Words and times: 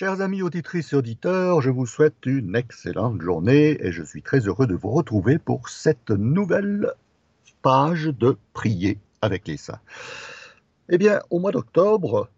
Chers 0.00 0.22
amis 0.22 0.40
auditrices 0.40 0.94
et 0.94 0.96
auditeurs, 0.96 1.60
je 1.60 1.68
vous 1.68 1.84
souhaite 1.84 2.24
une 2.24 2.56
excellente 2.56 3.20
journée 3.20 3.76
et 3.84 3.92
je 3.92 4.02
suis 4.02 4.22
très 4.22 4.38
heureux 4.38 4.66
de 4.66 4.74
vous 4.74 4.88
retrouver 4.88 5.38
pour 5.38 5.68
cette 5.68 6.08
nouvelle 6.08 6.94
page 7.60 8.06
de 8.06 8.38
Prier 8.54 8.98
avec 9.20 9.46
les 9.46 9.58
saints. 9.58 9.82
Eh 10.88 10.96
bien, 10.96 11.20
au 11.28 11.38
mois 11.38 11.52
d'octobre, 11.52 12.30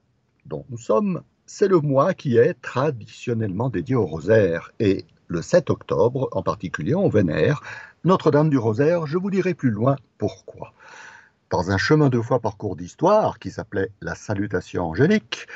dont 0.45 0.65
nous 0.71 0.77
sommes, 0.77 1.23
c'est 1.47 1.69
le 1.69 1.79
mois 1.79 2.15
qui 2.15 2.37
est 2.37 2.61
traditionnellement 2.61 3.71
dédié 3.71 3.95
au 3.95 4.07
rosaire 4.07 4.73
et 4.81 5.05
le 5.29 5.41
7 5.41 5.71
octobre 5.71 6.29
en 6.33 6.43
particulier, 6.43 6.97
on 6.97 7.09
vénère 7.09 7.63
Notre-Dame 8.03 8.51
du 8.51 8.59
Rosaire. 8.59 9.07
Je 9.07 9.19
vous 9.19 9.31
dirai 9.31 9.55
plus 9.55 9.71
loin 9.71 9.95
pourquoi. 10.19 10.73
Dans 11.49 11.71
un 11.71 11.79
chemin 11.79 12.09
de 12.09 12.21
foi 12.21 12.41
parcours 12.41 12.75
d'histoire 12.75 13.39
qui 13.39 13.53
s'appelait 13.53 13.93
La 14.01 14.17
Salutation 14.17 14.87
angélique, 14.87 15.47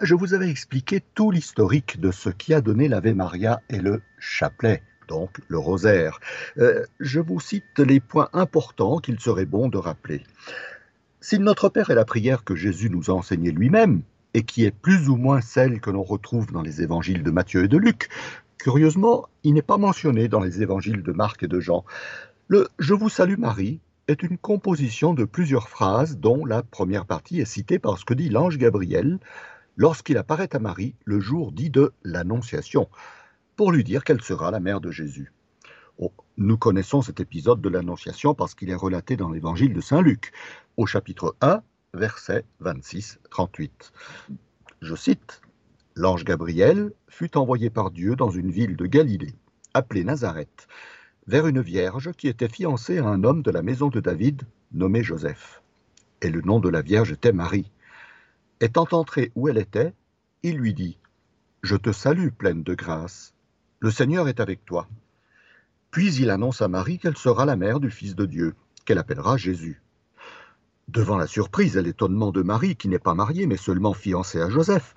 je 0.00 0.14
vous 0.14 0.34
avais 0.34 0.50
expliqué 0.50 1.02
tout 1.14 1.30
l'historique 1.30 2.00
de 2.00 2.10
ce 2.10 2.28
qui 2.30 2.54
a 2.54 2.60
donné 2.60 2.88
l'Ave 2.88 3.14
Maria 3.14 3.60
et 3.68 3.78
le 3.78 4.02
chapelet, 4.18 4.82
donc 5.08 5.30
le 5.48 5.58
rosaire. 5.58 6.20
Euh, 6.58 6.84
je 7.00 7.20
vous 7.20 7.40
cite 7.40 7.78
les 7.78 8.00
points 8.00 8.28
importants 8.32 8.98
qu'il 8.98 9.18
serait 9.20 9.46
bon 9.46 9.68
de 9.68 9.78
rappeler. 9.78 10.22
Si 11.20 11.38
Notre 11.38 11.68
Père 11.68 11.90
est 11.90 11.94
la 11.94 12.04
prière 12.04 12.44
que 12.44 12.54
Jésus 12.54 12.90
nous 12.90 13.10
a 13.10 13.14
enseignée 13.14 13.50
lui-même, 13.50 14.02
et 14.34 14.42
qui 14.42 14.64
est 14.64 14.70
plus 14.70 15.08
ou 15.08 15.16
moins 15.16 15.40
celle 15.40 15.80
que 15.80 15.90
l'on 15.90 16.02
retrouve 16.02 16.52
dans 16.52 16.62
les 16.62 16.82
évangiles 16.82 17.22
de 17.22 17.30
Matthieu 17.30 17.64
et 17.64 17.68
de 17.68 17.78
Luc, 17.78 18.08
curieusement, 18.58 19.26
il 19.42 19.54
n'est 19.54 19.62
pas 19.62 19.78
mentionné 19.78 20.28
dans 20.28 20.40
les 20.40 20.62
évangiles 20.62 21.02
de 21.02 21.12
Marc 21.12 21.42
et 21.42 21.48
de 21.48 21.60
Jean. 21.60 21.84
Le 22.46 22.68
Je 22.78 22.94
vous 22.94 23.08
salue 23.08 23.38
Marie 23.38 23.80
est 24.06 24.22
une 24.22 24.38
composition 24.38 25.14
de 25.14 25.24
plusieurs 25.24 25.68
phrases 25.68 26.18
dont 26.18 26.44
la 26.44 26.62
première 26.62 27.04
partie 27.04 27.40
est 27.40 27.46
citée 27.46 27.78
par 27.78 27.98
ce 27.98 28.04
que 28.04 28.14
dit 28.14 28.28
l'ange 28.28 28.58
Gabriel 28.58 29.18
lorsqu'il 29.78 30.18
apparaît 30.18 30.54
à 30.54 30.58
Marie 30.58 30.94
le 31.04 31.20
jour 31.20 31.52
dit 31.52 31.70
de 31.70 31.92
l'Annonciation, 32.02 32.88
pour 33.56 33.72
lui 33.72 33.84
dire 33.84 34.04
qu'elle 34.04 34.20
sera 34.20 34.50
la 34.50 34.60
mère 34.60 34.80
de 34.80 34.90
Jésus. 34.90 35.32
Oh, 35.98 36.12
nous 36.36 36.58
connaissons 36.58 37.00
cet 37.00 37.20
épisode 37.20 37.62
de 37.62 37.68
l'Annonciation 37.68 38.34
parce 38.34 38.54
qu'il 38.54 38.70
est 38.70 38.74
relaté 38.74 39.16
dans 39.16 39.30
l'évangile 39.30 39.72
de 39.72 39.80
Saint 39.80 40.02
Luc, 40.02 40.32
au 40.76 40.86
chapitre 40.86 41.34
1, 41.40 41.62
versets 41.94 42.44
26-38. 42.62 43.70
Je 44.82 44.94
cite 44.94 45.40
L'ange 45.94 46.24
Gabriel 46.24 46.92
fut 47.08 47.36
envoyé 47.36 47.70
par 47.70 47.90
Dieu 47.90 48.14
dans 48.14 48.30
une 48.30 48.50
ville 48.50 48.76
de 48.76 48.86
Galilée, 48.86 49.34
appelée 49.74 50.04
Nazareth, 50.04 50.68
vers 51.26 51.46
une 51.46 51.60
vierge 51.60 52.12
qui 52.12 52.28
était 52.28 52.48
fiancée 52.48 52.98
à 52.98 53.06
un 53.06 53.24
homme 53.24 53.42
de 53.42 53.50
la 53.50 53.62
maison 53.62 53.88
de 53.88 54.00
David, 54.00 54.42
nommé 54.72 55.02
Joseph. 55.02 55.62
Et 56.22 56.30
le 56.30 56.40
nom 56.42 56.60
de 56.60 56.68
la 56.68 56.82
vierge 56.82 57.12
était 57.12 57.32
Marie. 57.32 57.70
Étant 58.60 58.88
entré 58.90 59.30
où 59.36 59.48
elle 59.48 59.58
était, 59.58 59.94
il 60.42 60.56
lui 60.56 60.74
dit 60.74 60.98
Je 61.62 61.76
te 61.76 61.92
salue, 61.92 62.30
pleine 62.30 62.64
de 62.64 62.74
grâce. 62.74 63.32
Le 63.78 63.92
Seigneur 63.92 64.26
est 64.26 64.40
avec 64.40 64.64
toi. 64.64 64.88
Puis 65.92 66.12
il 66.16 66.28
annonce 66.28 66.60
à 66.60 66.66
Marie 66.66 66.98
qu'elle 66.98 67.16
sera 67.16 67.44
la 67.44 67.54
mère 67.54 67.78
du 67.78 67.88
Fils 67.88 68.16
de 68.16 68.26
Dieu, 68.26 68.56
qu'elle 68.84 68.98
appellera 68.98 69.36
Jésus. 69.36 69.80
Devant 70.88 71.16
la 71.16 71.28
surprise 71.28 71.76
et 71.76 71.82
l'étonnement 71.82 72.32
de 72.32 72.42
Marie, 72.42 72.74
qui 72.74 72.88
n'est 72.88 72.98
pas 72.98 73.14
mariée, 73.14 73.46
mais 73.46 73.56
seulement 73.56 73.94
fiancée 73.94 74.40
à 74.40 74.50
Joseph, 74.50 74.94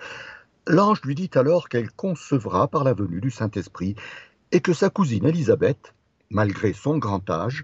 l'ange 0.66 1.02
lui 1.04 1.14
dit 1.14 1.30
alors 1.36 1.70
qu'elle 1.70 1.92
concevra 1.92 2.68
par 2.68 2.84
la 2.84 2.96
venue 2.96 3.22
du 3.22 3.30
Saint-Esprit, 3.30 3.96
et 4.52 4.62
que 4.62 4.74
sa 4.74 4.90
cousine 4.90 5.28
Élisabeth, 5.28 5.94
malgré 6.32 6.74
son 6.74 6.98
grand 6.98 7.30
âge, 7.30 7.64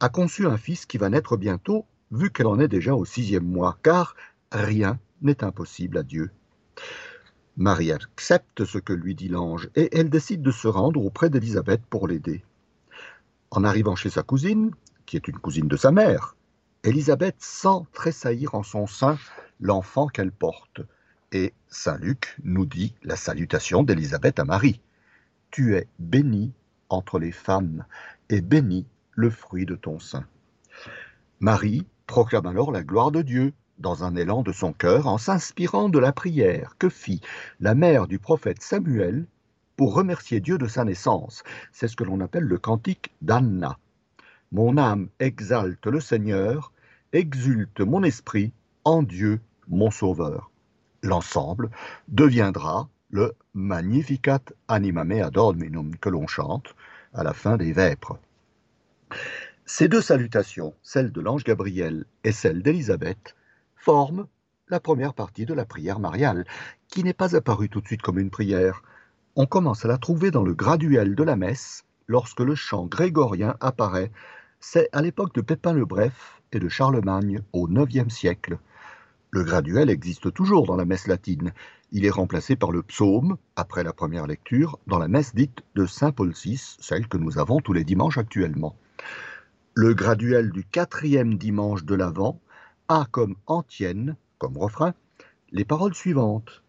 a 0.00 0.10
conçu 0.10 0.46
un 0.46 0.58
fils 0.58 0.84
qui 0.84 0.98
va 0.98 1.08
naître 1.08 1.38
bientôt, 1.38 1.86
vu 2.10 2.30
qu'elle 2.30 2.46
en 2.48 2.60
est 2.60 2.68
déjà 2.68 2.94
au 2.94 3.06
sixième 3.06 3.46
mois, 3.46 3.78
car 3.82 4.14
rien 4.52 4.98
n'est 5.22 5.44
impossible 5.44 5.98
à 5.98 6.02
Dieu. 6.02 6.30
Marie 7.56 7.92
accepte 7.92 8.64
ce 8.64 8.78
que 8.78 8.92
lui 8.92 9.14
dit 9.14 9.28
l'ange 9.28 9.68
et 9.74 9.88
elle 9.96 10.10
décide 10.10 10.42
de 10.42 10.52
se 10.52 10.68
rendre 10.68 11.04
auprès 11.04 11.28
d'Élisabeth 11.28 11.82
pour 11.90 12.06
l'aider. 12.06 12.44
En 13.50 13.64
arrivant 13.64 13.96
chez 13.96 14.10
sa 14.10 14.22
cousine, 14.22 14.70
qui 15.06 15.16
est 15.16 15.26
une 15.26 15.38
cousine 15.38 15.68
de 15.68 15.76
sa 15.76 15.90
mère, 15.90 16.36
Élisabeth 16.84 17.36
sent 17.38 17.86
tressaillir 17.92 18.54
en 18.54 18.62
son 18.62 18.86
sein 18.86 19.18
l'enfant 19.60 20.06
qu'elle 20.06 20.30
porte. 20.30 20.82
Et 21.32 21.52
Saint 21.68 21.98
Luc 21.98 22.36
nous 22.44 22.66
dit 22.66 22.94
la 23.02 23.16
salutation 23.16 23.82
d'Élisabeth 23.82 24.38
à 24.38 24.44
Marie. 24.44 24.80
Tu 25.50 25.74
es 25.74 25.88
bénie 25.98 26.52
entre 26.88 27.18
les 27.18 27.32
femmes, 27.32 27.84
et 28.30 28.40
béni 28.40 28.86
le 29.12 29.30
fruit 29.30 29.66
de 29.66 29.74
ton 29.74 29.98
sein. 29.98 30.26
Marie 31.40 31.86
proclame 32.06 32.46
alors 32.46 32.72
la 32.72 32.82
gloire 32.82 33.10
de 33.10 33.22
Dieu 33.22 33.52
dans 33.78 34.04
un 34.04 34.16
élan 34.16 34.42
de 34.42 34.52
son 34.52 34.72
cœur 34.72 35.06
en 35.06 35.18
s'inspirant 35.18 35.88
de 35.88 35.98
la 35.98 36.12
prière 36.12 36.76
que 36.78 36.88
fit 36.88 37.20
la 37.60 37.74
mère 37.74 38.06
du 38.06 38.18
prophète 38.18 38.62
Samuel 38.62 39.26
pour 39.76 39.94
remercier 39.94 40.40
Dieu 40.40 40.58
de 40.58 40.66
sa 40.66 40.84
naissance. 40.84 41.44
C'est 41.72 41.88
ce 41.88 41.96
que 41.96 42.04
l'on 42.04 42.20
appelle 42.20 42.44
le 42.44 42.58
cantique 42.58 43.12
d'Anna. 43.22 43.78
Mon 44.50 44.76
âme 44.76 45.08
exalte 45.20 45.86
le 45.86 46.00
Seigneur, 46.00 46.72
exulte 47.12 47.80
mon 47.80 48.02
esprit 48.02 48.52
en 48.84 49.02
Dieu 49.02 49.40
mon 49.68 49.90
Sauveur. 49.90 50.50
L'ensemble 51.02 51.70
deviendra 52.08 52.88
le 53.10 53.34
Magnificat 53.54 54.40
anima 54.66 55.04
mea 55.04 55.30
dominum 55.30 55.96
que 55.96 56.08
l'on 56.08 56.26
chante 56.26 56.74
à 57.14 57.22
la 57.22 57.32
fin 57.32 57.56
des 57.56 57.72
Vêpres. 57.72 58.18
Ces 59.64 59.88
deux 59.88 60.00
salutations, 60.00 60.74
celle 60.82 61.12
de 61.12 61.20
l'ange 61.20 61.44
Gabriel 61.44 62.04
et 62.24 62.32
celle 62.32 62.62
d'Élisabeth, 62.62 63.36
forme 63.88 64.26
la 64.68 64.80
première 64.80 65.14
partie 65.14 65.46
de 65.46 65.54
la 65.54 65.64
prière 65.64 65.98
mariale, 65.98 66.44
qui 66.88 67.02
n'est 67.02 67.14
pas 67.14 67.34
apparue 67.34 67.70
tout 67.70 67.80
de 67.80 67.86
suite 67.86 68.02
comme 68.02 68.18
une 68.18 68.28
prière. 68.28 68.82
On 69.34 69.46
commence 69.46 69.86
à 69.86 69.88
la 69.88 69.96
trouver 69.96 70.30
dans 70.30 70.42
le 70.42 70.52
graduel 70.52 71.14
de 71.14 71.22
la 71.22 71.36
messe 71.36 71.86
lorsque 72.06 72.40
le 72.40 72.54
chant 72.54 72.84
grégorien 72.84 73.56
apparaît. 73.60 74.12
C'est 74.60 74.90
à 74.92 75.00
l'époque 75.00 75.34
de 75.34 75.40
Pépin 75.40 75.72
le 75.72 75.86
Bref 75.86 76.42
et 76.52 76.58
de 76.58 76.68
Charlemagne 76.68 77.40
au 77.54 77.66
IXe 77.66 78.12
siècle. 78.12 78.58
Le 79.30 79.42
graduel 79.42 79.88
existe 79.88 80.34
toujours 80.34 80.66
dans 80.66 80.76
la 80.76 80.84
messe 80.84 81.06
latine. 81.06 81.54
Il 81.90 82.04
est 82.04 82.10
remplacé 82.10 82.56
par 82.56 82.72
le 82.72 82.82
psaume, 82.82 83.38
après 83.56 83.84
la 83.84 83.94
première 83.94 84.26
lecture, 84.26 84.78
dans 84.86 84.98
la 84.98 85.08
messe 85.08 85.34
dite 85.34 85.62
de 85.76 85.86
Saint 85.86 86.12
Paul 86.12 86.34
VI, 86.34 86.76
celle 86.78 87.08
que 87.08 87.16
nous 87.16 87.38
avons 87.38 87.60
tous 87.60 87.72
les 87.72 87.84
dimanches 87.84 88.18
actuellement. 88.18 88.76
Le 89.72 89.94
graduel 89.94 90.50
du 90.50 90.62
quatrième 90.62 91.38
dimanche 91.38 91.84
de 91.84 91.94
l'Avent 91.94 92.38
a 92.88 93.06
comme 93.10 93.36
antienne, 93.46 94.16
comme 94.38 94.56
refrain, 94.56 94.94
les 95.52 95.64
paroles 95.64 95.94
suivantes. 95.94 96.62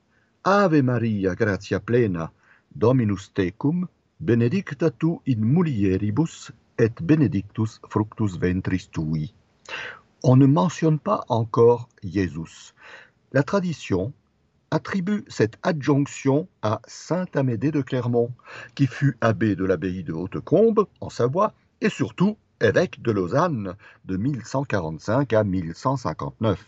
Ave 0.43 0.81
Maria, 0.81 1.35
gratia 1.35 1.79
plena, 1.79 2.31
Dominus 2.75 3.33
tecum, 3.33 3.87
benedicta 4.19 4.91
tu 4.91 5.19
in 5.27 5.39
mulieribus, 5.39 6.51
et 6.77 7.01
benedictus 7.01 7.81
fructus 7.89 8.37
ventris 8.39 8.89
tui. 8.91 9.33
On 10.23 10.35
ne 10.37 10.45
mentionne 10.45 10.99
pas 10.99 11.25
encore 11.27 11.89
Jésus. 12.03 12.73
La 13.33 13.43
tradition 13.43 14.13
attribue 14.71 15.25
cette 15.27 15.57
adjonction 15.63 16.47
à 16.61 16.81
saint 16.87 17.25
Amédée 17.35 17.71
de 17.71 17.81
Clermont, 17.81 18.31
qui 18.75 18.87
fut 18.87 19.17
abbé 19.21 19.55
de 19.55 19.65
l'abbaye 19.65 20.03
de 20.03 20.13
Hautecombe, 20.13 20.87
en 21.01 21.09
Savoie, 21.09 21.53
et 21.81 21.89
surtout 21.89 22.37
évêque 22.61 23.01
de 23.01 23.11
Lausanne 23.11 23.75
de 24.05 24.17
1145 24.17 25.33
à 25.33 25.43
1159. 25.43 26.63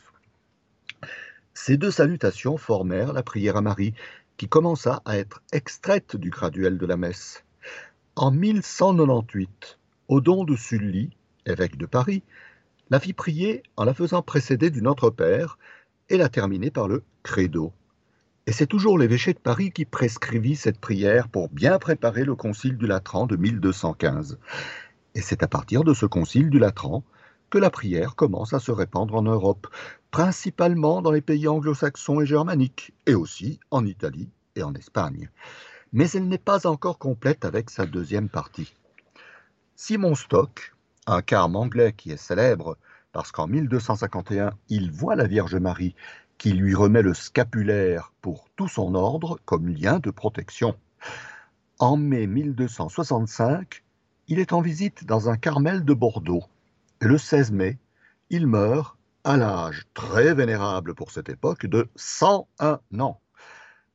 Ces 1.53 1.77
deux 1.77 1.91
salutations 1.91 2.57
formèrent 2.57 3.13
la 3.13 3.23
prière 3.23 3.57
à 3.57 3.61
Marie, 3.61 3.93
qui 4.37 4.47
commença 4.47 5.01
à 5.05 5.17
être 5.17 5.41
extraite 5.51 6.15
du 6.15 6.29
graduel 6.29 6.77
de 6.77 6.85
la 6.85 6.97
messe. 6.97 7.43
En 8.15 8.31
1198, 8.31 9.77
Odon 10.07 10.43
de 10.43 10.55
Sully, 10.55 11.11
évêque 11.45 11.77
de 11.77 11.85
Paris, 11.85 12.23
la 12.89 12.99
fit 12.99 13.13
prier 13.13 13.63
en 13.77 13.83
la 13.83 13.93
faisant 13.93 14.21
précéder 14.21 14.69
du 14.69 14.81
Notre 14.81 15.09
Père 15.09 15.57
et 16.09 16.17
la 16.17 16.29
terminer 16.29 16.71
par 16.71 16.87
le 16.87 17.03
Credo. 17.23 17.73
Et 18.47 18.51
c'est 18.51 18.67
toujours 18.67 18.97
l'évêché 18.97 19.33
de 19.33 19.39
Paris 19.39 19.71
qui 19.71 19.85
prescrivit 19.85 20.55
cette 20.55 20.79
prière 20.79 21.27
pour 21.27 21.49
bien 21.49 21.77
préparer 21.79 22.25
le 22.25 22.35
concile 22.35 22.77
du 22.77 22.87
Latran 22.87 23.27
de 23.27 23.35
1215. 23.35 24.39
Et 25.15 25.21
c'est 25.21 25.43
à 25.43 25.47
partir 25.47 25.83
de 25.83 25.93
ce 25.93 26.05
concile 26.05 26.49
du 26.49 26.59
Latran 26.59 27.03
que 27.49 27.57
la 27.57 27.69
prière 27.69 28.15
commence 28.15 28.53
à 28.53 28.59
se 28.59 28.71
répandre 28.71 29.15
en 29.15 29.23
Europe, 29.23 29.67
principalement 30.09 31.01
dans 31.01 31.11
les 31.11 31.21
pays 31.21 31.47
anglo-saxons 31.47 32.21
et 32.21 32.25
germaniques, 32.25 32.93
et 33.05 33.13
aussi 33.13 33.59
en 33.71 33.85
Italie 33.85 34.29
et 34.55 34.63
en 34.63 34.73
Espagne. 34.73 35.29
Mais 35.91 36.09
elle 36.11 36.27
n'est 36.27 36.37
pas 36.37 36.65
encore 36.65 36.97
complète 36.97 37.43
avec 37.43 37.69
sa 37.69 37.85
deuxième 37.85 38.29
partie. 38.29 38.73
Simon 39.75 40.15
Stock, 40.15 40.73
un 41.07 41.21
carme 41.21 41.55
anglais 41.55 41.93
qui 41.95 42.11
est 42.11 42.17
célèbre 42.17 42.77
parce 43.11 43.31
qu'en 43.31 43.47
1251, 43.47 44.51
il 44.69 44.91
voit 44.91 45.15
la 45.15 45.27
Vierge 45.27 45.55
Marie 45.55 45.95
qui 46.37 46.53
lui 46.53 46.73
remet 46.73 47.01
le 47.01 47.13
scapulaire 47.13 48.13
pour 48.21 48.47
tout 48.55 48.67
son 48.67 48.95
ordre 48.95 49.39
comme 49.45 49.67
lien 49.67 49.99
de 49.99 50.11
protection. 50.11 50.75
En 51.79 51.97
mai 51.97 52.27
1265, 52.27 53.83
il 54.27 54.39
est 54.39 54.53
en 54.53 54.61
visite 54.61 55.05
dans 55.05 55.29
un 55.29 55.37
Carmel 55.37 55.83
de 55.83 55.93
Bordeaux. 55.93 56.43
Et 57.01 57.05
le 57.05 57.17
16 57.17 57.51
mai, 57.51 57.77
il 58.29 58.47
meurt 58.47 58.97
à 59.23 59.37
l'âge 59.37 59.85
très 59.93 60.33
vénérable 60.33 60.93
pour 60.93 61.11
cette 61.11 61.29
époque 61.29 61.65
de 61.65 61.89
101 61.95 62.79
ans. 62.99 63.19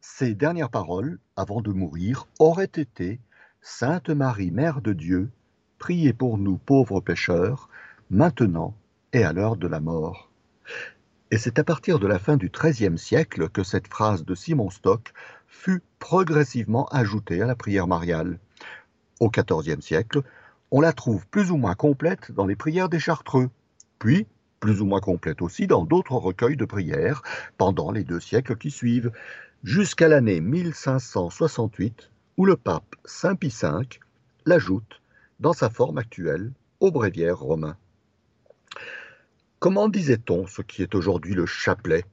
Ses 0.00 0.34
dernières 0.34 0.70
paroles, 0.70 1.19
avant 1.37 1.61
de 1.61 1.73
mourir, 1.73 2.26
auraient 2.38 2.64
été 2.64 3.20
Sainte 3.61 4.11
Marie, 4.11 4.50
Mère 4.50 4.81
de 4.81 4.93
Dieu, 4.93 5.31
priez 5.78 6.12
pour 6.12 6.38
nous 6.38 6.56
pauvres 6.56 7.00
pécheurs, 7.00 7.69
maintenant 8.11 8.75
et 9.12 9.25
à 9.25 9.32
l'heure 9.32 9.56
de 9.56 9.67
la 9.67 9.81
mort. 9.81 10.31
Et 11.31 11.38
c'est 11.38 11.58
à 11.58 11.64
partir 11.64 11.99
de 11.99 12.06
la 12.06 12.20
fin 12.20 12.37
du 12.37 12.50
XIIIe 12.50 12.99
siècle 12.99 13.49
que 13.49 13.64
cette 13.64 13.88
phrase 13.88 14.25
de 14.25 14.34
Simon 14.34 14.70
Stock 14.70 15.12
fut 15.49 15.82
progressivement 15.99 16.87
ajoutée 16.87 17.43
à 17.43 17.46
la 17.46 17.56
prière 17.56 17.88
mariale. 17.88 18.38
Au 19.20 19.30
XIVe 19.30 19.80
siècle, 19.80 20.22
on 20.70 20.80
la 20.80 20.92
trouve 20.92 21.26
plus 21.28 21.50
ou 21.50 21.56
moins 21.56 21.74
complète 21.74 22.32
dans 22.32 22.46
les 22.46 22.56
prières 22.56 22.88
des 22.88 22.98
Chartreux, 22.98 23.50
puis 23.98 24.26
plus 24.60 24.80
ou 24.80 24.86
moins 24.86 25.00
complète 25.00 25.42
aussi 25.42 25.66
dans 25.66 25.84
d'autres 25.84 26.14
recueils 26.14 26.56
de 26.56 26.64
prières 26.64 27.22
pendant 27.56 27.92
les 27.92 28.04
deux 28.04 28.20
siècles 28.20 28.56
qui 28.56 28.70
suivent, 28.70 29.12
jusqu'à 29.62 30.08
l'année 30.08 30.40
1568 30.40 32.10
où 32.36 32.44
le 32.44 32.56
pape 32.56 32.96
Saint 33.04 33.36
Pie 33.36 33.54
V 33.62 34.00
l'ajoute 34.44 35.00
dans 35.40 35.52
sa 35.52 35.70
forme 35.70 35.98
actuelle 35.98 36.52
au 36.80 36.90
bréviaire 36.90 37.38
romain. 37.38 37.76
Comment 39.58 39.88
disait-on 39.88 40.46
ce 40.46 40.62
qui 40.62 40.82
est 40.82 40.94
aujourd'hui 40.94 41.34
le 41.34 41.46
chapelet? 41.46 42.04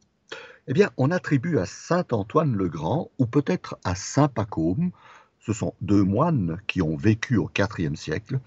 Eh 0.68 0.74
bien, 0.74 0.92
on 0.96 1.12
attribue 1.12 1.60
à 1.60 1.66
Saint 1.66 2.06
Antoine 2.12 2.56
le 2.56 2.70
Grand, 2.70 3.12
ou 3.20 3.26
peut-être 3.26 3.78
à 3.84 3.96
Saint 3.96 4.30
Pacôme, 4.30 4.92
ce 5.46 5.52
sont 5.54 5.74
deux 5.82 6.04
moines 6.04 6.60
qui 6.68 6.82
ont 6.82 6.96
vécu 6.96 7.38
au 7.38 7.50
IVe 7.58 7.96
siècle, 7.96 8.40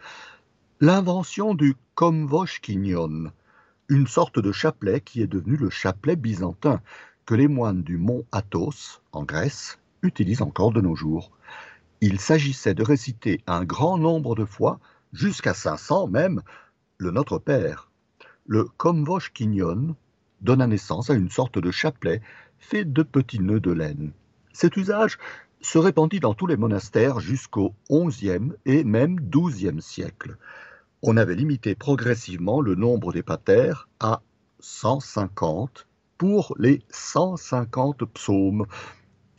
l'invention 0.80 1.54
du 1.54 1.76
Komvoshkinion, 1.94 3.30
une 3.88 4.06
sorte 4.06 4.38
de 4.38 4.50
chapelet 4.50 5.00
qui 5.00 5.20
est 5.20 5.26
devenu 5.26 5.56
le 5.56 5.70
chapelet 5.70 6.16
byzantin 6.16 6.80
que 7.26 7.34
les 7.34 7.48
moines 7.48 7.82
du 7.82 7.98
mont 7.98 8.24
Athos, 8.32 9.02
en 9.12 9.24
Grèce, 9.24 9.78
utilisent 10.02 10.42
encore 10.42 10.72
de 10.72 10.80
nos 10.80 10.94
jours. 10.94 11.30
Il 12.00 12.18
s'agissait 12.18 12.74
de 12.74 12.82
réciter 12.82 13.42
un 13.46 13.64
grand 13.64 13.98
nombre 13.98 14.34
de 14.34 14.44
fois, 14.44 14.80
jusqu'à 15.12 15.54
500 15.54 16.08
même, 16.08 16.42
le 16.98 17.10
Notre 17.10 17.38
Père. 17.38 17.90
Le 18.46 18.64
Komvoshkinion 18.64 19.96
donna 20.40 20.66
naissance 20.66 21.10
à 21.10 21.14
une 21.14 21.30
sorte 21.30 21.58
de 21.58 21.70
chapelet 21.70 22.22
fait 22.58 22.84
de 22.84 23.02
petits 23.02 23.40
nœuds 23.40 23.60
de 23.60 23.72
laine. 23.72 24.12
Cet 24.52 24.76
usage 24.76 25.18
se 25.60 25.78
répandit 25.78 26.20
dans 26.20 26.34
tous 26.34 26.46
les 26.46 26.56
monastères 26.56 27.20
jusqu'au 27.20 27.74
XIe 27.90 28.52
et 28.64 28.84
même 28.84 29.20
XIIe 29.20 29.80
siècle. 29.80 30.36
On 31.02 31.16
avait 31.16 31.34
limité 31.34 31.74
progressivement 31.74 32.60
le 32.60 32.74
nombre 32.74 33.12
des 33.12 33.22
patères 33.22 33.88
à 34.00 34.22
150 34.60 35.86
pour 36.18 36.54
les 36.58 36.82
150 36.90 38.04
psaumes, 38.06 38.66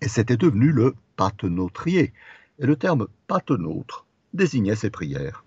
et 0.01 0.07
c'était 0.07 0.37
devenu 0.37 0.71
le 0.71 0.95
patenôtrier, 1.15 2.13
et 2.59 2.65
le 2.65 2.75
terme 2.75 3.07
patenôtre 3.27 4.05
désignait 4.33 4.75
ces 4.75 4.89
prières. 4.89 5.43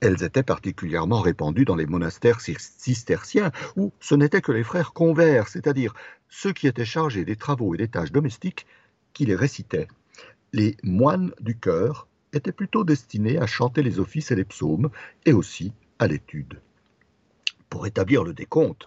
Elles 0.00 0.22
étaient 0.22 0.42
particulièrement 0.42 1.20
répandues 1.20 1.64
dans 1.64 1.76
les 1.76 1.86
monastères 1.86 2.40
cisterciens, 2.40 3.52
où 3.76 3.92
ce 4.00 4.14
n'étaient 4.14 4.42
que 4.42 4.52
les 4.52 4.64
frères 4.64 4.92
convers, 4.92 5.48
c'est-à-dire 5.48 5.94
ceux 6.28 6.52
qui 6.52 6.66
étaient 6.66 6.84
chargés 6.84 7.24
des 7.24 7.36
travaux 7.36 7.74
et 7.74 7.78
des 7.78 7.88
tâches 7.88 8.12
domestiques, 8.12 8.66
qui 9.14 9.24
les 9.24 9.34
récitaient. 9.34 9.88
Les 10.52 10.76
moines 10.82 11.32
du 11.40 11.58
cœur 11.58 12.06
étaient 12.34 12.52
plutôt 12.52 12.84
destinés 12.84 13.38
à 13.38 13.46
chanter 13.46 13.82
les 13.82 13.98
offices 13.98 14.30
et 14.30 14.36
les 14.36 14.44
psaumes, 14.44 14.90
et 15.24 15.32
aussi 15.32 15.72
à 15.98 16.06
l'étude. 16.06 16.60
Pour 17.70 17.86
établir 17.86 18.24
le 18.24 18.34
décompte, 18.34 18.86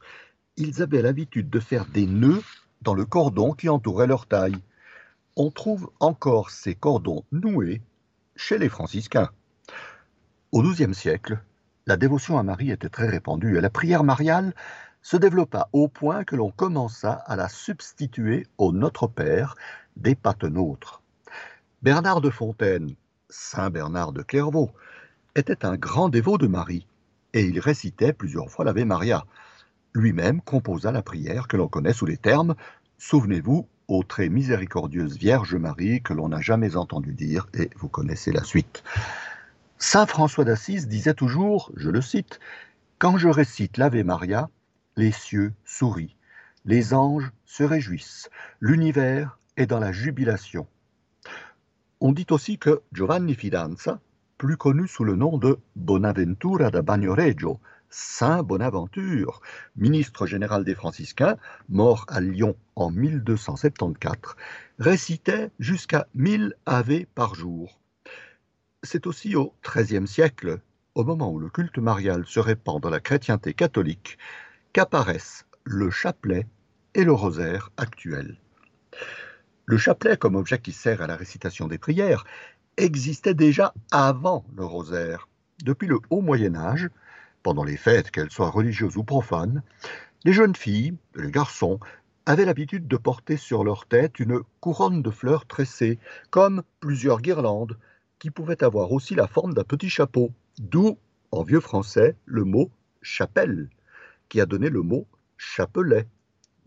ils 0.58 0.82
avaient 0.82 1.02
l'habitude 1.02 1.50
de 1.50 1.60
faire 1.60 1.86
des 1.86 2.06
nœuds 2.06 2.44
dans 2.82 2.94
le 2.94 3.06
cordon 3.06 3.54
qui 3.54 3.70
entourait 3.70 4.08
leur 4.08 4.28
taille. 4.28 4.58
On 5.36 5.52
trouve 5.52 5.90
encore 6.00 6.50
ces 6.50 6.76
cordons 6.76 7.24
noués 7.32 7.82
chez 8.36 8.58
les 8.58 8.70
franciscains. 8.70 9.30
Au 10.52 10.62
XIIe 10.62 10.94
siècle, 10.94 11.40
la 11.86 11.98
dévotion 11.98 12.38
à 12.38 12.44
Marie 12.44 12.72
était 12.72 12.90
très 12.90 13.08
répandue 13.08 13.58
et 13.58 13.62
la 13.62 13.70
prière 13.70 14.04
mariale 14.04 14.54
se 15.02 15.18
développa 15.18 15.70
au 15.74 15.88
point 15.88 16.24
que 16.24 16.36
l'on 16.36 16.52
commença 16.52 17.12
à 17.12 17.36
la 17.36 17.50
substituer 17.50 18.46
au 18.58 18.74
Notre 18.74 19.08
Père 19.08 19.56
des 19.98 20.16
patenôtres. 20.16 21.02
Bernard 21.82 22.22
de 22.22 22.30
Fontaine, 22.30 22.96
Saint 23.30 23.70
Bernard 23.70 24.14
de 24.14 24.22
Clairvaux, 24.22 24.72
était 25.36 25.66
un 25.66 25.76
grand 25.76 26.10
dévot 26.10 26.38
de 26.38 26.48
Marie 26.48 26.88
et 27.34 27.44
il 27.44 27.60
récitait 27.60 28.14
plusieurs 28.14 28.50
fois 28.50 28.66
l'Ave 28.66 28.86
Maria 28.86 29.26
lui-même 29.94 30.42
composa 30.42 30.92
la 30.92 31.02
prière 31.02 31.48
que 31.48 31.58
l'on 31.58 31.68
connaît 31.68 31.94
sous 31.94 32.06
les 32.06 32.18
termes 32.18 32.56
Souvenez-vous, 33.00 33.68
ô 33.88 34.04
très 34.04 34.30
miséricordieuse 34.30 35.18
Vierge 35.18 35.56
Marie, 35.56 36.02
que 36.02 36.14
l'on 36.14 36.30
n'a 36.30 36.42
jamais 36.42 36.76
entendu 36.76 37.14
dire, 37.14 37.48
et 37.54 37.70
vous 37.76 37.90
connaissez 37.90 38.32
la 38.32 38.44
suite. 38.44 38.84
Saint 39.78 40.08
François 40.08 40.46
d'Assise 40.46 40.88
disait 40.88 41.14
toujours, 41.14 41.72
je 41.76 41.90
le 41.90 42.02
cite, 42.02 42.40
Quand 42.98 43.18
je 43.18 43.30
récite 43.30 43.78
l'Ave 43.78 44.04
Maria, 44.04 44.50
les 44.96 45.12
cieux 45.12 45.54
sourient, 45.64 46.16
les 46.66 46.96
anges 46.96 47.32
se 47.46 47.64
réjouissent, 47.64 48.30
l'univers 48.60 49.37
est 49.58 49.66
dans 49.66 49.80
la 49.80 49.92
jubilation. 49.92 50.68
On 52.00 52.12
dit 52.14 52.28
aussi 52.30 52.58
que 52.58 52.82
Giovanni 52.94 53.36
Fidanza, 53.36 54.00
plus 54.38 54.56
connu 54.56 54.88
sous 54.88 55.04
le 55.04 55.16
nom 55.16 55.38
de 55.38 55.58
Bonaventura 55.76 56.70
da 56.70 56.84
Bagnoregio, 56.84 57.60
Saint 57.90 58.44
Bonaventure, 58.44 59.42
ministre 59.76 60.28
général 60.28 60.64
des 60.64 60.76
franciscains, 60.76 61.38
mort 61.70 62.06
à 62.08 62.22
Lyon 62.22 62.56
en 62.76 62.92
1274, 62.92 64.36
récitait 64.78 65.52
jusqu'à 65.60 66.08
1000 66.14 66.54
ave 66.66 67.06
par 67.16 67.34
jour. 67.34 67.80
C'est 68.84 69.08
aussi 69.08 69.36
au 69.36 69.54
XIIIe 69.64 70.08
siècle, 70.08 70.60
au 70.94 71.04
moment 71.04 71.32
où 71.32 71.40
le 71.40 71.50
culte 71.50 71.80
marial 71.80 72.26
se 72.28 72.40
répand 72.40 72.82
dans 72.82 72.90
la 72.90 73.00
chrétienté 73.00 73.54
catholique, 73.54 74.18
qu'apparaissent 74.74 75.46
le 75.64 75.90
chapelet 75.90 76.46
et 76.94 77.04
le 77.04 77.14
rosaire 77.14 77.72
actuel. 77.78 78.38
Le 79.70 79.78
chapelet, 79.78 80.16
comme 80.16 80.36
objet 80.36 80.60
qui 80.60 80.72
sert 80.72 81.02
à 81.02 81.08
la 81.08 81.18
récitation 81.18 81.68
des 81.68 81.78
prières, 81.78 82.24
existait 82.78 83.34
déjà 83.34 83.74
avant 83.92 84.46
le 84.56 84.64
rosaire. 84.64 85.28
Depuis 85.62 85.88
le 85.88 86.00
haut 86.10 86.22
Moyen 86.22 86.56
Âge, 86.56 86.90
pendant 87.44 87.66
les 87.66 87.76
fêtes, 87.76 88.10
qu'elles 88.10 88.32
soient 88.32 88.50
religieuses 88.50 88.96
ou 88.96 89.04
profanes, 89.04 89.62
les 90.24 90.32
jeunes 90.32 90.56
filles, 90.56 90.96
les 91.16 91.32
garçons, 91.32 91.82
avaient 92.26 92.46
l'habitude 92.46 92.88
de 92.88 92.96
porter 92.96 93.36
sur 93.36 93.66
leur 93.66 93.88
tête 93.88 94.22
une 94.22 94.40
couronne 94.62 95.02
de 95.02 95.12
fleurs 95.12 95.46
tressées, 95.46 96.00
comme 96.30 96.64
plusieurs 96.80 97.20
guirlandes, 97.20 97.78
qui 98.20 98.32
pouvaient 98.32 98.64
avoir 98.64 98.94
aussi 98.94 99.16
la 99.16 99.28
forme 99.28 99.54
d'un 99.54 99.66
petit 99.66 99.90
chapeau, 99.90 100.32
d'où, 100.60 100.98
en 101.32 101.44
vieux 101.44 101.60
français, 101.60 102.16
le 102.26 102.46
mot 102.46 102.72
chapelle, 103.02 103.70
qui 104.30 104.40
a 104.40 104.46
donné 104.46 104.70
le 104.70 104.82
mot 104.82 105.08
chapelet, 105.36 106.08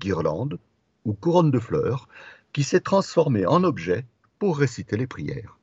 guirlande 0.01 0.59
ou 1.07 1.15
couronne 1.15 1.51
de 1.51 1.59
fleurs, 1.59 2.09
qui 2.53 2.63
s'est 2.63 2.81
transformé 2.81 3.47
en 3.47 3.65
objet 3.65 4.05
pour 4.39 4.59
réciter 4.59 4.97
les 4.97 5.07
prières. 5.07 5.59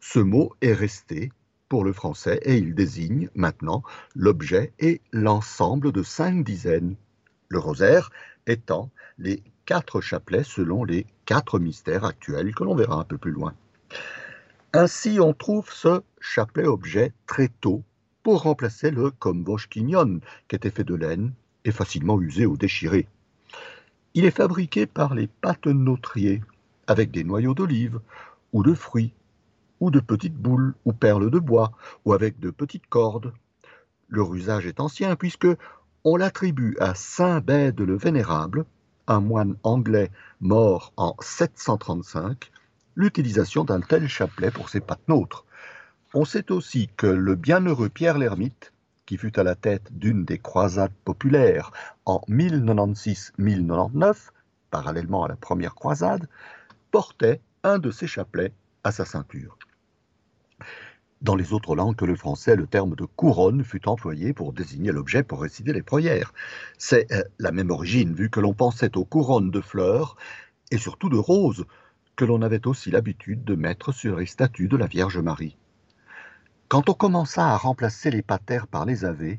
Ce 0.00 0.18
mot 0.18 0.54
est 0.60 0.72
resté 0.72 1.32
pour 1.68 1.84
le 1.84 1.92
français 1.92 2.40
et 2.42 2.56
il 2.56 2.74
désigne 2.74 3.28
maintenant 3.34 3.82
l'objet 4.14 4.72
et 4.78 5.00
l'ensemble 5.12 5.92
de 5.92 6.02
cinq 6.02 6.44
dizaines, 6.44 6.96
le 7.48 7.58
rosaire 7.58 8.10
étant 8.46 8.90
les 9.18 9.42
quatre 9.64 10.00
chapelets 10.00 10.44
selon 10.44 10.84
les 10.84 11.06
quatre 11.24 11.58
mystères 11.58 12.04
actuels 12.04 12.54
que 12.54 12.64
l'on 12.64 12.76
verra 12.76 13.00
un 13.00 13.04
peu 13.04 13.18
plus 13.18 13.32
loin. 13.32 13.54
Ainsi, 14.72 15.18
on 15.20 15.32
trouve 15.32 15.70
ce 15.72 16.02
chapelet-objet 16.20 17.12
très 17.26 17.48
tôt 17.48 17.82
pour 18.22 18.42
remplacer 18.42 18.90
le 18.90 19.10
komvoshkinyon, 19.10 20.20
qui 20.48 20.56
était 20.56 20.70
fait 20.70 20.84
de 20.84 20.94
laine 20.94 21.32
et 21.64 21.72
facilement 21.72 22.20
usé 22.20 22.46
ou 22.46 22.56
déchiré. 22.56 23.08
Il 24.16 24.24
est 24.24 24.30
fabriqué 24.30 24.86
par 24.86 25.14
les 25.14 25.26
patenôtriers 25.26 26.42
avec 26.86 27.10
des 27.10 27.22
noyaux 27.22 27.52
d'olive 27.52 28.00
ou 28.54 28.62
de 28.62 28.72
fruits 28.72 29.12
ou 29.78 29.90
de 29.90 30.00
petites 30.00 30.38
boules 30.38 30.74
ou 30.86 30.94
perles 30.94 31.30
de 31.30 31.38
bois, 31.38 31.72
ou 32.06 32.14
avec 32.14 32.40
de 32.40 32.48
petites 32.48 32.86
cordes. 32.86 33.34
Leur 34.08 34.34
usage 34.34 34.64
est 34.64 34.80
ancien 34.80 35.16
puisque 35.16 35.48
on 36.02 36.16
l'attribue 36.16 36.78
à 36.80 36.94
Saint 36.94 37.40
Bède 37.40 37.78
le 37.78 37.94
Vénérable, 37.94 38.64
un 39.06 39.20
moine 39.20 39.56
anglais 39.64 40.10
mort 40.40 40.94
en 40.96 41.14
735, 41.20 42.50
l'utilisation 42.94 43.64
d'un 43.64 43.82
tel 43.82 44.08
chapelet 44.08 44.50
pour 44.50 44.70
ses 44.70 44.80
patenôtres. 44.80 45.44
On 46.14 46.24
sait 46.24 46.50
aussi 46.50 46.88
que 46.96 47.06
le 47.06 47.34
bienheureux 47.34 47.90
Pierre 47.90 48.16
l'Ermite, 48.16 48.72
qui 49.06 49.16
fut 49.16 49.38
à 49.38 49.44
la 49.44 49.54
tête 49.54 49.96
d'une 49.96 50.24
des 50.24 50.38
croisades 50.38 50.92
populaires 51.04 51.70
en 52.04 52.20
1096-1099, 52.28 54.30
parallèlement 54.70 55.24
à 55.24 55.28
la 55.28 55.36
première 55.36 55.74
croisade, 55.74 56.28
portait 56.90 57.40
un 57.62 57.78
de 57.78 57.90
ces 57.90 58.06
chapelets 58.06 58.52
à 58.84 58.92
sa 58.92 59.04
ceinture. 59.04 59.58
Dans 61.22 61.34
les 61.34 61.54
autres 61.54 61.74
langues 61.74 61.96
que 61.96 62.04
le 62.04 62.14
français, 62.14 62.56
le 62.56 62.66
terme 62.66 62.94
de 62.94 63.06
couronne 63.06 63.64
fut 63.64 63.88
employé 63.88 64.34
pour 64.34 64.52
désigner 64.52 64.92
l'objet 64.92 65.22
pour 65.22 65.40
réciter 65.40 65.72
les 65.72 65.82
prières. 65.82 66.34
C'est 66.76 67.10
euh, 67.10 67.22
la 67.38 67.52
même 67.52 67.70
origine, 67.70 68.14
vu 68.14 68.28
que 68.28 68.40
l'on 68.40 68.52
pensait 68.52 68.98
aux 68.98 69.06
couronnes 69.06 69.50
de 69.50 69.62
fleurs 69.62 70.16
et 70.70 70.78
surtout 70.78 71.08
de 71.08 71.16
roses, 71.16 71.64
que 72.16 72.24
l'on 72.24 72.42
avait 72.42 72.66
aussi 72.66 72.90
l'habitude 72.90 73.44
de 73.44 73.54
mettre 73.54 73.92
sur 73.92 74.16
les 74.16 74.26
statues 74.26 74.68
de 74.68 74.76
la 74.76 74.86
Vierge 74.86 75.18
Marie. 75.18 75.56
Quand 76.68 76.88
on 76.88 76.94
commença 76.94 77.46
à 77.46 77.56
remplacer 77.56 78.10
les 78.10 78.22
patères 78.22 78.66
par 78.66 78.86
les 78.86 79.04
ave, 79.04 79.36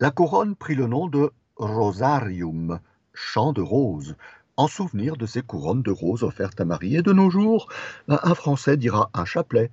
la 0.00 0.10
couronne 0.10 0.56
prit 0.56 0.74
le 0.74 0.86
nom 0.86 1.06
de 1.06 1.30
rosarium, 1.56 2.80
champ 3.12 3.52
de 3.52 3.60
roses, 3.60 4.16
en 4.56 4.66
souvenir 4.66 5.18
de 5.18 5.26
ces 5.26 5.42
couronnes 5.42 5.82
de 5.82 5.90
roses 5.90 6.22
offertes 6.22 6.58
à 6.58 6.64
Marie. 6.64 6.96
Et 6.96 7.02
de 7.02 7.12
nos 7.12 7.28
jours, 7.28 7.68
ben, 8.08 8.18
un 8.22 8.34
Français 8.34 8.78
dira 8.78 9.10
un 9.12 9.26
chapelet, 9.26 9.70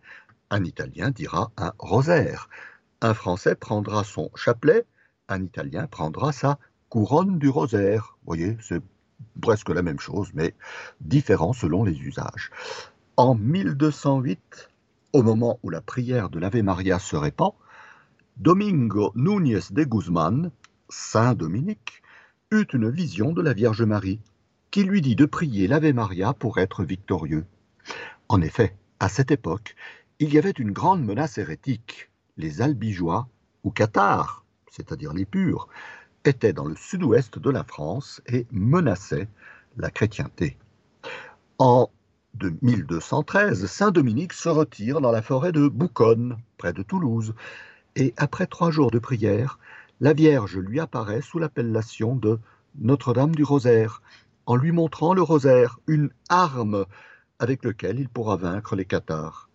un 0.50 0.66
Italien 0.66 1.12
dira 1.12 1.50
un 1.56 1.72
rosaire. 1.80 2.50
Un 3.00 3.14
Français 3.14 3.56
prendra 3.56 4.04
son 4.04 4.30
chapelet, 4.36 4.86
un 5.30 5.42
Italien 5.44 5.88
prendra 5.88 6.34
sa 6.34 6.60
couronne 6.90 7.40
du 7.40 7.48
rosaire. 7.48 8.18
Vous 8.20 8.36
voyez, 8.36 8.58
c'est 8.60 8.84
presque 9.42 9.70
la 9.70 9.82
même 9.82 10.02
chose, 10.02 10.32
mais 10.34 10.54
différent 11.00 11.54
selon 11.54 11.86
les 11.86 11.98
usages. 11.98 12.52
En 13.16 13.34
1208, 13.34 14.70
au 15.16 15.24
moment 15.24 15.60
où 15.64 15.70
la 15.70 15.80
prière 15.80 16.30
de 16.30 16.40
l'Ave 16.40 16.62
Maria 16.62 17.00
se 17.00 17.16
répand, 17.16 17.54
Domingo 18.36 19.14
Núñez 19.16 19.72
de 19.72 19.86
Guzman, 19.86 20.52
Saint 20.90 21.36
Dominique, 21.36 22.04
eut 22.52 22.68
une 22.74 22.90
vision 22.90 23.32
de 23.32 23.42
la 23.42 23.54
Vierge 23.54 23.84
Marie 23.84 24.20
qui 24.72 24.84
lui 24.84 25.00
dit 25.00 25.16
de 25.16 25.26
prier 25.26 25.70
l'Ave 25.70 25.94
Maria 25.94 26.34
pour 26.34 26.58
être 26.58 26.84
victorieux. 26.84 27.46
En 28.28 28.42
effet, 28.42 28.76
à 29.00 29.08
cette 29.08 29.32
époque, 29.32 29.78
il 30.20 30.34
y 30.34 30.38
avait 30.38 30.50
une 30.50 30.72
grande 30.72 31.06
menace 31.06 31.38
hérétique. 31.38 32.10
Les 32.36 32.62
albigeois, 32.62 33.30
ou 33.64 33.72
cathares, 33.72 34.44
c'est-à-dire 34.70 35.14
les 35.14 35.26
purs, 35.26 35.70
étaient 36.26 36.52
dans 36.52 36.66
le 36.66 36.76
sud-ouest 36.76 37.40
de 37.40 37.50
la 37.52 37.64
France 37.64 38.22
et 38.28 38.48
menaçaient 38.52 39.30
la 39.78 39.90
chrétienté. 39.92 40.58
En 41.58 41.90
1213, 42.62 43.66
Saint 43.66 43.92
Dominique 43.92 44.34
se 44.34 44.50
retire 44.50 45.02
dans 45.02 45.12
la 45.12 45.22
forêt 45.22 45.52
de 45.52 45.68
Bouconne, 45.68 46.38
près 46.58 46.74
de 46.74 46.84
Toulouse, 46.84 47.34
et 47.96 48.14
après 48.18 48.48
trois 48.48 48.72
jours 48.72 48.92
de 48.92 49.00
prière, 49.00 49.60
la 50.02 50.14
Vierge 50.14 50.58
lui 50.58 50.80
apparaît 50.80 51.22
sous 51.22 51.40
l'appellation 51.40 52.16
de 52.16 52.40
Notre-Dame 52.80 53.36
du 53.36 53.44
Rosaire, 53.44 54.02
en 54.46 54.56
lui 54.56 54.72
montrant 54.72 55.14
le 55.14 55.22
rosaire, 55.22 55.80
une 55.88 56.10
arme 56.30 56.86
avec 57.40 57.64
lequel 57.64 58.00
il 58.00 58.10
pourra 58.10 58.36
vaincre 58.36 58.76
les 58.76 58.86
cathares. 58.86 59.50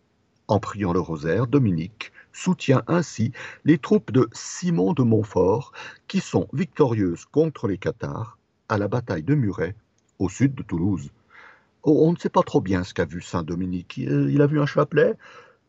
En 0.48 0.58
priant 0.58 0.92
le 0.92 1.00
rosaire, 1.00 1.46
Dominique 1.46 2.12
soutient 2.32 2.82
ainsi 2.86 3.32
les 3.64 3.78
troupes 3.78 4.10
de 4.10 4.28
Simon 4.32 4.92
de 4.92 5.02
Montfort 5.02 5.72
qui 6.08 6.20
sont 6.20 6.48
victorieuses 6.52 7.24
contre 7.26 7.68
les 7.68 7.78
cathares 7.78 8.38
à 8.68 8.78
la 8.78 8.88
bataille 8.88 9.22
de 9.22 9.34
Muret, 9.34 9.76
au 10.18 10.28
sud 10.28 10.54
de 10.54 10.62
Toulouse. 10.62 11.10
Oh, 11.82 12.06
on 12.06 12.12
ne 12.12 12.18
sait 12.18 12.28
pas 12.28 12.42
trop 12.42 12.60
bien 12.60 12.84
ce 12.84 12.92
qu'a 12.92 13.06
vu 13.06 13.22
Saint 13.22 13.42
Dominique. 13.42 13.96
Il 13.96 14.42
a 14.42 14.46
vu 14.46 14.60
un 14.60 14.66
chapelet, 14.66 15.16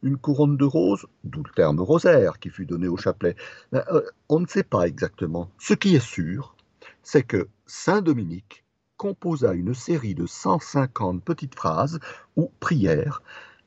une 0.03 0.17
couronne 0.17 0.57
de 0.57 0.65
roses, 0.65 1.05
d'où 1.23 1.41
le 1.43 1.51
terme 1.51 1.79
rosaire 1.79 2.39
qui 2.39 2.49
fut 2.49 2.65
donné 2.65 2.87
au 2.87 2.97
chapelet. 2.97 3.35
Euh, 3.73 4.01
on 4.27 4.39
ne 4.39 4.47
sait 4.47 4.63
pas 4.63 4.87
exactement. 4.87 5.49
Ce 5.57 5.73
qui 5.73 5.95
est 5.95 6.05
sûr, 6.05 6.55
c'est 7.01 7.23
que 7.23 7.47
Saint 7.65 8.01
Dominique 8.01 8.65
composa 8.97 9.53
une 9.53 9.73
série 9.73 10.13
de 10.13 10.25
150 10.25 11.23
petites 11.23 11.55
phrases 11.55 11.99
ou 12.35 12.51
prières 12.59 13.21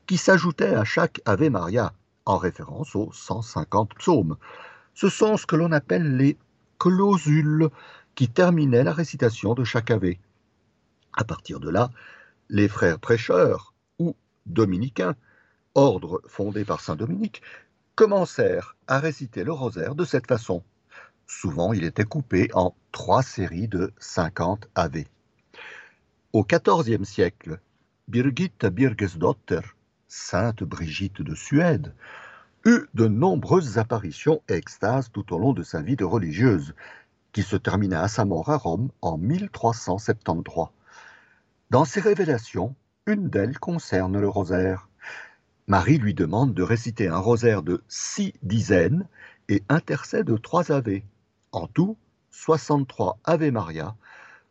qui 0.05 0.17
s'ajoutaient 0.17 0.75
à 0.75 0.83
chaque 0.83 1.21
Ave 1.25 1.49
Maria, 1.49 1.93
en 2.25 2.37
référence 2.37 2.95
aux 2.95 3.11
150 3.11 3.95
psaumes. 3.95 4.37
Ce 4.93 5.09
sont 5.09 5.35
ce 5.37 5.45
que 5.45 5.55
l'on 5.55 5.71
appelle 5.71 6.15
les 6.15 6.37
clausules 6.79 7.69
qui 8.13 8.29
terminaient 8.29 8.83
la 8.83 8.93
récitation 8.93 9.55
de 9.55 9.63
chaque 9.63 9.91
Ave. 9.91 10.13
À 11.17 11.23
partir 11.23 11.59
de 11.59 11.69
là, 11.69 11.89
les 12.49 12.67
frères 12.67 12.99
prêcheurs, 12.99 13.73
ou 13.99 14.15
dominicains, 14.45 15.15
ordre 15.73 16.21
fondé 16.27 16.65
par 16.65 16.81
saint 16.81 16.95
Dominique, 16.95 17.41
commencèrent 17.95 18.75
à 18.87 18.99
réciter 18.99 19.43
le 19.43 19.51
rosaire 19.51 19.95
de 19.95 20.05
cette 20.05 20.27
façon. 20.27 20.63
Souvent, 21.27 21.73
il 21.73 21.83
était 21.83 22.03
coupé 22.03 22.49
en 22.53 22.75
trois 22.91 23.23
séries 23.23 23.67
de 23.67 23.93
50 23.99 24.67
Ave. 24.75 25.05
Au 26.33 26.43
XIVe 26.43 27.03
siècle, 27.03 27.59
Birgitta 28.07 28.69
Birgesdotter, 28.69 29.61
sainte 30.07 30.63
Brigitte 30.63 31.21
de 31.21 31.33
Suède, 31.33 31.93
eut 32.65 32.87
de 32.93 33.07
nombreuses 33.07 33.77
apparitions 33.77 34.41
et 34.49 34.53
extases 34.53 35.11
tout 35.11 35.33
au 35.33 35.39
long 35.39 35.53
de 35.53 35.63
sa 35.63 35.81
vie 35.81 35.95
de 35.95 36.05
religieuse, 36.05 36.75
qui 37.31 37.41
se 37.41 37.55
termina 37.55 38.01
à 38.01 38.07
sa 38.07 38.25
mort 38.25 38.49
à 38.49 38.57
Rome 38.57 38.89
en 39.01 39.17
1373. 39.17 40.74
Dans 41.71 41.83
ses 41.83 41.99
révélations, 41.99 42.75
une 43.07 43.27
d'elles 43.27 43.57
concerne 43.57 44.19
le 44.19 44.29
rosaire. 44.29 44.87
Marie 45.65 45.97
lui 45.97 46.13
demande 46.13 46.53
de 46.53 46.61
réciter 46.61 47.07
un 47.07 47.17
rosaire 47.17 47.63
de 47.63 47.83
six 47.87 48.33
dizaines 48.43 49.07
et 49.49 49.63
intercède 49.67 50.29
trois 50.43 50.71
ave. 50.71 51.01
En 51.51 51.65
tout, 51.65 51.97
63 52.29 53.17
Ave 53.23 53.49
Maria 53.49 53.95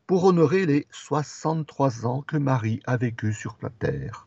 pour 0.08 0.24
honorer 0.24 0.66
les 0.66 0.88
63 0.90 2.04
ans 2.04 2.22
que 2.22 2.36
Marie 2.36 2.80
a 2.84 2.96
vécu 2.96 3.32
sur 3.32 3.56
la 3.62 3.70
terre. 3.70 4.26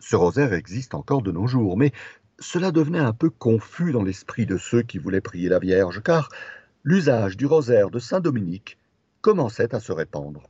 Ce 0.00 0.16
rosaire 0.16 0.52
existe 0.52 0.94
encore 0.94 1.22
de 1.22 1.30
nos 1.30 1.46
jours, 1.46 1.78
mais 1.78 1.92
cela 2.40 2.72
devenait 2.72 2.98
un 2.98 3.12
peu 3.12 3.30
confus 3.30 3.92
dans 3.92 4.02
l'esprit 4.02 4.44
de 4.44 4.56
ceux 4.56 4.82
qui 4.82 4.98
voulaient 4.98 5.20
prier 5.20 5.48
la 5.48 5.60
Vierge, 5.60 6.02
car 6.02 6.30
l'usage 6.82 7.36
du 7.36 7.46
rosaire 7.46 7.90
de 7.90 8.00
Saint 8.00 8.20
Dominique 8.20 8.76
commençait 9.20 9.72
à 9.72 9.78
se 9.78 9.92
répandre. 9.92 10.42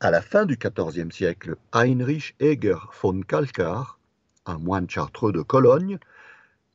À 0.00 0.12
la 0.12 0.22
fin 0.22 0.46
du 0.46 0.56
XIVe 0.56 1.10
siècle, 1.10 1.56
Heinrich 1.72 2.36
Eger 2.38 2.78
von 3.02 3.20
Kalkar, 3.22 3.98
un 4.46 4.56
moine 4.56 4.88
chartreux 4.88 5.32
de 5.32 5.42
Cologne, 5.42 5.98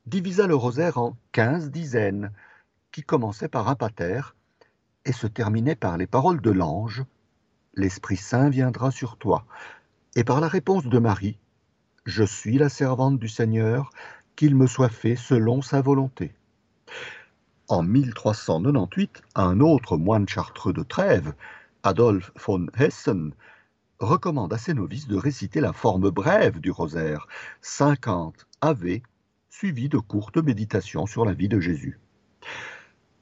divisa 0.06 0.46
le 0.46 0.56
rosaire 0.56 0.98
en 0.98 1.16
quinze 1.32 1.72
dizaines, 1.72 2.34
qui 2.92 3.02
commençaient 3.02 3.48
par 3.48 3.70
un 3.70 3.76
pater 3.76 4.36
et 5.06 5.14
se 5.14 5.26
terminait 5.26 5.78
par 5.78 5.96
les 5.96 6.06
paroles 6.06 6.42
de 6.42 6.52
l'ange 6.52 7.06
L'Esprit 7.76 8.18
Saint 8.18 8.50
viendra 8.50 8.92
sur 8.92 9.16
toi, 9.16 9.46
et 10.18 10.26
par 10.26 10.42
la 10.42 10.50
réponse 10.50 10.88
de 10.88 11.00
Marie 11.00 11.38
Je 12.04 12.26
suis 12.26 12.58
la 12.58 12.68
servante 12.68 13.20
du 13.20 13.30
Seigneur, 13.30 13.90
qu'il 14.36 14.54
me 14.54 14.68
soit 14.68 14.90
fait 14.90 15.16
selon 15.16 15.62
sa 15.62 15.80
volonté. 15.80 16.34
En 17.70 17.84
1398, 17.84 19.22
un 19.36 19.62
autre 19.62 19.96
moine 19.96 20.28
chartreux 20.28 20.74
de 20.74 20.84
Trèves, 20.84 21.34
Adolphe 21.86 22.32
von 22.38 22.68
Hessen, 22.78 23.34
recommande 24.00 24.54
à 24.54 24.58
ses 24.58 24.74
novices 24.74 25.08
de 25.08 25.18
réciter 25.18 25.60
la 25.60 25.74
forme 25.74 26.12
brève 26.12 26.62
du 26.62 26.72
rosaire, 26.72 27.28
50 27.60 28.48
Ave, 28.62 29.02
suivies 29.50 29.90
de 29.90 29.98
courtes 29.98 30.38
méditations 30.38 31.06
sur 31.06 31.26
la 31.26 31.34
vie 31.34 31.50
de 31.50 31.60
Jésus. 31.60 32.00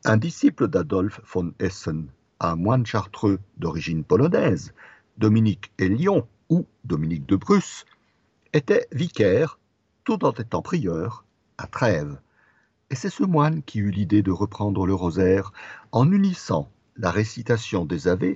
Un 0.06 0.18
disciple 0.18 0.68
d'Adolphe 0.68 1.22
von 1.26 1.54
Essen, 1.58 2.06
un 2.40 2.56
moine 2.56 2.86
chartreux 2.86 3.40
d'origine 3.58 4.04
polonaise, 4.04 4.76
Dominique 5.18 5.72
Elion 5.80 6.28
ou 6.50 6.68
Dominique 6.84 7.26
de 7.26 7.38
Bruce, 7.38 7.86
était 8.54 8.88
vicaire 8.92 9.58
tout 10.04 10.24
en 10.24 10.34
étant 10.34 10.62
prieur 10.62 11.26
à 11.58 11.66
Trèves. 11.66 12.20
Et 12.92 12.96
c'est 12.96 13.10
ce 13.10 13.24
moine 13.24 13.64
qui 13.64 13.80
eut 13.80 13.90
l'idée 13.90 14.22
de 14.22 14.32
reprendre 14.32 14.86
le 14.86 14.94
rosaire 14.94 15.52
en 15.92 16.12
unissant 16.12 16.70
la 16.96 17.10
récitation 17.10 17.86
des 17.86 18.08
Ave 18.08 18.36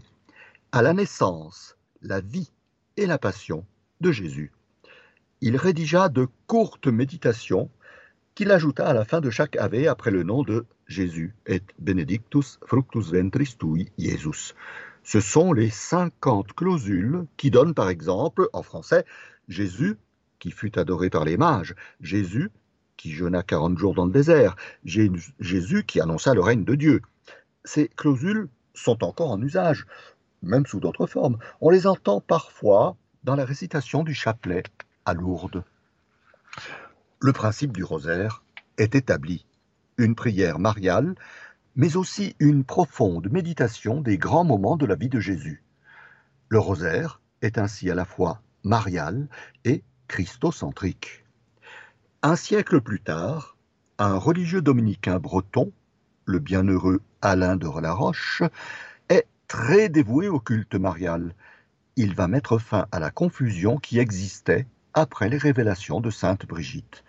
à 0.76 0.82
la 0.82 0.92
naissance, 0.92 1.78
la 2.02 2.20
vie 2.20 2.52
et 2.98 3.06
la 3.06 3.18
passion 3.18 3.66
de 4.02 4.12
Jésus. 4.12 4.52
Il 5.40 5.56
rédigea 5.56 6.10
de 6.10 6.28
courtes 6.48 6.88
méditations 6.88 7.70
qu'il 8.36 8.52
ajouta 8.52 8.86
à 8.86 8.94
la 8.94 9.06
fin 9.06 9.22
de 9.22 9.30
chaque 9.30 9.56
Ave 9.56 9.88
après 9.88 10.12
le 10.12 10.24
nom 10.24 10.44
de 10.44 10.66
Jésus 10.86 11.34
et 11.48 11.62
Benedictus 11.80 12.60
fructus 12.66 13.14
ventris 13.14 13.56
tui 13.58 13.90
Jesus. 13.98 14.54
Ce 15.04 15.22
sont 15.22 15.54
les 15.54 15.70
50 15.70 16.52
clausules 16.52 17.26
qui 17.38 17.52
donnent 17.52 17.74
par 17.74 17.88
exemple 17.88 18.50
en 18.52 18.62
français 18.62 19.06
Jésus 19.48 19.96
qui 20.40 20.52
fut 20.52 20.78
adoré 20.78 21.10
par 21.10 21.24
les 21.24 21.38
mages, 21.38 21.74
Jésus 22.02 22.52
qui 22.98 23.12
jeûna 23.12 23.44
40 23.44 23.78
jours 23.78 23.94
dans 23.94 24.08
le 24.08 24.12
désert, 24.12 24.58
Jésus 24.84 25.86
qui 25.86 26.02
annonça 26.02 26.34
le 26.34 26.42
règne 26.42 26.66
de 26.66 26.76
Dieu. 26.76 27.02
Ces 27.64 27.88
clausules 27.88 28.50
sont 28.74 29.06
encore 29.06 29.32
en 29.32 29.42
usage, 29.42 29.86
même 30.46 30.66
sous 30.66 30.80
d'autres 30.80 31.08
formes. 31.08 31.38
On 31.62 31.70
les 31.70 31.88
entend 31.88 32.22
parfois 32.22 32.96
dans 33.24 33.36
la 33.36 33.46
récitation 33.46 34.04
du 34.04 34.14
chapelet 34.14 34.64
à 35.06 35.14
Lourdes. 35.14 35.64
Le 37.20 37.34
principe 37.34 37.74
du 37.74 37.84
rosaire 37.84 38.44
est 38.78 38.96
établi 38.96 39.46
une 39.98 40.16
prière 40.16 40.60
mariale, 40.60 41.16
mais 41.76 41.98
aussi 41.98 42.36
une 42.40 42.64
profonde 42.64 43.32
méditation 43.32 44.02
des 44.02 44.18
grands 44.18 44.44
moments 44.44 44.78
de 44.78 44.86
la 44.86 44.96
vie 44.96 45.10
de 45.10 45.20
Jésus. 45.20 45.64
Le 46.50 46.60
rosaire 46.60 47.22
est 47.42 47.58
ainsi 47.58 47.90
à 47.90 47.96
la 47.96 48.06
fois 48.06 48.42
marial 48.64 49.28
et 49.64 49.84
christocentrique. 50.08 51.26
Un 52.24 52.36
siècle 52.36 52.82
plus 52.82 53.02
tard, 53.02 53.58
un 53.98 54.18
religieux 54.18 54.62
dominicain 54.62 55.20
breton, 55.20 55.72
le 56.26 56.40
bienheureux 56.40 57.02
Alain 57.22 57.56
de 57.56 57.68
Relaroche, 57.68 58.44
très 59.48 59.90
dévoué 59.90 60.28
au 60.28 60.40
culte 60.40 60.76
marial. 60.76 61.34
il 61.98 62.14
va 62.14 62.28
mettre 62.28 62.58
fin 62.58 62.88
à 62.92 63.00
la 63.00 63.12
confusion 63.12 63.78
qui 63.78 64.00
existait 64.00 64.68
après 64.94 65.30
les 65.30 65.38
révélations 65.38 66.02
de 66.02 66.10
sainte 66.10 66.46
Brigitte. 66.46 67.04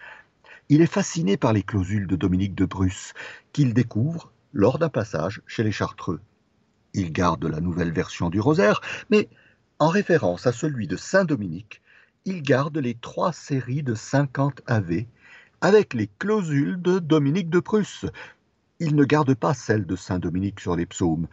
Il 0.68 0.80
est 0.80 0.92
fasciné 0.92 1.36
par 1.36 1.52
les 1.52 1.62
clausules 1.62 2.06
de 2.06 2.16
Dominique 2.16 2.54
de 2.54 2.64
Bruce, 2.64 3.14
qu'il 3.52 3.74
découvre 3.74 4.32
lors 4.52 4.78
d'un 4.78 4.88
passage 4.88 5.42
chez 5.46 5.62
les 5.62 5.72
Chartreux. 5.72 6.20
Il 6.94 7.12
garde 7.12 7.44
la 7.44 7.60
nouvelle 7.60 7.92
version 7.92 8.30
du 8.30 8.40
rosaire, 8.40 8.80
mais 9.10 9.28
en 9.78 9.88
référence 9.88 10.46
à 10.46 10.52
celui 10.52 10.86
de 10.86 10.96
Saint 10.96 11.24
Dominique, 11.24 11.82
il 12.24 12.42
garde 12.42 12.78
les 12.78 12.94
trois 12.94 13.32
séries 13.32 13.82
de 13.82 13.94
50 13.94 14.62
Ave 14.66 15.04
avec 15.60 15.94
les 15.94 16.08
clausules 16.18 16.80
de 16.80 16.98
Dominique 16.98 17.50
de 17.50 17.60
Prusse. 17.60 18.06
Il 18.78 18.94
ne 18.94 19.04
garde 19.04 19.34
pas 19.34 19.54
celle 19.54 19.86
de 19.86 19.96
Saint 19.96 20.18
Dominique 20.18 20.60
sur 20.60 20.76
les 20.76 20.84
psaumes, 20.84 21.28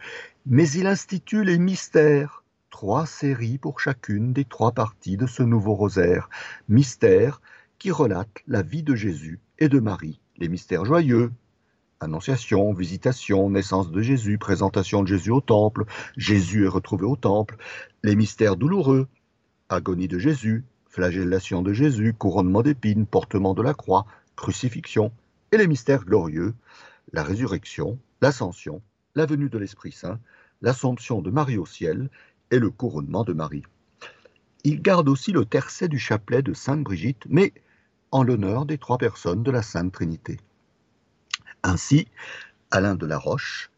mais 0.46 0.70
il 0.70 0.86
institue 0.86 1.44
les 1.44 1.58
mystères, 1.58 2.42
trois 2.70 3.04
séries 3.04 3.58
pour 3.58 3.80
chacune 3.80 4.32
des 4.32 4.46
trois 4.46 4.72
parties 4.72 5.18
de 5.18 5.26
ce 5.26 5.42
nouveau 5.42 5.74
rosaire, 5.74 6.30
mystères 6.68 7.42
qui 7.78 7.90
relatent 7.90 8.42
la 8.46 8.62
vie 8.62 8.82
de 8.82 8.94
Jésus 8.94 9.40
et 9.58 9.68
de 9.68 9.78
Marie, 9.78 10.20
les 10.38 10.48
mystères 10.48 10.86
joyeux, 10.86 11.32
Annonciation, 12.00 12.72
visitation, 12.72 13.48
naissance 13.48 13.90
de 13.90 14.02
Jésus, 14.02 14.36
présentation 14.36 15.02
de 15.02 15.08
Jésus 15.08 15.30
au 15.30 15.40
temple, 15.40 15.84
Jésus 16.16 16.64
est 16.64 16.68
retrouvé 16.68 17.04
au 17.04 17.16
temple, 17.16 17.56
les 18.02 18.16
mystères 18.16 18.56
douloureux, 18.56 19.06
agonie 19.68 20.08
de 20.08 20.18
Jésus, 20.18 20.64
flagellation 20.88 21.62
de 21.62 21.72
Jésus, 21.72 22.12
couronnement 22.12 22.62
d'épines, 22.62 23.06
portement 23.06 23.54
de 23.54 23.62
la 23.62 23.74
croix, 23.74 24.06
crucifixion, 24.36 25.12
et 25.52 25.56
les 25.56 25.66
mystères 25.66 26.04
glorieux, 26.04 26.54
la 27.14 27.22
résurrection, 27.22 27.96
l'ascension, 28.20 28.82
la 29.14 29.24
venue 29.24 29.48
de 29.48 29.56
l'Esprit 29.56 29.92
Saint, 29.92 30.18
l'assomption 30.62 31.22
de 31.22 31.30
Marie 31.30 31.58
au 31.58 31.64
ciel 31.64 32.10
et 32.50 32.58
le 32.58 32.70
couronnement 32.70 33.22
de 33.22 33.32
Marie. 33.32 33.62
Il 34.64 34.82
garde 34.82 35.08
aussi 35.08 35.30
le 35.30 35.44
tercet 35.44 35.86
du 35.86 36.00
chapelet 36.00 36.42
de 36.42 36.52
Sainte 36.52 36.82
Brigitte, 36.82 37.24
mais 37.28 37.52
en 38.10 38.24
l'honneur 38.24 38.66
des 38.66 38.78
trois 38.78 38.98
personnes 38.98 39.44
de 39.44 39.50
la 39.52 39.62
Sainte 39.62 39.92
Trinité. 39.92 40.40
Ainsi, 41.62 42.08
Alain 42.72 42.96
de 42.96 43.06
la 43.06 43.18
Roche, 43.18 43.70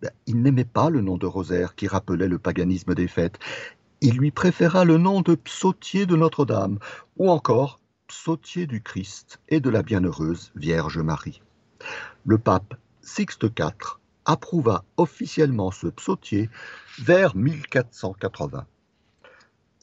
ben, 0.00 0.12
il 0.26 0.40
n'aimait 0.40 0.64
pas 0.64 0.90
le 0.90 1.00
nom 1.00 1.18
de 1.18 1.26
rosaire 1.26 1.74
qui 1.74 1.88
rappelait 1.88 2.28
le 2.28 2.38
paganisme 2.38 2.94
des 2.94 3.08
fêtes. 3.08 3.40
Il 4.00 4.16
lui 4.16 4.30
préféra 4.30 4.84
le 4.84 4.96
nom 4.96 5.22
de 5.22 5.34
psautier 5.34 6.06
de 6.06 6.14
Notre-Dame, 6.14 6.78
ou 7.16 7.30
encore 7.30 7.80
psautier 8.06 8.68
du 8.68 8.80
Christ 8.80 9.40
et 9.48 9.58
de 9.58 9.70
la 9.70 9.82
bienheureuse 9.82 10.52
Vierge 10.54 10.98
Marie. 10.98 11.42
Le 12.24 12.38
pape 12.38 12.74
Sixte 13.02 13.44
IV 13.44 13.98
approuva 14.24 14.84
officiellement 14.96 15.70
ce 15.70 15.86
psautier 15.86 16.50
vers 16.98 17.34
1480. 17.34 18.66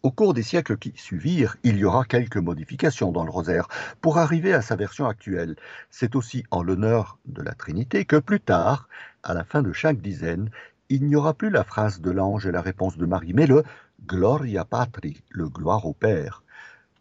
Au 0.04 0.12
cours 0.12 0.34
des 0.34 0.44
siècles 0.44 0.78
qui 0.78 0.94
suivirent, 0.96 1.58
il 1.64 1.78
y 1.78 1.84
aura 1.84 2.06
quelques 2.06 2.38
modifications 2.38 3.12
dans 3.12 3.26
le 3.26 3.32
rosaire 3.32 3.68
pour 4.00 4.20
arriver 4.20 4.54
à 4.54 4.62
sa 4.62 4.76
version 4.76 5.08
actuelle. 5.08 5.56
C'est 5.90 6.16
aussi 6.16 6.44
en 6.52 6.62
l'honneur 6.62 7.18
de 7.26 7.42
la 7.42 7.54
Trinité 7.54 8.06
que 8.06 8.18
plus 8.18 8.40
tard, 8.40 8.88
à 9.24 9.34
la 9.34 9.44
fin 9.44 9.64
de 9.64 9.74
chaque 9.74 10.00
dizaine, 10.00 10.52
il 10.90 11.06
n'y 11.06 11.16
aura 11.16 11.34
plus 11.34 11.50
la 11.50 11.64
phrase 11.64 12.00
de 12.00 12.12
l'ange 12.12 12.46
et 12.46 12.52
la 12.52 12.62
réponse 12.62 12.98
de 12.98 13.06
Marie, 13.06 13.34
mais 13.34 13.48
le 13.48 13.64
Gloria 14.06 14.64
Patri, 14.64 15.24
le 15.30 15.50
gloire 15.50 15.86
au 15.86 15.94
Père. 15.94 16.44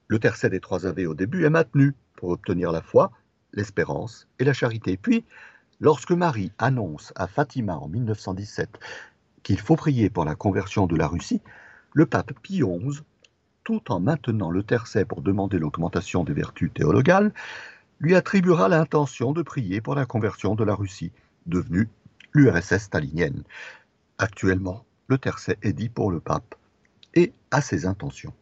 Le 0.08 0.18
tercet 0.18 0.48
des 0.48 0.60
trois 0.60 0.86
ave 0.86 1.06
au 1.06 1.14
début 1.14 1.44
est 1.44 1.50
maintenu 1.50 1.94
pour 2.16 2.30
obtenir 2.30 2.72
la 2.72 2.80
foi, 2.80 3.12
l'espérance 3.56 4.28
et 4.38 4.44
la 4.44 4.52
charité. 4.52 4.96
Puis, 4.96 5.24
Lorsque 5.80 6.12
Marie 6.12 6.52
annonce 6.58 7.12
à 7.16 7.26
Fatima 7.26 7.76
en 7.76 7.88
1917 7.88 8.78
qu'il 9.42 9.60
faut 9.60 9.76
prier 9.76 10.08
pour 10.08 10.24
la 10.24 10.34
conversion 10.34 10.86
de 10.86 10.96
la 10.96 11.06
Russie, 11.06 11.42
le 11.92 12.06
pape 12.06 12.32
Pie 12.40 12.62
XI, 12.62 13.02
tout 13.62 13.92
en 13.92 14.00
maintenant 14.00 14.50
le 14.50 14.62
tercet 14.62 15.04
pour 15.04 15.20
demander 15.20 15.58
l'augmentation 15.58 16.24
des 16.24 16.32
vertus 16.32 16.72
théologales, 16.72 17.32
lui 18.00 18.14
attribuera 18.14 18.68
l'intention 18.68 19.32
de 19.32 19.42
prier 19.42 19.82
pour 19.82 19.94
la 19.94 20.06
conversion 20.06 20.54
de 20.54 20.64
la 20.64 20.74
Russie, 20.74 21.12
devenue 21.44 21.90
l'URSS 22.32 22.78
stalinienne. 22.78 23.42
Actuellement, 24.16 24.84
le 25.08 25.18
tercet 25.18 25.58
est 25.62 25.74
dit 25.74 25.90
pour 25.90 26.10
le 26.10 26.20
pape 26.20 26.54
et 27.14 27.32
à 27.50 27.60
ses 27.60 27.84
intentions. 27.84 28.32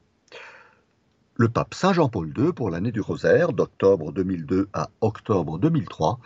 Le 1.37 1.49
pape 1.49 1.75
Saint 1.75 1.93
Jean-Paul 1.93 2.33
II, 2.39 2.53
pour 2.53 2.71
l'année 2.71 2.93
du 2.93 3.01
rosaire, 3.01 3.53
d'octobre 3.53 4.13
2002 4.13 4.69
à 4.73 4.89
octobre 5.01 5.59
2003, 5.59 6.21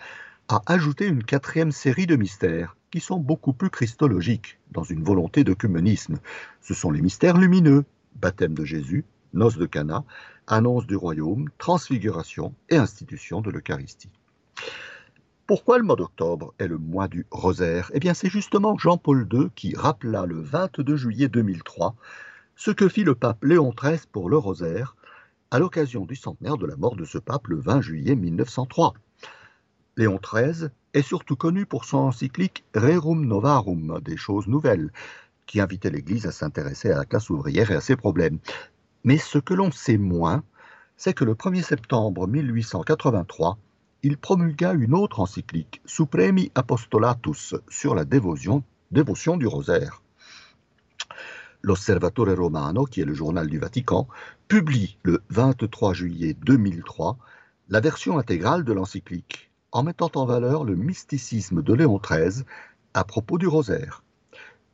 a 0.48 0.60
ajouté 0.66 1.06
une 1.06 1.24
quatrième 1.24 1.72
série 1.72 2.06
de 2.06 2.14
mystères 2.14 2.76
qui 2.90 3.00
sont 3.00 3.18
beaucoup 3.18 3.54
plus 3.54 3.70
christologiques 3.70 4.58
dans 4.70 4.82
une 4.82 5.02
volonté 5.02 5.44
d'œcuménisme. 5.44 6.18
Ce 6.60 6.74
sont 6.74 6.90
les 6.90 7.00
mystères 7.00 7.38
lumineux, 7.38 7.86
baptême 8.16 8.52
de 8.52 8.66
Jésus, 8.66 9.06
noces 9.32 9.56
de 9.56 9.64
Cana, 9.64 10.04
annonce 10.46 10.86
du 10.86 10.96
royaume, 10.96 11.48
transfiguration 11.56 12.52
et 12.68 12.76
institution 12.76 13.40
de 13.40 13.50
l'Eucharistie. 13.50 14.10
Pourquoi 15.46 15.78
le 15.78 15.84
mois 15.84 15.96
d'octobre 15.96 16.52
est 16.58 16.68
le 16.68 16.76
mois 16.76 17.08
du 17.08 17.24
rosaire? 17.30 17.90
Eh 17.94 17.98
bien, 17.98 18.12
c'est 18.12 18.28
justement 18.28 18.76
Jean-Paul 18.76 19.26
II 19.32 19.48
qui 19.54 19.74
rappela 19.74 20.26
le 20.26 20.38
22 20.42 20.96
juillet 20.96 21.28
2003 21.28 21.94
ce 22.58 22.72
que 22.72 22.88
fit 22.88 23.04
le 23.04 23.14
pape 23.14 23.44
Léon 23.44 23.72
XIII 23.72 24.00
pour 24.10 24.28
le 24.28 24.36
rosaire 24.36 24.96
à 25.50 25.58
l'occasion 25.58 26.04
du 26.04 26.16
centenaire 26.16 26.58
de 26.58 26.66
la 26.66 26.76
mort 26.76 26.96
de 26.96 27.04
ce 27.04 27.18
pape 27.18 27.48
le 27.48 27.56
20 27.56 27.80
juillet 27.80 28.14
1903. 28.14 28.94
Léon 29.96 30.20
XIII 30.22 30.68
est 30.94 31.02
surtout 31.02 31.36
connu 31.36 31.66
pour 31.66 31.84
son 31.84 31.98
encyclique 31.98 32.64
Rerum 32.74 33.24
Novarum, 33.26 34.00
des 34.02 34.16
choses 34.16 34.46
nouvelles, 34.46 34.92
qui 35.46 35.60
invitait 35.60 35.90
l'Église 35.90 36.26
à 36.26 36.32
s'intéresser 36.32 36.90
à 36.90 36.98
la 36.98 37.04
classe 37.04 37.30
ouvrière 37.30 37.70
et 37.70 37.76
à 37.76 37.80
ses 37.80 37.96
problèmes. 37.96 38.38
Mais 39.04 39.18
ce 39.18 39.38
que 39.38 39.54
l'on 39.54 39.72
sait 39.72 39.96
moins, 39.96 40.42
c'est 40.96 41.14
que 41.14 41.24
le 41.24 41.34
1er 41.34 41.62
septembre 41.62 42.26
1883, 42.28 43.58
il 44.02 44.18
promulgua 44.18 44.74
une 44.74 44.94
autre 44.94 45.20
encyclique, 45.20 45.80
Supremi 45.86 46.52
Apostolatus, 46.54 47.54
sur 47.68 47.94
la 47.94 48.04
dévotion, 48.04 48.62
dévotion 48.90 49.36
du 49.36 49.46
rosaire. 49.46 50.02
L'Osservatore 51.62 52.36
Romano, 52.36 52.84
qui 52.84 53.00
est 53.00 53.04
le 53.04 53.14
journal 53.14 53.48
du 53.48 53.58
Vatican, 53.58 54.06
publie 54.46 54.96
le 55.02 55.22
23 55.30 55.92
juillet 55.92 56.36
2003 56.44 57.18
la 57.68 57.80
version 57.80 58.18
intégrale 58.18 58.64
de 58.64 58.72
l'encyclique 58.72 59.50
en 59.72 59.82
mettant 59.82 60.10
en 60.14 60.24
valeur 60.24 60.64
le 60.64 60.76
mysticisme 60.76 61.62
de 61.62 61.74
Léon 61.74 61.98
XIII 61.98 62.44
à 62.94 63.04
propos 63.04 63.38
du 63.38 63.46
rosaire. 63.46 64.02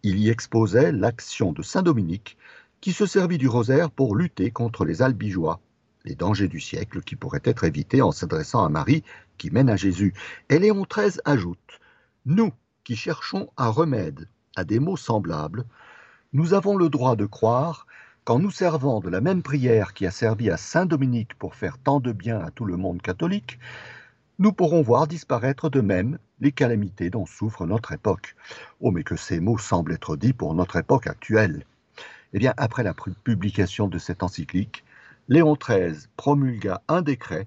Il 0.03 0.19
y 0.19 0.29
exposait 0.29 0.93
l'action 0.93 1.53
de 1.53 1.63
Saint 1.63 1.83
Dominique 1.83 2.37
qui 2.81 2.93
se 2.93 3.07
servit 3.07 3.39
du 3.39 3.49
rosaire 3.49 3.91
pour 3.91 4.15
lutter 4.15 4.51
contre 4.51 4.85
les 4.85 5.01
albigeois, 5.01 5.61
les 6.05 6.15
dangers 6.15 6.49
du 6.49 6.61
siècle 6.61 7.01
qui 7.01 7.17
pourraient 7.17 7.41
être 7.45 7.65
évités 7.65 8.03
en 8.03 8.13
s'adressant 8.13 8.65
à 8.65 8.69
Marie 8.69 9.03
qui 9.39 9.51
mène 9.51 9.71
à 9.71 9.77
Jésus. 9.77 10.13
Et 10.51 10.59
Léon 10.59 10.85
XIII 10.89 11.19
ajoute 11.25 11.81
Nous 12.27 12.53
qui 12.85 12.95
cherchons 12.95 13.49
un 13.57 13.71
remède 13.71 14.29
à 14.55 14.65
des 14.65 14.79
maux 14.79 14.99
semblables, 14.99 15.65
nous 16.35 16.53
avons 16.53 16.77
le 16.77 16.89
droit 16.89 17.15
de 17.15 17.27
croire 17.27 17.87
qu'en 18.25 18.41
nous 18.41 18.51
servant 18.51 18.99
de 18.99 19.09
la 19.09 19.21
même 19.21 19.43
prière 19.43 19.95
qui 19.95 20.05
a 20.05 20.11
servi 20.11 20.51
à 20.51 20.57
Saint 20.57 20.85
Dominique 20.85 21.35
pour 21.35 21.55
faire 21.55 21.79
tant 21.79 22.01
de 22.01 22.11
bien 22.11 22.41
à 22.41 22.51
tout 22.51 22.65
le 22.65 22.77
monde 22.77 23.01
catholique, 23.01 23.61
nous 24.41 24.53
pourrons 24.53 24.83
voir 24.83 25.07
disparaître 25.07 25.71
de 25.71 25.81
même 25.81 26.19
les 26.41 26.51
calamités 26.51 27.09
dont 27.09 27.25
souffre 27.25 27.67
notre 27.67 27.93
époque. 27.93 28.35
Oh, 28.81 28.91
mais 28.91 29.05
que 29.05 29.15
ces 29.15 29.39
mots 29.39 29.59
semblent 29.59 29.93
être 29.93 30.17
dits 30.17 30.33
pour 30.33 30.55
notre 30.55 30.75
époque 30.75 31.07
actuelle. 31.07 31.65
Eh 32.33 32.41
bien, 32.41 32.53
après 32.57 32.83
la 32.83 32.95
publication 33.23 33.87
de 33.87 33.99
cette 33.99 34.25
encyclique, 34.25 34.83
Léon 35.29 35.55
XIII 35.55 36.09
promulgua 36.17 36.83
un 36.89 37.03
décret 37.03 37.47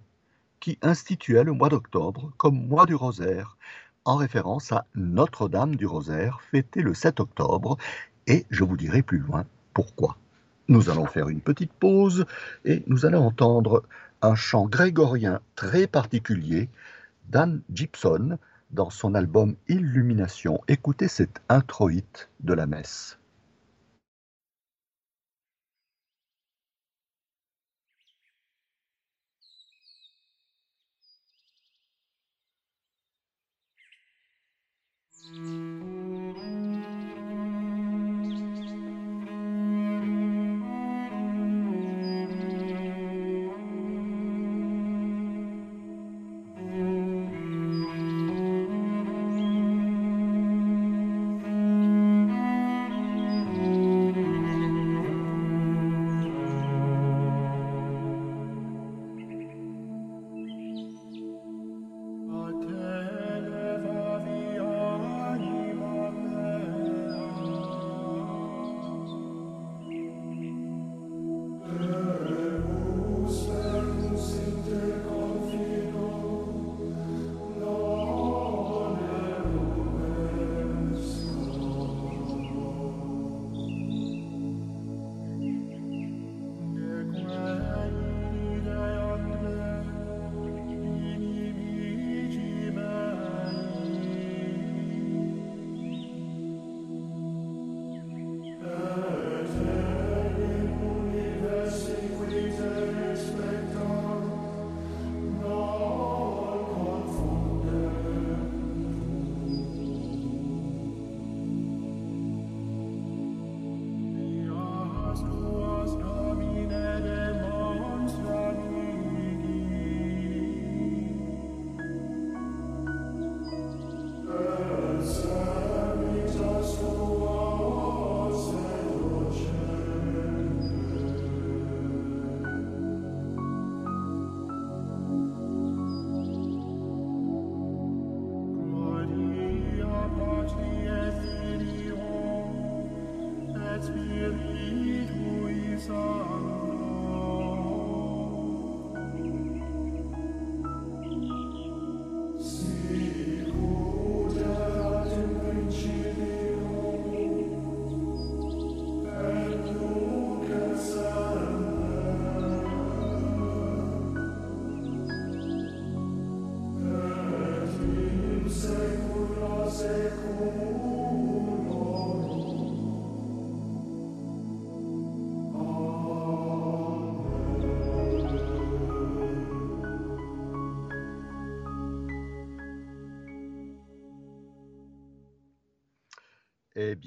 qui 0.61 0.79
instituait 0.81 1.43
le 1.43 1.51
mois 1.51 1.67
d'octobre 1.67 2.31
comme 2.37 2.67
mois 2.67 2.85
du 2.85 2.95
rosaire, 2.95 3.57
en 4.05 4.15
référence 4.15 4.71
à 4.71 4.85
Notre-Dame 4.95 5.75
du 5.75 5.85
Rosaire, 5.85 6.39
fêté 6.49 6.81
le 6.81 6.93
7 6.93 7.19
octobre, 7.19 7.77
et 8.27 8.45
je 8.49 8.63
vous 8.63 8.77
dirai 8.77 9.01
plus 9.01 9.19
loin 9.19 9.45
pourquoi. 9.73 10.17
Nous 10.67 10.89
allons 10.89 11.05
faire 11.05 11.29
une 11.29 11.41
petite 11.41 11.73
pause 11.73 12.25
et 12.65 12.83
nous 12.87 13.05
allons 13.05 13.25
entendre 13.25 13.83
un 14.21 14.35
chant 14.35 14.65
grégorien 14.65 15.39
très 15.55 15.87
particulier 15.87 16.69
d'Anne 17.29 17.61
Gibson 17.73 18.37
dans 18.71 18.89
son 18.89 19.15
album 19.15 19.55
Illumination. 19.69 20.61
Écoutez 20.67 21.07
cet 21.07 21.41
introïte 21.49 22.29
de 22.41 22.53
la 22.53 22.67
messe. 22.67 23.17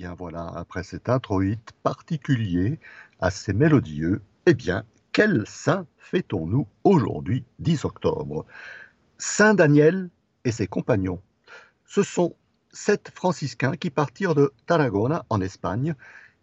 Bien 0.00 0.14
voilà, 0.14 0.50
après 0.56 0.82
cet 0.82 1.10
introït 1.10 1.72
particulier, 1.82 2.78
assez 3.20 3.52
mélodieux, 3.52 4.22
eh 4.46 4.54
bien, 4.54 4.84
quel 5.12 5.46
saint 5.46 5.84
fêtons-nous 5.98 6.66
aujourd'hui, 6.84 7.44
10 7.58 7.84
octobre? 7.84 8.46
Saint 9.18 9.52
Daniel 9.52 10.08
et 10.46 10.52
ses 10.52 10.66
compagnons. 10.66 11.20
Ce 11.84 12.02
sont 12.02 12.34
sept 12.72 13.10
franciscains 13.14 13.76
qui 13.76 13.90
partirent 13.90 14.34
de 14.34 14.54
Tarragona, 14.64 15.26
en 15.28 15.42
Espagne, 15.42 15.94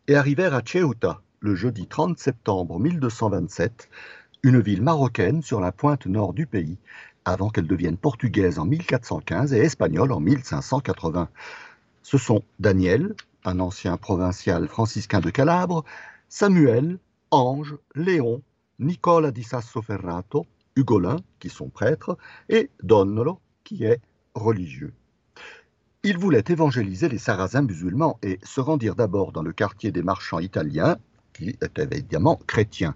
et 0.08 0.13
arrivèrent 0.13 0.54
à 0.54 0.62
Ceuta 0.63 1.24
le 1.39 1.56
jeudi 1.56 1.88
30 1.88 2.20
septembre 2.20 2.80
1227, 2.80 3.89
une 4.43 4.60
ville 4.60 4.84
marocaine 4.84 5.41
sur 5.41 5.62
la 5.62 5.72
pointe 5.72 6.06
nord 6.06 6.36
du 6.36 6.46
pays, 6.46 6.78
avant 7.26 7.50
qu'elle 7.50 7.65
devienne 7.65 7.98
portugaise 7.98 8.60
en 8.60 8.65
1415 8.65 9.52
et 9.52 9.62
espagnole 9.62 10.12
en 10.12 10.20
1580 10.20 11.28
ce 12.08 12.17
sont 12.17 12.41
Daniel, 12.58 13.15
un 13.47 13.62
ancien 13.62 13.95
provincial 13.95 14.67
franciscain 14.67 15.21
de 15.21 15.29
Calabre, 15.29 15.86
Samuel, 16.27 16.99
Ange, 17.31 17.77
Léon, 17.95 18.41
Nicola 18.77 19.31
di 19.31 19.41
Sassoferrato, 19.41 20.45
Hugolin, 20.75 21.17
qui 21.39 21.49
sont 21.49 21.69
prêtres, 21.69 22.17
et 22.49 22.69
Donnolo, 22.83 23.39
qui 23.63 23.86
est 23.86 24.01
religieux. 24.36 24.93
Ils 26.03 26.17
voulaient 26.17 26.43
évangéliser 26.49 27.07
les 27.07 27.17
Sarrasins 27.17 27.62
musulmans 27.62 28.19
et 28.21 28.38
se 28.43 28.60
rendirent 28.60 28.95
d'abord 28.95 29.31
dans 29.31 29.41
le 29.41 29.53
quartier 29.53 29.91
des 29.91 30.03
marchands 30.03 30.39
italiens, 30.39 30.97
qui 31.33 31.49
étaient 31.62 31.88
évidemment 31.91 32.38
chrétiens. 32.47 32.95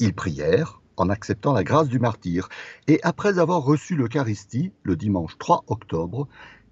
Ils 0.00 0.14
prièrent 0.14 0.80
en 0.96 1.08
acceptant 1.10 1.52
la 1.52 1.62
grâce 1.62 1.88
du 1.88 2.00
martyr, 2.00 2.48
et 2.88 2.98
après 3.04 3.38
avoir 3.38 3.62
reçu 3.62 3.94
l'Eucharistie, 3.94 4.72
le 4.82 4.96
dimanche 4.96 5.38
3 5.38 5.62
octobre, 5.68 6.26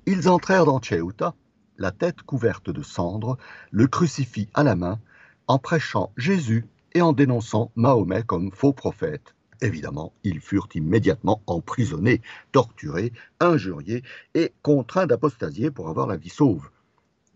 ils 0.05 0.29
entrèrent 0.29 0.65
dans 0.65 0.83
Ceuta, 0.83 1.35
la 1.79 1.93
tête 1.93 2.23
couverte 2.23 2.71
de 2.71 2.83
cendres, 2.83 3.39
le 3.71 3.87
crucifix 3.87 4.49
à 4.55 4.65
la 4.65 4.77
main, 4.77 5.01
en 5.47 5.59
prêchant 5.59 6.13
Jésus 6.17 6.67
et 6.93 7.01
en 7.01 7.13
dénonçant 7.13 7.71
Mahomet 7.77 8.25
comme 8.25 8.51
faux 8.53 8.73
prophète. 8.73 9.35
Évidemment, 9.61 10.13
ils 10.23 10.41
furent 10.41 10.69
immédiatement 10.75 11.43
emprisonnés, 11.47 12.21
torturés, 12.53 13.13
injuriés 13.41 14.03
et 14.35 14.53
contraints 14.63 15.07
d'apostasier 15.07 15.71
pour 15.71 15.89
avoir 15.89 16.07
la 16.07 16.17
vie 16.17 16.29
sauve. 16.29 16.71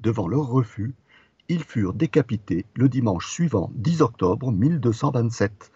Devant 0.01 0.29
leur 0.29 0.47
refus, 0.47 0.95
ils 1.49 1.65
furent 1.65 1.95
décapités 1.95 2.67
le 2.75 2.89
dimanche 2.89 3.31
suivant, 3.31 3.71
10 3.75 4.03
octobre 4.03 4.53
1227. 4.53 5.73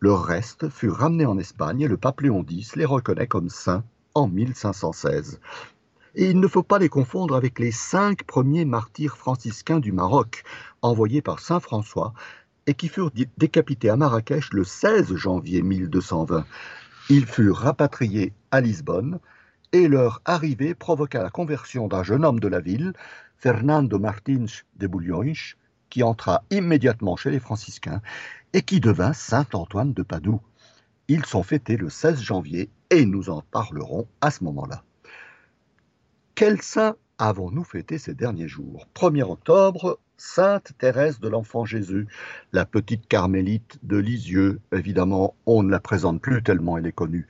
Leurs 0.00 0.24
restes 0.24 0.68
furent 0.68 0.96
ramenés 0.96 1.26
en 1.26 1.38
Espagne 1.38 1.82
et 1.82 1.88
le 1.88 1.96
pape 1.96 2.20
Léon 2.20 2.44
X 2.48 2.76
les 2.76 2.84
reconnaît 2.84 3.26
comme 3.26 3.48
saints 3.48 3.84
en 4.14 4.28
1516 4.28 5.40
et 6.14 6.30
il 6.30 6.40
ne 6.40 6.48
faut 6.48 6.62
pas 6.62 6.78
les 6.78 6.88
confondre 6.88 7.34
avec 7.34 7.58
les 7.58 7.70
cinq 7.70 8.24
premiers 8.24 8.64
martyrs 8.64 9.16
franciscains 9.16 9.80
du 9.80 9.92
Maroc, 9.92 10.42
envoyés 10.82 11.22
par 11.22 11.40
saint 11.40 11.60
François, 11.60 12.12
et 12.66 12.74
qui 12.74 12.88
furent 12.88 13.10
décapités 13.38 13.90
à 13.90 13.96
Marrakech 13.96 14.52
le 14.52 14.64
16 14.64 15.14
janvier 15.14 15.62
1220. 15.62 16.44
Ils 17.08 17.26
furent 17.26 17.56
rapatriés 17.56 18.32
à 18.50 18.60
Lisbonne, 18.60 19.18
et 19.72 19.88
leur 19.88 20.20
arrivée 20.24 20.74
provoqua 20.74 21.22
la 21.22 21.30
conversion 21.30 21.88
d'un 21.88 22.02
jeune 22.02 22.24
homme 22.24 22.40
de 22.40 22.48
la 22.48 22.60
ville, 22.60 22.92
Fernando 23.36 23.98
Martins 23.98 24.46
de 24.76 24.86
Bulhões, 24.86 25.54
qui 25.88 26.02
entra 26.02 26.42
immédiatement 26.50 27.16
chez 27.16 27.30
les 27.30 27.40
franciscains 27.40 28.00
et 28.52 28.62
qui 28.62 28.80
devint 28.80 29.12
saint 29.12 29.46
Antoine 29.52 29.92
de 29.92 30.02
Padoue. 30.02 30.40
Ils 31.08 31.24
sont 31.24 31.42
fêtés 31.42 31.76
le 31.76 31.88
16 31.90 32.20
janvier 32.20 32.70
et 32.90 33.04
nous 33.04 33.30
en 33.30 33.42
parlerons 33.50 34.06
à 34.20 34.30
ce 34.30 34.44
moment-là. 34.44 34.84
Quel 36.40 36.62
saint 36.62 36.96
avons-nous 37.18 37.64
fêté 37.64 37.98
ces 37.98 38.14
derniers 38.14 38.48
jours? 38.48 38.88
1er 38.94 39.30
octobre, 39.30 39.98
Sainte 40.16 40.72
Thérèse 40.78 41.20
de 41.20 41.28
l'Enfant 41.28 41.66
Jésus, 41.66 42.08
la 42.54 42.64
petite 42.64 43.06
carmélite 43.08 43.78
de 43.82 43.98
Lisieux. 43.98 44.58
Évidemment, 44.72 45.34
on 45.44 45.62
ne 45.62 45.70
la 45.70 45.80
présente 45.80 46.22
plus 46.22 46.42
tellement 46.42 46.78
elle 46.78 46.86
est 46.86 46.92
connue. 46.92 47.26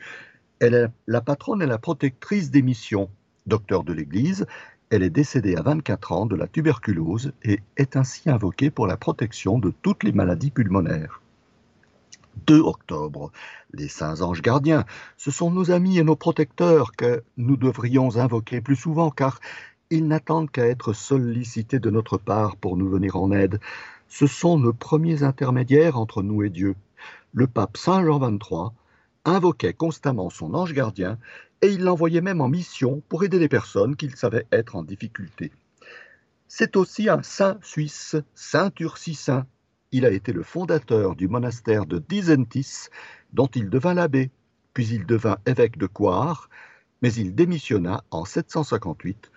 Elle 0.61 0.75
est 0.75 0.87
la 1.09 1.21
patronne 1.21 1.61
et 1.61 1.67
la 1.67 1.79
protectrice 1.79 2.53
des 2.53 2.63
missions. 2.63 3.11
Docteur 3.49 3.83
de 3.83 3.93
l'Église, 3.93 4.47
elle 4.91 5.03
est 5.03 5.11
décédée 5.11 5.57
à 5.57 5.63
24 5.63 6.13
ans 6.13 6.27
de 6.27 6.37
la 6.37 6.47
tuberculose 6.47 7.33
et 7.43 7.59
est 7.77 7.97
ainsi 7.97 8.31
invoquée 8.31 8.71
pour 8.71 8.87
la 8.87 8.97
protection 8.97 9.59
de 9.59 9.73
toutes 9.83 10.05
les 10.05 10.13
maladies 10.13 10.53
pulmonaires. 10.53 11.21
2 12.47 12.61
octobre. 12.61 13.33
Les 13.73 13.89
saints 13.89 14.21
anges 14.23 14.43
gardiens, 14.43 14.85
ce 15.17 15.31
sont 15.31 15.51
nos 15.51 15.71
amis 15.71 15.99
et 15.99 16.05
nos 16.05 16.17
protecteurs 16.17 16.93
que 16.93 17.23
nous 17.37 17.57
devrions 17.57 18.17
invoquer 18.17 18.61
plus 18.61 18.77
souvent, 18.77 19.11
car 19.11 19.41
ils 19.91 20.07
n'attendent 20.07 20.51
qu'à 20.51 20.67
être 20.67 20.93
sollicités 20.93 21.79
de 21.79 21.91
notre 21.91 22.17
part 22.17 22.57
pour 22.57 22.77
nous 22.77 22.89
venir 22.89 23.17
en 23.17 23.33
aide. 23.33 23.61
Ce 24.09 24.27
sont 24.27 24.59
nos 24.59 24.73
premiers 24.73 25.23
intermédiaires 25.23 25.99
entre 25.99 26.23
nous 26.23 26.43
et 26.43 26.51
Dieu. 26.51 26.75
Le 27.33 27.47
pape 27.47 27.77
Saint 27.77 28.05
Jean 28.05 28.19
XXIII 28.19 28.71
invoquait 29.25 29.75
constamment 29.75 30.31
son 30.31 30.55
ange 30.55 30.73
gardien 30.73 31.19
et 31.63 31.69
il 31.69 31.83
l'envoyait 31.83 32.21
même 32.21 32.41
en 32.41 32.49
mission 32.49 33.03
pour 33.09 33.25
aider 33.25 33.39
les 33.39 33.49
personnes 33.49 33.97
qu'il 33.97 34.17
savait 34.17 34.47
être 34.51 34.77
en 34.77 34.83
difficulté. 34.83 35.53
C'est 36.49 36.77
aussi 36.77 37.09
un 37.09 37.23
saint 37.23 37.59
suisse, 37.63 38.17
Saint 38.35 38.73
Ursicin, 38.81 39.47
il 39.93 40.05
a 40.05 40.11
été 40.11 40.33
le 40.33 40.43
fondateur 40.43 41.17
du 41.17 41.29
monastère 41.29 41.87
de 41.87 41.99
Disentis, 41.99 42.89
dont 43.33 43.49
il 43.49 43.71
devint 43.71 43.95
l'abbé, 43.95 44.31
puis 44.73 44.87
il 44.89 45.05
devint 45.05 45.39
évêque 45.47 45.79
de 45.79 45.87
Coire, 45.87 46.49
mais 47.03 47.13
il 47.15 47.35
démissionna 47.35 48.05
en 48.11 48.25
758 48.25 49.31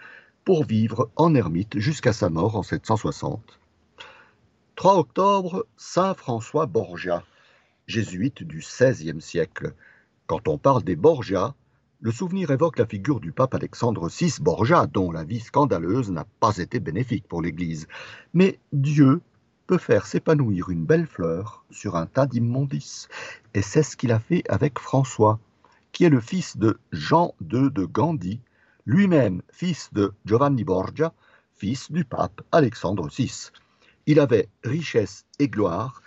pour 0.45 0.65
vivre 0.65 1.09
en 1.15 1.33
ermite 1.33 1.79
jusqu'à 1.79 2.13
sa 2.13 2.29
mort 2.29 2.55
en 2.55 2.63
760. 2.63 3.59
3 4.75 4.97
octobre, 4.97 5.65
Saint 5.77 6.13
François 6.13 6.65
Borgia, 6.65 7.23
jésuite 7.87 8.43
du 8.43 8.59
XVIe 8.59 9.21
siècle. 9.21 9.73
Quand 10.27 10.47
on 10.47 10.57
parle 10.57 10.83
des 10.83 10.95
Borgia, 10.95 11.55
le 12.01 12.11
souvenir 12.11 12.51
évoque 12.51 12.79
la 12.79 12.85
figure 12.85 13.21
du 13.21 13.31
pape 13.31 13.55
Alexandre 13.55 14.09
VI 14.09 14.35
Borgia, 14.41 14.87
dont 14.87 15.11
la 15.11 15.23
vie 15.23 15.39
scandaleuse 15.39 16.11
n'a 16.11 16.25
pas 16.39 16.57
été 16.57 16.79
bénéfique 16.79 17.27
pour 17.27 17.41
l'Église. 17.41 17.87
Mais 18.33 18.59
Dieu 18.73 19.21
peut 19.67 19.77
faire 19.77 20.05
s'épanouir 20.05 20.69
une 20.69 20.85
belle 20.85 21.07
fleur 21.07 21.63
sur 21.71 21.95
un 21.95 22.05
tas 22.05 22.25
d'immondices. 22.25 23.07
Et 23.53 23.61
c'est 23.61 23.83
ce 23.83 23.95
qu'il 23.95 24.11
a 24.11 24.19
fait 24.19 24.43
avec 24.49 24.79
François, 24.79 25.39
qui 25.91 26.03
est 26.03 26.09
le 26.09 26.19
fils 26.19 26.57
de 26.57 26.79
Jean 26.91 27.33
II 27.41 27.71
de 27.71 27.85
Gandhi, 27.85 28.39
lui-même 28.85 29.41
fils 29.51 29.89
de 29.93 30.13
Giovanni 30.25 30.63
Borgia, 30.63 31.13
fils 31.55 31.91
du 31.91 32.03
pape 32.03 32.41
Alexandre 32.51 33.07
VI. 33.07 33.51
Il 34.05 34.19
avait 34.19 34.49
richesse 34.63 35.25
et 35.39 35.47
gloire, 35.47 36.01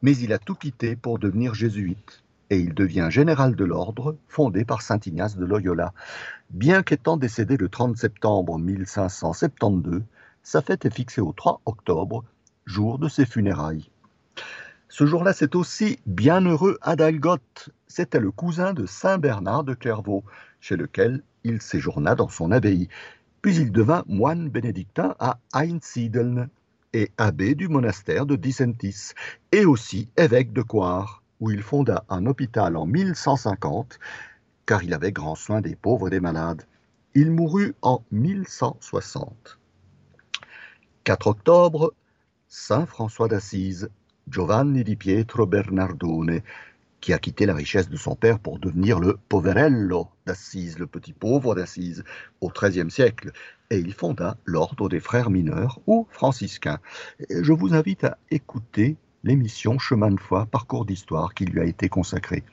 mais 0.00 0.16
il 0.16 0.32
a 0.32 0.38
tout 0.38 0.54
quitté 0.54 0.96
pour 0.96 1.18
devenir 1.18 1.54
jésuite, 1.54 2.22
et 2.48 2.58
il 2.58 2.72
devient 2.72 3.08
général 3.10 3.56
de 3.56 3.64
l'ordre 3.64 4.16
fondé 4.28 4.64
par 4.64 4.80
saint 4.80 5.00
Ignace 5.04 5.36
de 5.36 5.44
Loyola. 5.44 5.92
Bien 6.50 6.82
qu'étant 6.82 7.16
décédé 7.16 7.56
le 7.56 7.68
30 7.68 7.96
septembre 7.96 8.58
1572, 8.58 10.02
sa 10.42 10.62
fête 10.62 10.86
est 10.86 10.94
fixée 10.94 11.20
au 11.20 11.32
3 11.32 11.60
octobre 11.66 12.24
jour 12.66 12.98
de 12.98 13.08
ses 13.08 13.24
funérailles. 13.24 13.88
Ce 14.88 15.06
jour-là, 15.06 15.32
c'est 15.32 15.54
aussi 15.54 15.98
bienheureux 16.06 16.78
Adalgoth. 16.82 17.70
C'était 17.86 18.20
le 18.20 18.30
cousin 18.30 18.72
de 18.72 18.86
Saint 18.86 19.18
Bernard 19.18 19.64
de 19.64 19.74
Clairvaux, 19.74 20.24
chez 20.60 20.76
lequel 20.76 21.22
il 21.44 21.62
séjourna 21.62 22.14
dans 22.14 22.28
son 22.28 22.52
abbaye. 22.52 22.88
Puis 23.42 23.56
il 23.56 23.72
devint 23.72 24.04
moine 24.06 24.48
bénédictin 24.48 25.14
à 25.18 25.38
Einsiedeln 25.54 26.48
et 26.92 27.10
abbé 27.18 27.54
du 27.54 27.68
monastère 27.68 28.26
de 28.26 28.36
Dissentis, 28.36 29.12
et 29.52 29.64
aussi 29.64 30.08
évêque 30.16 30.52
de 30.52 30.62
Coire, 30.62 31.22
où 31.40 31.50
il 31.50 31.62
fonda 31.62 32.04
un 32.08 32.26
hôpital 32.26 32.76
en 32.76 32.86
1150, 32.86 33.98
car 34.64 34.82
il 34.82 34.94
avait 34.94 35.12
grand 35.12 35.34
soin 35.34 35.60
des 35.60 35.76
pauvres 35.76 36.08
et 36.08 36.10
des 36.10 36.20
malades. 36.20 36.62
Il 37.14 37.30
mourut 37.30 37.74
en 37.82 38.02
1160. 38.12 39.58
4 41.04 41.26
octobre, 41.26 41.92
Saint 42.48 42.86
François 42.86 43.26
d'Assise, 43.26 43.90
Giovanni 44.28 44.84
di 44.84 44.94
Pietro 44.94 45.46
Bernardone, 45.46 46.42
qui 47.00 47.12
a 47.12 47.18
quitté 47.18 47.44
la 47.44 47.54
richesse 47.54 47.88
de 47.88 47.96
son 47.96 48.14
père 48.14 48.38
pour 48.38 48.60
devenir 48.60 49.00
le 49.00 49.18
poverello 49.28 50.08
d'Assise, 50.26 50.78
le 50.78 50.86
petit 50.86 51.12
pauvre 51.12 51.56
d'Assise, 51.56 52.04
au 52.40 52.48
XIIIe 52.48 52.90
siècle, 52.90 53.32
et 53.70 53.78
il 53.78 53.92
fonda 53.92 54.36
l'ordre 54.44 54.88
des 54.88 55.00
frères 55.00 55.28
mineurs 55.28 55.80
ou 55.88 56.06
franciscains. 56.10 56.78
Je 57.28 57.52
vous 57.52 57.74
invite 57.74 58.04
à 58.04 58.16
écouter 58.30 58.96
l'émission 59.24 59.78
Chemin 59.80 60.12
de 60.12 60.20
foi, 60.20 60.46
parcours 60.46 60.86
d'histoire 60.86 61.34
qui 61.34 61.46
lui 61.46 61.60
a 61.60 61.64
été 61.64 61.88
consacrée. 61.88 62.44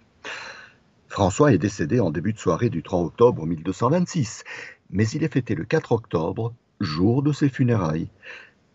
François 1.08 1.54
est 1.54 1.60
décédé 1.60 2.00
en 2.00 2.10
début 2.10 2.34
de 2.34 2.40
soirée 2.40 2.72
du 2.72 2.82
3 2.82 3.02
octobre 3.02 3.46
1226, 3.46 4.44
mais 4.90 5.08
il 5.10 5.24
est 5.24 5.32
fêté 5.32 5.54
le 5.54 5.66
4 5.66 5.92
octobre, 5.92 6.52
jour 6.80 7.22
de 7.22 7.32
ses 7.32 7.50
funérailles. 7.50 8.10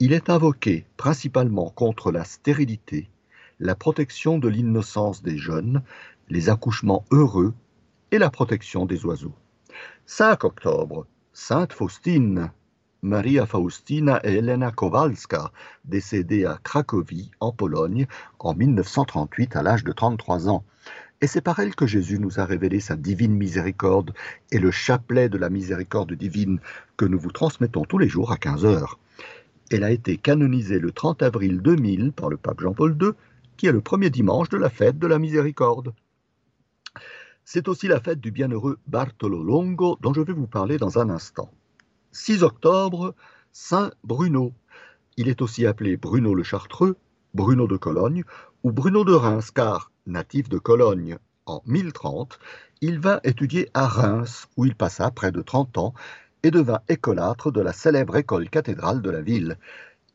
Il 0.00 0.12
est 0.12 0.30
invoqué 0.30 0.86
principalement 0.96 1.70
contre 1.70 2.12
la 2.12 2.22
stérilité, 2.22 3.10
la 3.58 3.74
protection 3.74 4.38
de 4.38 4.46
l'innocence 4.46 5.24
des 5.24 5.36
jeunes, 5.36 5.82
les 6.28 6.50
accouchements 6.50 7.04
heureux 7.10 7.52
et 8.12 8.18
la 8.18 8.30
protection 8.30 8.86
des 8.86 9.04
oiseaux. 9.04 9.34
5 10.06 10.44
octobre, 10.44 11.04
Sainte 11.32 11.72
Faustine, 11.72 12.52
Maria 13.02 13.44
Faustina 13.44 14.20
Elena 14.22 14.70
Kowalska, 14.70 15.50
décédée 15.84 16.44
à 16.44 16.60
Cracovie, 16.62 17.32
en 17.40 17.50
Pologne, 17.50 18.06
en 18.38 18.54
1938 18.54 19.56
à 19.56 19.64
l'âge 19.64 19.82
de 19.82 19.90
33 19.90 20.48
ans. 20.48 20.62
Et 21.20 21.26
c'est 21.26 21.40
par 21.40 21.58
elle 21.58 21.74
que 21.74 21.88
Jésus 21.88 22.20
nous 22.20 22.38
a 22.38 22.44
révélé 22.44 22.78
sa 22.78 22.94
divine 22.94 23.34
miséricorde 23.34 24.14
et 24.52 24.60
le 24.60 24.70
chapelet 24.70 25.28
de 25.28 25.38
la 25.38 25.50
miséricorde 25.50 26.12
divine 26.12 26.60
que 26.96 27.04
nous 27.04 27.18
vous 27.18 27.32
transmettons 27.32 27.84
tous 27.84 27.98
les 27.98 28.08
jours 28.08 28.30
à 28.30 28.36
15 28.36 28.64
heures. 28.64 29.00
Elle 29.70 29.84
a 29.84 29.90
été 29.90 30.16
canonisée 30.16 30.78
le 30.78 30.92
30 30.92 31.22
avril 31.22 31.60
2000 31.60 32.12
par 32.12 32.30
le 32.30 32.38
pape 32.38 32.60
Jean-Paul 32.60 32.96
II, 33.00 33.10
qui 33.56 33.66
est 33.66 33.72
le 33.72 33.82
premier 33.82 34.08
dimanche 34.08 34.48
de 34.48 34.56
la 34.56 34.70
fête 34.70 34.98
de 34.98 35.06
la 35.06 35.18
miséricorde. 35.18 35.92
C'est 37.44 37.68
aussi 37.68 37.86
la 37.86 38.00
fête 38.00 38.20
du 38.20 38.30
bienheureux 38.30 38.78
Bartolo 38.86 39.42
Longo 39.42 39.98
dont 40.00 40.14
je 40.14 40.22
vais 40.22 40.32
vous 40.32 40.46
parler 40.46 40.78
dans 40.78 40.98
un 40.98 41.10
instant. 41.10 41.50
6 42.12 42.42
octobre, 42.42 43.14
Saint 43.52 43.90
Bruno. 44.04 44.54
Il 45.16 45.28
est 45.28 45.42
aussi 45.42 45.66
appelé 45.66 45.96
Bruno 45.96 46.34
le 46.34 46.42
Chartreux, 46.42 46.96
Bruno 47.34 47.66
de 47.66 47.76
Cologne 47.76 48.24
ou 48.62 48.72
Bruno 48.72 49.04
de 49.04 49.12
Reims, 49.12 49.50
car 49.50 49.90
natif 50.06 50.48
de 50.48 50.58
Cologne 50.58 51.18
en 51.44 51.62
1030, 51.66 52.38
il 52.80 53.00
vint 53.00 53.20
étudier 53.24 53.68
à 53.74 53.86
Reims, 53.86 54.48
où 54.56 54.64
il 54.64 54.74
passa 54.74 55.10
près 55.10 55.32
de 55.32 55.42
30 55.42 55.78
ans 55.78 55.94
et 56.42 56.50
devint 56.50 56.80
écolâtre 56.88 57.50
de 57.50 57.60
la 57.60 57.72
célèbre 57.72 58.16
école 58.16 58.48
cathédrale 58.48 59.02
de 59.02 59.10
la 59.10 59.20
ville. 59.20 59.56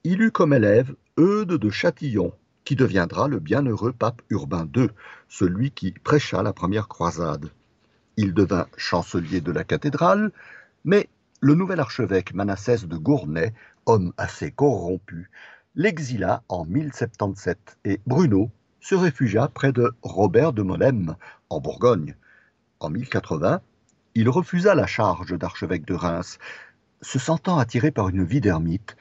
Il 0.03 0.21
eut 0.21 0.31
comme 0.31 0.53
élève 0.53 0.95
Eudes 1.17 1.57
de 1.57 1.69
Châtillon, 1.69 2.33
qui 2.65 2.75
deviendra 2.75 3.27
le 3.27 3.39
bienheureux 3.39 3.93
pape 3.93 4.21
Urbain 4.29 4.67
II, 4.75 4.89
celui 5.27 5.71
qui 5.71 5.91
prêcha 5.91 6.43
la 6.43 6.53
première 6.53 6.87
croisade. 6.87 7.51
Il 8.17 8.33
devint 8.33 8.67
chancelier 8.77 9.41
de 9.41 9.51
la 9.51 9.63
cathédrale, 9.63 10.31
mais 10.85 11.09
le 11.39 11.55
nouvel 11.55 11.79
archevêque 11.79 12.33
Manassès 12.33 12.85
de 12.85 12.97
Gournay, 12.97 13.53
homme 13.85 14.13
assez 14.17 14.51
corrompu, 14.51 15.29
l'exila 15.75 16.43
en 16.47 16.65
1077 16.65 17.77
et 17.85 17.99
Bruno 18.05 18.51
se 18.79 18.95
réfugia 18.95 19.47
près 19.47 19.71
de 19.71 19.93
Robert 20.03 20.53
de 20.53 20.61
Molem, 20.61 21.15
en 21.49 21.59
Bourgogne. 21.59 22.15
En 22.79 22.89
1080, 22.89 23.61
il 24.15 24.29
refusa 24.29 24.75
la 24.75 24.87
charge 24.87 25.37
d'archevêque 25.37 25.85
de 25.85 25.93
Reims. 25.93 26.37
Se 27.01 27.19
sentant 27.19 27.57
attiré 27.57 27.91
par 27.91 28.09
une 28.09 28.23
vie 28.23 28.41
d'ermite, 28.41 28.95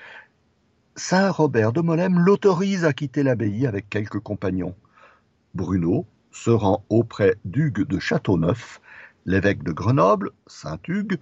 Saint 0.97 1.31
Robert 1.31 1.73
de 1.73 1.81
Molem 1.81 2.19
l'autorise 2.19 2.85
à 2.85 2.93
quitter 2.93 3.23
l'abbaye 3.23 3.67
avec 3.67 3.89
quelques 3.89 4.21
compagnons. 4.21 4.75
Bruno 5.55 6.07
se 6.31 6.51
rend 6.51 6.85
auprès 6.89 7.37
d'Hugues 7.45 7.87
de 7.87 7.99
Châteauneuf, 7.99 8.81
l'évêque 9.25 9.63
de 9.63 9.73
Grenoble, 9.73 10.31
Saint 10.47 10.79
Hugues, 10.89 11.19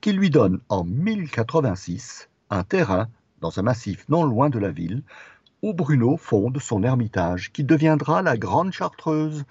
qui 0.00 0.12
lui 0.12 0.30
donne 0.30 0.60
en 0.68 0.84
1086 0.84 2.28
un 2.50 2.64
terrain 2.64 3.08
dans 3.40 3.58
un 3.58 3.62
massif 3.62 4.04
non 4.08 4.24
loin 4.24 4.50
de 4.50 4.58
la 4.58 4.70
ville, 4.70 5.02
où 5.62 5.72
Bruno 5.72 6.16
fonde 6.16 6.58
son 6.60 6.82
ermitage, 6.82 7.52
qui 7.52 7.64
deviendra 7.64 8.22
la 8.22 8.36
Grande 8.36 8.72
Chartreuse. 8.72 9.44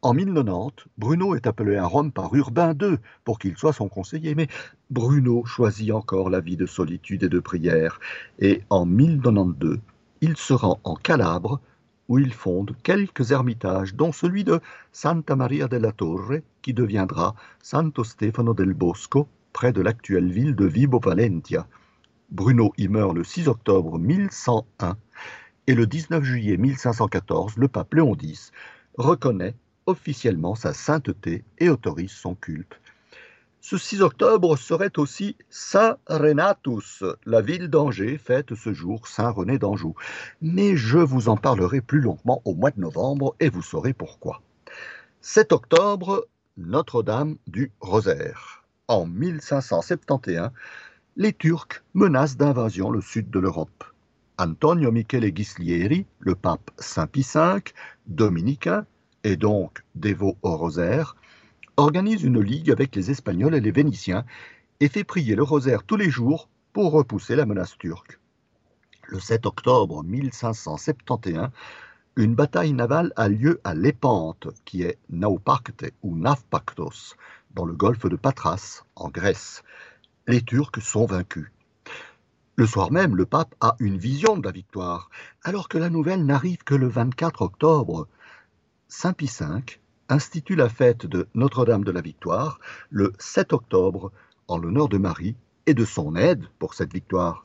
En 0.00 0.14
1090, 0.14 0.86
Bruno 0.96 1.34
est 1.34 1.48
appelé 1.48 1.74
à 1.74 1.84
Rome 1.84 2.12
par 2.12 2.32
Urbain 2.32 2.72
II 2.80 2.98
pour 3.24 3.40
qu'il 3.40 3.56
soit 3.56 3.72
son 3.72 3.88
conseiller, 3.88 4.36
mais 4.36 4.46
Bruno 4.90 5.44
choisit 5.44 5.90
encore 5.90 6.30
la 6.30 6.38
vie 6.38 6.56
de 6.56 6.66
solitude 6.66 7.24
et 7.24 7.28
de 7.28 7.40
prière, 7.40 7.98
et 8.38 8.62
en 8.70 8.86
1092, 8.86 9.80
il 10.20 10.36
se 10.36 10.52
rend 10.52 10.78
en 10.84 10.94
Calabre, 10.94 11.60
où 12.08 12.20
il 12.20 12.32
fonde 12.32 12.76
quelques 12.84 13.32
ermitages, 13.32 13.96
dont 13.96 14.12
celui 14.12 14.44
de 14.44 14.60
Santa 14.92 15.34
Maria 15.34 15.66
della 15.66 15.90
Torre, 15.90 16.42
qui 16.62 16.74
deviendra 16.74 17.34
Santo 17.60 18.04
Stefano 18.04 18.54
del 18.54 18.74
Bosco, 18.74 19.26
près 19.52 19.72
de 19.72 19.80
l'actuelle 19.80 20.30
ville 20.30 20.54
de 20.54 20.66
Vibo 20.66 21.00
Valentia. 21.00 21.66
Bruno 22.30 22.72
y 22.78 22.86
meurt 22.86 23.14
le 23.14 23.24
6 23.24 23.48
octobre 23.48 23.98
1101 23.98 24.96
et 25.66 25.74
le 25.74 25.86
19 25.88 26.22
juillet 26.22 26.56
1514, 26.56 27.56
le 27.56 27.66
pape 27.66 27.94
Léon 27.94 28.16
X 28.20 28.52
reconnaît 28.96 29.56
officiellement 29.88 30.54
sa 30.54 30.74
sainteté 30.74 31.44
et 31.58 31.70
autorise 31.70 32.12
son 32.12 32.34
culte. 32.34 32.78
Ce 33.60 33.76
6 33.76 34.02
octobre 34.02 34.56
serait 34.56 34.98
aussi 34.98 35.36
Saint 35.48 35.96
Renatus. 36.06 37.02
La 37.24 37.40
ville 37.40 37.68
d'Angers 37.68 38.18
fête 38.18 38.54
ce 38.54 38.72
jour 38.72 39.08
Saint 39.08 39.30
René 39.30 39.58
d'Anjou. 39.58 39.94
Mais 40.42 40.76
je 40.76 40.98
vous 40.98 41.28
en 41.28 41.36
parlerai 41.36 41.80
plus 41.80 42.00
longuement 42.00 42.40
au 42.44 42.54
mois 42.54 42.70
de 42.70 42.80
novembre 42.80 43.34
et 43.40 43.48
vous 43.48 43.62
saurez 43.62 43.94
pourquoi. 43.94 44.42
7 45.22 45.52
octobre, 45.52 46.26
Notre-Dame 46.58 47.36
du 47.46 47.72
Rosaire. 47.80 48.64
En 48.88 49.06
1571, 49.06 50.50
les 51.16 51.32
Turcs 51.32 51.82
menacent 51.94 52.36
d'invasion 52.36 52.90
le 52.90 53.00
sud 53.00 53.30
de 53.30 53.40
l'Europe. 53.40 53.84
Antonio 54.38 54.92
Michele 54.92 55.30
Ghislieri, 55.32 56.06
le 56.20 56.34
pape 56.34 56.70
Saint 56.78 57.08
Pie 57.08 57.26
V, 57.34 57.60
dominicain, 58.06 58.86
et 59.28 59.36
donc 59.36 59.84
dévot 59.94 60.38
au 60.40 60.56
rosaire, 60.56 61.14
organise 61.76 62.22
une 62.22 62.40
ligue 62.40 62.70
avec 62.70 62.96
les 62.96 63.10
Espagnols 63.10 63.54
et 63.54 63.60
les 63.60 63.70
Vénitiens 63.70 64.24
et 64.80 64.88
fait 64.88 65.04
prier 65.04 65.34
le 65.34 65.42
rosaire 65.42 65.82
tous 65.82 65.96
les 65.96 66.08
jours 66.08 66.48
pour 66.72 66.92
repousser 66.92 67.36
la 67.36 67.44
menace 67.44 67.76
turque. 67.76 68.18
Le 69.06 69.20
7 69.20 69.44
octobre 69.44 70.02
1571, 70.02 71.50
une 72.16 72.34
bataille 72.34 72.72
navale 72.72 73.12
a 73.16 73.28
lieu 73.28 73.60
à 73.64 73.74
Lépante, 73.74 74.48
qui 74.64 74.82
est 74.82 74.96
Naupacte 75.10 75.92
ou 76.02 76.16
Navpactos, 76.16 77.14
dans 77.54 77.66
le 77.66 77.74
golfe 77.74 78.06
de 78.06 78.16
Patras, 78.16 78.84
en 78.96 79.10
Grèce. 79.10 79.62
Les 80.26 80.40
Turcs 80.40 80.80
sont 80.80 81.04
vaincus. 81.04 81.50
Le 82.56 82.66
soir 82.66 82.90
même, 82.90 83.14
le 83.14 83.26
pape 83.26 83.54
a 83.60 83.76
une 83.78 83.98
vision 83.98 84.38
de 84.38 84.46
la 84.46 84.52
victoire, 84.52 85.10
alors 85.42 85.68
que 85.68 85.76
la 85.76 85.90
nouvelle 85.90 86.24
n'arrive 86.24 86.64
que 86.64 86.74
le 86.74 86.88
24 86.88 87.42
octobre. 87.42 88.08
Saint 88.90 89.12
Pie 89.12 89.30
V 89.38 89.44
institue 90.08 90.56
la 90.56 90.70
fête 90.70 91.04
de 91.04 91.28
Notre-Dame 91.34 91.84
de 91.84 91.90
la 91.90 92.00
Victoire 92.00 92.58
le 92.88 93.12
7 93.18 93.52
octobre 93.52 94.10
en 94.48 94.56
l'honneur 94.56 94.88
de 94.88 94.96
Marie 94.96 95.36
et 95.66 95.74
de 95.74 95.84
son 95.84 96.16
aide 96.16 96.46
pour 96.58 96.72
cette 96.72 96.94
victoire. 96.94 97.42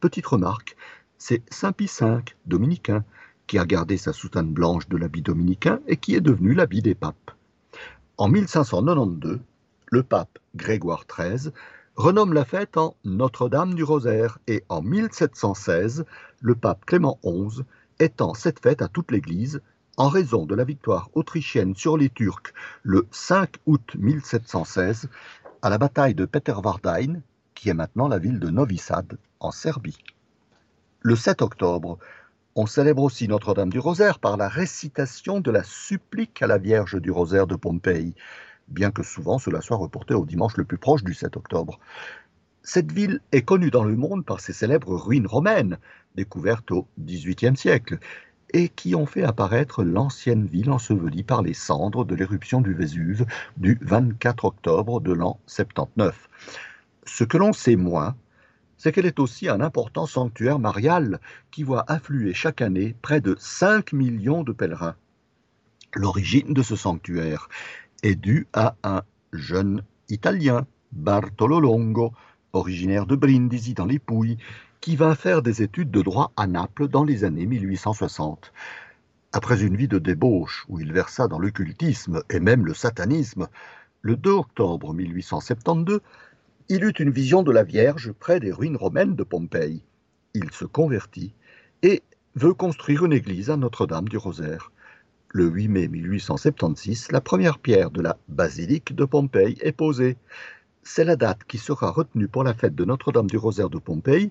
Petite 0.00 0.26
remarque, 0.26 0.76
c'est 1.16 1.42
Saint 1.48 1.70
Pie 1.70 1.88
V, 2.00 2.24
dominicain, 2.46 3.04
qui 3.46 3.56
a 3.56 3.64
gardé 3.64 3.96
sa 3.96 4.12
soutane 4.12 4.50
blanche 4.50 4.88
de 4.88 4.96
l'habit 4.96 5.22
dominicain 5.22 5.78
et 5.86 5.96
qui 5.96 6.16
est 6.16 6.20
devenu 6.20 6.54
l'habit 6.54 6.82
des 6.82 6.96
papes. 6.96 7.30
En 8.16 8.26
1592, 8.26 9.38
le 9.86 10.02
pape 10.02 10.40
Grégoire 10.56 11.04
XIII 11.06 11.52
renomme 11.94 12.32
la 12.32 12.44
fête 12.44 12.76
en 12.76 12.96
Notre-Dame 13.04 13.74
du 13.74 13.84
Rosaire 13.84 14.40
et 14.48 14.64
en 14.68 14.82
1716, 14.82 16.04
le 16.40 16.54
pape 16.56 16.84
Clément 16.84 17.20
XI 17.24 17.62
étend 18.00 18.34
cette 18.34 18.60
fête 18.60 18.82
à 18.82 18.88
toute 18.88 19.12
l'Église 19.12 19.60
en 19.98 20.08
raison 20.08 20.46
de 20.46 20.54
la 20.54 20.62
victoire 20.64 21.10
autrichienne 21.14 21.74
sur 21.74 21.98
les 21.98 22.08
Turcs 22.08 22.54
le 22.84 23.06
5 23.10 23.56
août 23.66 23.96
1716 23.98 25.08
à 25.60 25.70
la 25.70 25.76
bataille 25.76 26.14
de 26.14 26.24
Peterwardein, 26.24 27.20
qui 27.56 27.68
est 27.68 27.74
maintenant 27.74 28.06
la 28.06 28.20
ville 28.20 28.38
de 28.38 28.48
Novi 28.48 28.78
Sad 28.78 29.18
en 29.40 29.50
Serbie. 29.50 29.98
Le 31.00 31.16
7 31.16 31.42
octobre, 31.42 31.98
on 32.54 32.66
célèbre 32.66 33.02
aussi 33.02 33.26
Notre-Dame 33.26 33.70
du 33.70 33.80
Rosaire 33.80 34.20
par 34.20 34.36
la 34.36 34.48
récitation 34.48 35.40
de 35.40 35.50
la 35.50 35.64
supplique 35.64 36.42
à 36.42 36.46
la 36.46 36.58
Vierge 36.58 37.00
du 37.00 37.10
Rosaire 37.10 37.48
de 37.48 37.56
Pompéi, 37.56 38.14
bien 38.68 38.92
que 38.92 39.02
souvent 39.02 39.40
cela 39.40 39.60
soit 39.60 39.76
reporté 39.76 40.14
au 40.14 40.24
dimanche 40.24 40.56
le 40.56 40.64
plus 40.64 40.78
proche 40.78 41.02
du 41.02 41.12
7 41.12 41.36
octobre. 41.36 41.80
Cette 42.62 42.92
ville 42.92 43.20
est 43.32 43.42
connue 43.42 43.70
dans 43.70 43.84
le 43.84 43.96
monde 43.96 44.24
par 44.24 44.38
ses 44.38 44.52
célèbres 44.52 44.94
ruines 44.94 45.26
romaines, 45.26 45.78
découvertes 46.14 46.70
au 46.70 46.86
XVIIIe 47.00 47.56
siècle, 47.56 47.98
et 48.52 48.68
qui 48.68 48.94
ont 48.94 49.06
fait 49.06 49.22
apparaître 49.22 49.84
l'ancienne 49.84 50.46
ville 50.46 50.70
ensevelie 50.70 51.22
par 51.22 51.42
les 51.42 51.54
cendres 51.54 52.04
de 52.04 52.14
l'éruption 52.14 52.60
du 52.60 52.74
Vésuve 52.74 53.26
du 53.56 53.78
24 53.82 54.44
octobre 54.44 55.00
de 55.00 55.12
l'an 55.12 55.38
79. 55.46 56.28
Ce 57.04 57.24
que 57.24 57.36
l'on 57.36 57.52
sait 57.52 57.76
moins, 57.76 58.16
c'est 58.76 58.92
qu'elle 58.92 59.06
est 59.06 59.18
aussi 59.18 59.48
un 59.48 59.60
important 59.60 60.06
sanctuaire 60.06 60.58
marial 60.58 61.20
qui 61.50 61.62
voit 61.62 61.84
affluer 61.88 62.32
chaque 62.32 62.62
année 62.62 62.94
près 63.02 63.20
de 63.20 63.36
5 63.38 63.92
millions 63.92 64.44
de 64.44 64.52
pèlerins. 64.52 64.96
L'origine 65.94 66.54
de 66.54 66.62
ce 66.62 66.76
sanctuaire 66.76 67.48
est 68.02 68.14
dû 68.14 68.46
à 68.52 68.76
un 68.84 69.02
jeune 69.32 69.82
Italien, 70.08 70.66
Bartolo 70.92 71.60
Longo, 71.60 72.12
originaire 72.52 73.06
de 73.06 73.16
Brindisi 73.16 73.74
dans 73.74 73.84
les 73.84 73.98
Pouilles, 73.98 74.38
qui 74.80 74.96
vint 74.96 75.14
faire 75.14 75.42
des 75.42 75.62
études 75.62 75.90
de 75.90 76.02
droit 76.02 76.32
à 76.36 76.46
Naples 76.46 76.88
dans 76.88 77.04
les 77.04 77.24
années 77.24 77.46
1860. 77.46 78.52
Après 79.32 79.62
une 79.62 79.76
vie 79.76 79.88
de 79.88 79.98
débauche 79.98 80.64
où 80.68 80.80
il 80.80 80.92
versa 80.92 81.28
dans 81.28 81.38
l'occultisme 81.38 82.22
et 82.30 82.40
même 82.40 82.64
le 82.64 82.74
satanisme, 82.74 83.48
le 84.02 84.16
2 84.16 84.30
octobre 84.30 84.94
1872, 84.94 86.00
il 86.68 86.84
eut 86.84 86.94
une 86.98 87.10
vision 87.10 87.42
de 87.42 87.50
la 87.50 87.64
Vierge 87.64 88.12
près 88.12 88.40
des 88.40 88.52
ruines 88.52 88.76
romaines 88.76 89.16
de 89.16 89.24
Pompéi. 89.24 89.82
Il 90.34 90.50
se 90.52 90.64
convertit 90.64 91.34
et 91.82 92.02
veut 92.34 92.54
construire 92.54 93.04
une 93.04 93.12
église 93.12 93.50
à 93.50 93.56
Notre-Dame 93.56 94.08
du 94.08 94.16
Rosaire. 94.16 94.70
Le 95.30 95.46
8 95.46 95.68
mai 95.68 95.88
1876, 95.88 97.10
la 97.12 97.20
première 97.20 97.58
pierre 97.58 97.90
de 97.90 98.00
la 98.00 98.16
basilique 98.28 98.94
de 98.94 99.04
Pompéi 99.04 99.58
est 99.60 99.72
posée. 99.72 100.16
c'est 100.82 101.04
la 101.04 101.16
date 101.16 101.44
qui 101.44 101.58
sera 101.58 101.90
retenue 101.90 102.28
pour 102.28 102.44
la 102.44 102.54
fête 102.54 102.74
de 102.74 102.84
Notre-Dame 102.84 103.26
du 103.26 103.36
Rosaire 103.36 103.68
de 103.68 103.78
Pompéi, 103.78 104.30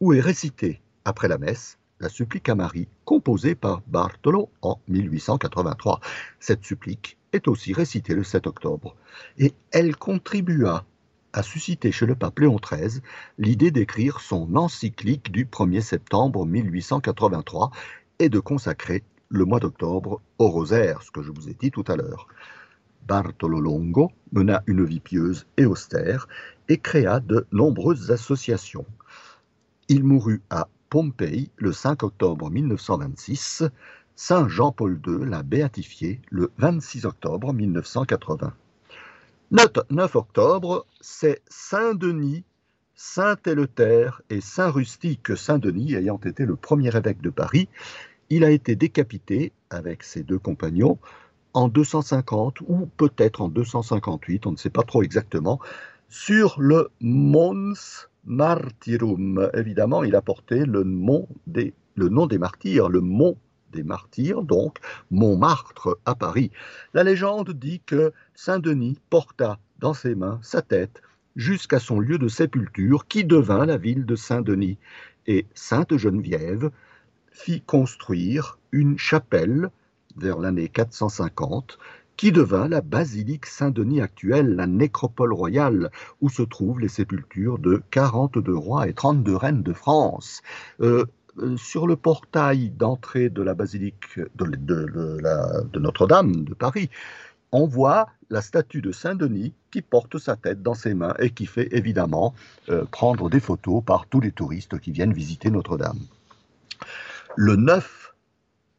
où 0.00 0.12
est 0.12 0.20
récitée, 0.20 0.80
après 1.04 1.28
la 1.28 1.38
messe, 1.38 1.78
la 2.00 2.08
supplique 2.08 2.48
à 2.48 2.54
Marie, 2.54 2.88
composée 3.04 3.54
par 3.54 3.82
Bartolo 3.86 4.50
en 4.62 4.78
1883. 4.88 6.00
Cette 6.40 6.64
supplique 6.64 7.16
est 7.32 7.48
aussi 7.48 7.72
récitée 7.72 8.14
le 8.14 8.24
7 8.24 8.46
octobre, 8.46 8.94
et 9.38 9.54
elle 9.70 9.96
contribua 9.96 10.84
à 11.32 11.42
susciter 11.42 11.92
chez 11.92 12.06
le 12.06 12.14
pape 12.14 12.38
Léon 12.38 12.56
XIII 12.56 13.00
l'idée 13.38 13.70
d'écrire 13.70 14.20
son 14.20 14.56
encyclique 14.56 15.30
du 15.30 15.44
1er 15.44 15.82
septembre 15.82 16.46
1883 16.46 17.70
et 18.18 18.28
de 18.28 18.38
consacrer 18.38 19.02
le 19.28 19.44
mois 19.44 19.60
d'octobre 19.60 20.20
au 20.38 20.48
rosaire, 20.48 21.02
ce 21.02 21.10
que 21.10 21.22
je 21.22 21.30
vous 21.30 21.48
ai 21.48 21.54
dit 21.54 21.70
tout 21.70 21.84
à 21.88 21.96
l'heure. 21.96 22.28
Bartolo 23.06 23.60
Longo 23.60 24.10
mena 24.32 24.62
une 24.66 24.84
vie 24.84 25.00
pieuse 25.00 25.46
et 25.56 25.66
austère 25.66 26.26
et 26.68 26.78
créa 26.78 27.20
de 27.20 27.46
nombreuses 27.52 28.10
associations. 28.10 28.86
Il 29.88 30.02
mourut 30.02 30.42
à 30.50 30.68
Pompéi 30.90 31.50
le 31.58 31.72
5 31.72 32.02
octobre 32.02 32.50
1926. 32.50 33.62
Saint 34.16 34.48
Jean-Paul 34.48 35.00
II 35.06 35.24
l'a 35.24 35.44
béatifié 35.44 36.20
le 36.28 36.50
26 36.58 37.04
octobre 37.04 37.52
1980. 37.52 38.52
Note 39.52 39.86
9 39.90 40.16
octobre, 40.16 40.86
c'est 41.00 41.40
Saint-Denis, 41.48 42.42
Saint-Éleuthère 42.96 44.22
et 44.28 44.40
Saint-Rustique. 44.40 45.36
Saint-Denis 45.36 45.94
ayant 45.94 46.18
été 46.18 46.46
le 46.46 46.56
premier 46.56 46.96
évêque 46.96 47.20
de 47.20 47.30
Paris, 47.30 47.68
il 48.28 48.42
a 48.42 48.50
été 48.50 48.74
décapité 48.74 49.52
avec 49.70 50.02
ses 50.02 50.24
deux 50.24 50.40
compagnons 50.40 50.98
en 51.54 51.68
250 51.68 52.60
ou 52.66 52.86
peut-être 52.96 53.40
en 53.40 53.48
258, 53.48 54.46
on 54.46 54.52
ne 54.52 54.56
sait 54.56 54.68
pas 54.68 54.82
trop 54.82 55.04
exactement, 55.04 55.60
sur 56.08 56.56
le 56.58 56.90
Mons 57.00 58.08
Martyrum. 58.26 59.50
Évidemment, 59.54 60.04
il 60.04 60.14
a 60.16 60.22
porté 60.22 60.64
le, 60.64 60.82
nom 60.82 61.26
des 61.46 62.38
martyrs, 62.38 62.88
le 62.88 63.00
mont 63.00 63.36
des 63.72 63.82
martyrs, 63.82 64.42
donc 64.42 64.78
Montmartre 65.10 65.98
à 66.04 66.14
Paris. 66.14 66.50
La 66.94 67.04
légende 67.04 67.50
dit 67.50 67.80
que 67.84 68.12
Saint-Denis 68.34 68.98
porta 69.10 69.58
dans 69.78 69.94
ses 69.94 70.14
mains 70.14 70.38
sa 70.42 70.62
tête 70.62 71.02
jusqu'à 71.36 71.78
son 71.78 72.00
lieu 72.00 72.18
de 72.18 72.28
sépulture 72.28 73.06
qui 73.06 73.24
devint 73.24 73.66
la 73.66 73.76
ville 73.76 74.06
de 74.06 74.16
Saint-Denis. 74.16 74.78
Et 75.26 75.46
Sainte 75.54 75.96
Geneviève 75.96 76.70
fit 77.30 77.60
construire 77.60 78.58
une 78.72 78.98
chapelle 78.98 79.70
vers 80.16 80.38
l'année 80.38 80.68
450, 80.68 81.78
qui 82.16 82.32
devint 82.32 82.68
la 82.68 82.80
basilique 82.80 83.46
Saint-Denis 83.46 84.00
actuelle, 84.00 84.56
la 84.56 84.66
nécropole 84.66 85.32
royale, 85.32 85.90
où 86.20 86.28
se 86.28 86.42
trouvent 86.42 86.80
les 86.80 86.88
sépultures 86.88 87.58
de 87.58 87.82
42 87.90 88.54
rois 88.54 88.88
et 88.88 88.94
32 88.94 89.36
reines 89.36 89.62
de 89.62 89.72
France. 89.72 90.42
Euh, 90.80 91.04
euh, 91.38 91.56
sur 91.56 91.86
le 91.86 91.96
portail 91.96 92.70
d'entrée 92.70 93.28
de 93.28 93.42
la 93.42 93.54
basilique 93.54 94.18
de, 94.36 95.78
Notre-Dame 95.78 96.44
de 96.44 96.54
Paris, 96.54 96.88
on 97.52 97.66
voit 97.66 98.08
la 98.30 98.40
statue 98.40 98.80
de 98.80 98.90
Saint-Denis 98.90 99.52
qui 99.70 99.82
porte 99.82 100.18
sa 100.18 100.36
tête 100.36 100.62
dans 100.62 100.74
ses 100.74 100.94
mains 100.94 101.14
et 101.18 101.30
qui 101.30 101.46
fait 101.46 101.68
évidemment 101.72 102.34
euh, 102.70 102.84
prendre 102.90 103.28
des 103.28 103.40
photos 103.40 103.82
par 103.84 104.06
tous 104.06 104.20
les 104.20 104.32
touristes 104.32 104.78
qui 104.80 104.92
viennent 104.92 105.12
visiter 105.12 105.50
Notre-Dame. 105.50 106.00
Le 107.36 107.56
9 107.56 108.14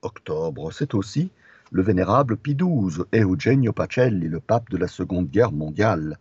octobre. 0.02 0.72
C'est 0.72 0.94
aussi 0.94 1.30
le 1.72 1.82
vénérable 1.82 2.38
Pie 2.38 2.56
XII, 2.56 3.04
Eugenio 3.14 3.74
Pacelli, 3.74 4.28
le 4.28 4.40
pape 4.40 4.70
de 4.70 4.78
la 4.78 4.88
Seconde 4.88 5.30
Guerre 5.30 5.52
mondiale. 5.52 6.18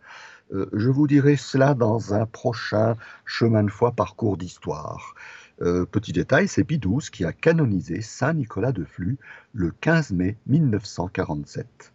Euh, 0.53 0.67
je 0.73 0.89
vous 0.89 1.07
dirai 1.07 1.35
cela 1.35 1.73
dans 1.73 2.13
un 2.13 2.25
prochain 2.25 2.95
chemin 3.25 3.63
de 3.63 3.71
foi 3.71 3.91
parcours 3.91 4.37
d'histoire. 4.37 5.15
Euh, 5.61 5.85
petit 5.85 6.13
détail, 6.13 6.47
c'est 6.47 6.63
Pie 6.63 6.79
XII 6.79 7.09
qui 7.11 7.25
a 7.25 7.33
canonisé 7.33 8.01
Saint 8.01 8.33
Nicolas 8.33 8.71
de 8.71 8.85
Flux 8.85 9.17
le 9.53 9.71
15 9.81 10.11
mai 10.11 10.37
1947. 10.45 11.93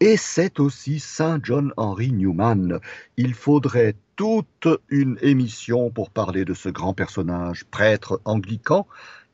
Et 0.00 0.16
c'est 0.16 0.60
aussi 0.60 1.00
Saint 1.00 1.40
John 1.42 1.72
Henry 1.76 2.12
Newman. 2.12 2.78
Il 3.16 3.34
faudrait 3.34 3.96
toute 4.16 4.68
une 4.88 5.18
émission 5.22 5.90
pour 5.90 6.10
parler 6.10 6.44
de 6.44 6.54
ce 6.54 6.68
grand 6.68 6.92
personnage, 6.92 7.64
prêtre 7.64 8.20
anglican, 8.24 8.86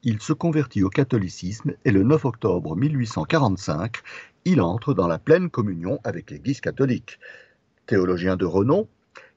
il 0.05 0.21
se 0.21 0.35
convertit 0.35 0.83
au 0.83 0.91
catholicisme 0.91 1.73
et 1.85 1.91
le 1.91 2.03
9 2.03 2.27
octobre 2.27 2.77
1845, 2.77 4.03
il 4.45 4.61
entre 4.61 4.93
dans 4.93 5.09
la 5.09 5.19
pleine 5.19 5.49
communion 5.49 5.99
avec 6.05 6.31
l'Église 6.31 6.61
catholique. 6.61 7.19
Théologien 7.87 8.37
de 8.37 8.45
renom, 8.45 8.87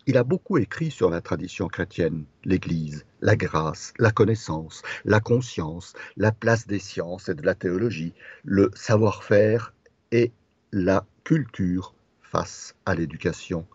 il 0.07 0.17
a 0.17 0.23
beaucoup 0.23 0.57
écrit 0.57 0.91
sur 0.91 1.09
la 1.09 1.21
tradition 1.21 1.69
chrétienne, 1.69 2.25
l'Église, 2.43 3.05
la 3.21 3.37
grâce, 3.37 3.93
la 3.97 4.11
connaissance, 4.11 4.81
la 5.05 5.21
conscience, 5.21 5.93
la 6.17 6.33
place 6.33 6.67
des 6.67 6.79
sciences 6.79 7.29
et 7.29 7.35
de 7.35 7.45
la 7.45 7.55
théologie, 7.55 8.13
le 8.43 8.69
savoir-faire 8.75 9.73
et 10.11 10.31
la 10.73 11.05
culture 11.23 11.93
face 12.21 12.75
à 12.85 12.93
l'éducation. 12.93 13.65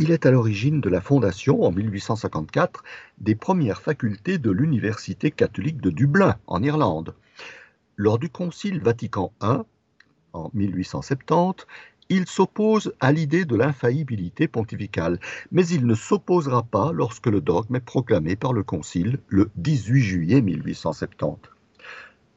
Il 0.00 0.12
est 0.12 0.26
à 0.26 0.30
l'origine 0.30 0.80
de 0.80 0.88
la 0.88 1.00
fondation, 1.00 1.64
en 1.64 1.72
1854, 1.72 2.84
des 3.18 3.34
premières 3.34 3.82
facultés 3.82 4.38
de 4.38 4.52
l'Université 4.52 5.32
catholique 5.32 5.80
de 5.80 5.90
Dublin, 5.90 6.36
en 6.46 6.62
Irlande. 6.62 7.16
Lors 7.96 8.20
du 8.20 8.30
Concile 8.30 8.80
Vatican 8.80 9.32
I, 9.42 9.56
en 10.34 10.50
1870, 10.54 11.66
il 12.10 12.28
s'oppose 12.28 12.94
à 13.00 13.10
l'idée 13.10 13.44
de 13.44 13.56
l'infaillibilité 13.56 14.46
pontificale, 14.46 15.18
mais 15.50 15.66
il 15.66 15.84
ne 15.84 15.96
s'opposera 15.96 16.62
pas 16.62 16.92
lorsque 16.92 17.26
le 17.26 17.40
dogme 17.40 17.74
est 17.74 17.80
proclamé 17.80 18.36
par 18.36 18.52
le 18.52 18.62
Concile 18.62 19.18
le 19.26 19.50
18 19.56 20.00
juillet 20.00 20.40
1870. 20.40 21.50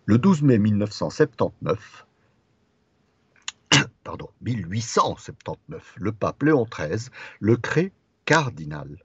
Le 0.07 0.18
12 0.18 0.41
mai 0.41 0.57
1979, 0.57 2.07
pardon, 4.04 4.30
1879, 4.41 5.95
le 5.97 6.12
pape 6.12 6.43
Léon 6.43 6.66
XIII 6.70 7.10
le 7.39 7.58
crée 7.58 7.91
cardinal. 8.26 8.97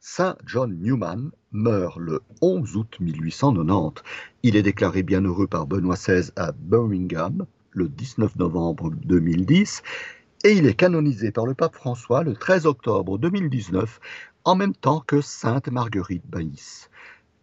Saint 0.00 0.36
John 0.46 0.78
Newman 0.80 1.30
meurt 1.52 1.98
le 1.98 2.22
11 2.40 2.76
août 2.76 2.96
1890. 3.00 4.02
Il 4.42 4.56
est 4.56 4.62
déclaré 4.62 5.02
bienheureux 5.02 5.46
par 5.46 5.66
Benoît 5.66 5.96
XVI 5.96 6.30
à 6.36 6.52
Birmingham 6.52 7.46
le 7.72 7.88
19 7.88 8.36
novembre 8.36 8.90
2010 9.04 9.82
et 10.44 10.52
il 10.52 10.66
est 10.66 10.74
canonisé 10.74 11.30
par 11.30 11.44
le 11.44 11.54
pape 11.54 11.74
François 11.74 12.22
le 12.22 12.34
13 12.34 12.66
octobre 12.66 13.18
2019 13.18 14.00
en 14.44 14.54
même 14.54 14.74
temps 14.74 15.00
que 15.00 15.20
Sainte 15.20 15.68
Marguerite 15.68 16.26
Baïs. 16.26 16.88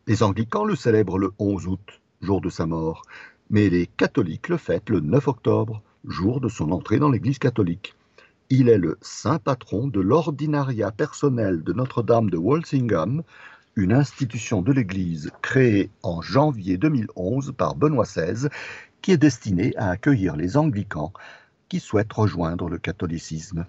Les 0.07 0.23
anglicans 0.23 0.65
le 0.65 0.75
célèbrent 0.75 1.19
le 1.19 1.31
11 1.37 1.67
août, 1.67 2.01
jour 2.21 2.41
de 2.41 2.49
sa 2.49 2.65
mort, 2.65 3.03
mais 3.49 3.69
les 3.69 3.85
catholiques 3.85 4.49
le 4.49 4.57
fêtent 4.57 4.89
le 4.89 4.99
9 4.99 5.27
octobre, 5.27 5.83
jour 6.05 6.41
de 6.41 6.49
son 6.49 6.71
entrée 6.71 6.99
dans 6.99 7.09
l'Église 7.09 7.39
catholique. 7.39 7.95
Il 8.49 8.69
est 8.69 8.77
le 8.77 8.97
saint 9.01 9.39
patron 9.39 9.87
de 9.87 9.99
l'ordinariat 9.99 10.91
personnel 10.91 11.63
de 11.63 11.73
Notre-Dame 11.73 12.29
de 12.29 12.37
Walsingham, 12.37 13.23
une 13.75 13.93
institution 13.93 14.61
de 14.61 14.71
l'Église 14.71 15.31
créée 15.41 15.89
en 16.01 16.21
janvier 16.21 16.77
2011 16.77 17.53
par 17.57 17.75
Benoît 17.75 18.05
XVI, 18.05 18.47
qui 19.01 19.11
est 19.11 19.17
destinée 19.17 19.75
à 19.77 19.89
accueillir 19.89 20.35
les 20.35 20.57
anglicans 20.57 21.13
qui 21.69 21.79
souhaitent 21.79 22.13
rejoindre 22.13 22.69
le 22.69 22.77
catholicisme. 22.77 23.65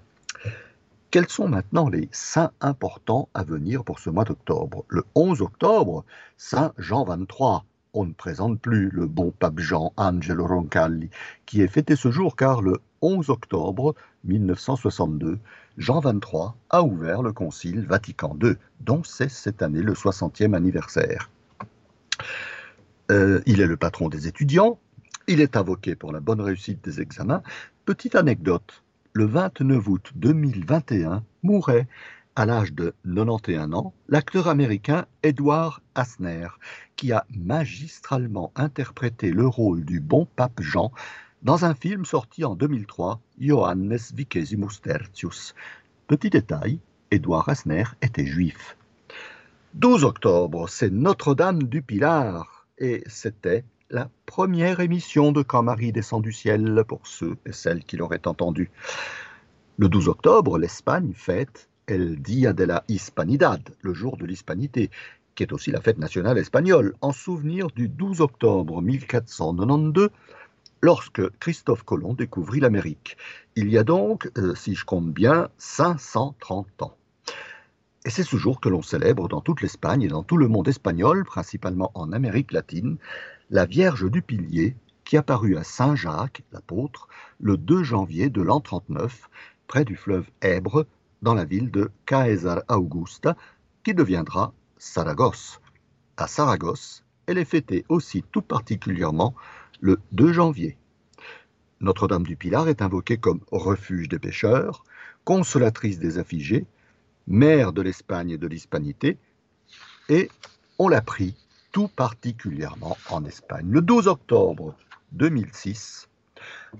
Quels 1.10 1.28
sont 1.28 1.48
maintenant 1.48 1.88
les 1.88 2.08
saints 2.12 2.52
importants 2.60 3.28
à 3.34 3.42
venir 3.42 3.82
pour 3.82 3.98
ce 3.98 4.10
mois 4.10 4.24
d'octobre? 4.24 4.84
Le 4.88 5.04
11 5.14 5.42
octobre, 5.42 6.04
Saint 6.36 6.72
Jean 6.78 7.04
XXIII, 7.04 7.62
on 7.94 8.04
ne 8.04 8.12
présente 8.12 8.60
plus 8.60 8.90
le 8.90 9.06
bon 9.06 9.32
pape 9.38 9.58
Jean 9.58 9.92
Angelo 9.96 10.46
Roncalli, 10.46 11.10
qui 11.46 11.62
est 11.62 11.68
fêté 11.68 11.96
ce 11.96 12.10
jour 12.10 12.36
car 12.36 12.62
le 12.62 12.78
11 13.02 13.30
octobre 13.30 13.94
1962, 14.24 15.38
Jean 15.76 16.00
XXIII 16.00 16.52
a 16.70 16.82
ouvert 16.82 17.22
le 17.22 17.32
Concile 17.32 17.86
Vatican 17.86 18.36
II, 18.42 18.54
dont 18.80 19.02
c'est 19.04 19.30
cette 19.30 19.62
année 19.62 19.82
le 19.82 19.94
60e 19.94 20.54
anniversaire. 20.54 21.30
Euh, 23.10 23.40
il 23.46 23.60
est 23.60 23.66
le 23.66 23.76
patron 23.76 24.08
des 24.08 24.26
étudiants, 24.26 24.78
il 25.28 25.40
est 25.40 25.56
invoqué 25.56 25.94
pour 25.94 26.12
la 26.12 26.20
bonne 26.20 26.40
réussite 26.40 26.82
des 26.84 27.00
examens. 27.00 27.42
Petite 27.84 28.16
anecdote, 28.16 28.82
le 29.12 29.24
29 29.24 29.88
août 29.88 30.10
2021 30.16 31.22
mourait 31.42 31.86
à 32.38 32.46
l'âge 32.46 32.72
de 32.72 32.94
91 33.04 33.74
ans, 33.74 33.92
l'acteur 34.08 34.46
américain 34.46 35.06
Edward 35.24 35.80
Asner, 35.96 36.46
qui 36.94 37.10
a 37.10 37.26
magistralement 37.30 38.52
interprété 38.54 39.32
le 39.32 39.48
rôle 39.48 39.84
du 39.84 39.98
bon 39.98 40.28
pape 40.36 40.60
Jean 40.60 40.92
dans 41.42 41.64
un 41.64 41.74
film 41.74 42.04
sorti 42.04 42.44
en 42.44 42.54
2003, 42.54 43.20
Johannes 43.40 43.98
Vicesimus 44.14 44.80
Tertius. 44.80 45.56
Petit 46.06 46.30
détail, 46.30 46.78
Edward 47.10 47.48
Asner 47.48 47.84
était 48.02 48.26
juif. 48.26 48.76
12 49.74 50.04
octobre, 50.04 50.68
c'est 50.68 50.90
Notre-Dame 50.90 51.64
du 51.64 51.82
Pilar, 51.82 52.68
et 52.78 53.02
c'était 53.08 53.64
la 53.90 54.08
première 54.26 54.78
émission 54.78 55.32
de 55.32 55.42
Quand 55.42 55.64
Marie 55.64 55.90
descend 55.90 56.22
du 56.22 56.32
ciel 56.32 56.84
pour 56.86 57.04
ceux 57.04 57.36
et 57.44 57.52
celles 57.52 57.82
qui 57.82 57.96
l'auraient 57.96 58.28
entendu. 58.28 58.70
Le 59.76 59.88
12 59.88 60.06
octobre, 60.06 60.56
l'Espagne 60.56 61.12
fête 61.16 61.68
El 61.88 62.20
Día 62.20 62.52
de 62.52 62.64
la 62.64 62.84
Hispanidad, 62.86 63.60
le 63.80 63.94
jour 63.94 64.18
de 64.18 64.26
l'Hispanité, 64.26 64.90
qui 65.34 65.42
est 65.42 65.52
aussi 65.52 65.70
la 65.70 65.80
fête 65.80 65.98
nationale 65.98 66.36
espagnole, 66.36 66.94
en 67.00 67.12
souvenir 67.12 67.68
du 67.68 67.88
12 67.88 68.20
octobre 68.20 68.82
1492, 68.82 70.10
lorsque 70.82 71.28
Christophe 71.38 71.82
Colomb 71.82 72.14
découvrit 72.14 72.60
l'Amérique. 72.60 73.16
Il 73.56 73.70
y 73.70 73.78
a 73.78 73.84
donc, 73.84 74.30
euh, 74.36 74.54
si 74.54 74.74
je 74.74 74.84
compte 74.84 75.10
bien, 75.10 75.48
530 75.56 76.82
ans. 76.82 76.96
Et 78.04 78.10
c'est 78.10 78.22
ce 78.22 78.36
jour 78.36 78.60
que 78.60 78.68
l'on 78.68 78.82
célèbre 78.82 79.28
dans 79.28 79.40
toute 79.40 79.62
l'Espagne 79.62 80.02
et 80.02 80.08
dans 80.08 80.22
tout 80.22 80.36
le 80.36 80.48
monde 80.48 80.68
espagnol, 80.68 81.24
principalement 81.24 81.90
en 81.94 82.12
Amérique 82.12 82.52
latine, 82.52 82.98
la 83.50 83.64
Vierge 83.64 84.10
du 84.10 84.22
Pilier 84.22 84.76
qui 85.04 85.16
apparut 85.16 85.56
à 85.56 85.64
Saint 85.64 85.96
Jacques, 85.96 86.42
l'apôtre, 86.52 87.08
le 87.40 87.56
2 87.56 87.82
janvier 87.82 88.28
de 88.28 88.42
l'an 88.42 88.60
39, 88.60 89.30
près 89.66 89.86
du 89.86 89.96
fleuve 89.96 90.26
Èbre, 90.42 90.84
dans 91.22 91.34
la 91.34 91.44
ville 91.44 91.70
de 91.70 91.90
Caesar 92.06 92.62
Augusta, 92.68 93.36
qui 93.84 93.94
deviendra 93.94 94.52
Saragosse. 94.76 95.60
À 96.16 96.26
Saragosse, 96.26 97.04
elle 97.26 97.38
est 97.38 97.44
fêtée 97.44 97.84
aussi 97.88 98.24
tout 98.32 98.42
particulièrement 98.42 99.34
le 99.80 99.98
2 100.12 100.32
janvier. 100.32 100.76
Notre-Dame 101.80 102.24
du 102.24 102.36
Pilar 102.36 102.68
est 102.68 102.82
invoquée 102.82 103.18
comme 103.18 103.40
refuge 103.52 104.08
des 104.08 104.18
pêcheurs, 104.18 104.84
consolatrice 105.24 105.98
des 105.98 106.18
affligés, 106.18 106.66
mère 107.26 107.72
de 107.72 107.82
l'Espagne 107.82 108.30
et 108.30 108.38
de 108.38 108.46
l'Hispanité, 108.46 109.18
et 110.08 110.30
on 110.78 110.88
l'a 110.88 111.02
pris 111.02 111.36
tout 111.70 111.88
particulièrement 111.88 112.96
en 113.10 113.24
Espagne. 113.24 113.70
Le 113.70 113.82
12 113.82 114.08
octobre 114.08 114.74
2006, 115.12 116.08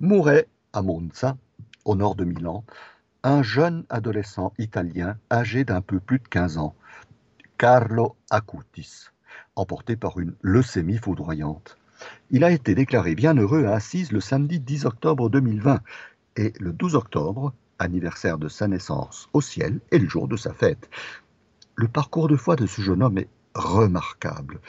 mourait 0.00 0.48
à 0.72 0.82
Monza, 0.82 1.36
au 1.84 1.94
nord 1.94 2.14
de 2.14 2.24
Milan, 2.24 2.64
un 3.24 3.42
jeune 3.42 3.84
adolescent 3.90 4.52
italien 4.58 5.16
âgé 5.32 5.64
d'un 5.64 5.80
peu 5.80 5.98
plus 5.98 6.20
de 6.20 6.28
15 6.28 6.58
ans, 6.58 6.76
Carlo 7.56 8.16
Acutis, 8.30 9.06
emporté 9.56 9.96
par 9.96 10.20
une 10.20 10.34
leucémie 10.40 10.98
foudroyante. 10.98 11.76
Il 12.30 12.44
a 12.44 12.52
été 12.52 12.76
déclaré 12.76 13.16
bienheureux 13.16 13.66
à 13.66 13.74
Assise 13.74 14.12
le 14.12 14.20
samedi 14.20 14.60
10 14.60 14.84
octobre 14.84 15.28
2020 15.30 15.80
et 16.36 16.52
le 16.60 16.72
12 16.72 16.94
octobre, 16.94 17.52
anniversaire 17.80 18.38
de 18.38 18.48
sa 18.48 18.68
naissance 18.68 19.28
au 19.32 19.40
ciel, 19.40 19.80
est 19.90 19.98
le 19.98 20.08
jour 20.08 20.28
de 20.28 20.36
sa 20.36 20.54
fête. 20.54 20.88
Le 21.74 21.88
parcours 21.88 22.28
de 22.28 22.36
foi 22.36 22.54
de 22.54 22.66
ce 22.66 22.82
jeune 22.82 23.02
homme 23.02 23.18
est 23.18 23.28
remarquable. 23.54 24.60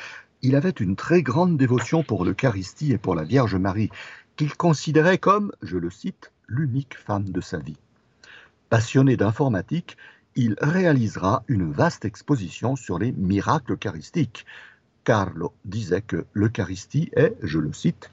Il 0.41 0.55
avait 0.55 0.69
une 0.71 0.95
très 0.95 1.21
grande 1.21 1.55
dévotion 1.55 2.01
pour 2.01 2.25
l'Eucharistie 2.25 2.93
et 2.93 2.97
pour 2.97 3.13
la 3.13 3.23
Vierge 3.23 3.55
Marie, 3.55 3.91
qu'il 4.37 4.55
considérait 4.55 5.19
comme, 5.19 5.51
je 5.61 5.77
le 5.77 5.91
cite, 5.91 6.31
l'unique 6.47 6.97
femme 6.97 7.29
de 7.29 7.41
sa 7.41 7.59
vie. 7.59 7.77
Passionné 8.69 9.17
d'informatique, 9.17 9.97
il 10.35 10.55
réalisera 10.61 11.43
une 11.47 11.71
vaste 11.71 12.05
exposition 12.05 12.75
sur 12.75 12.99
les 12.99 13.11
miracles 13.13 13.73
eucharistiques. 13.73 14.45
Carlo 15.03 15.53
disait 15.65 16.03
que 16.03 16.27
l'Eucharistie 16.33 17.09
est, 17.13 17.35
je 17.41 17.57
le 17.57 17.73
cite, 17.73 18.11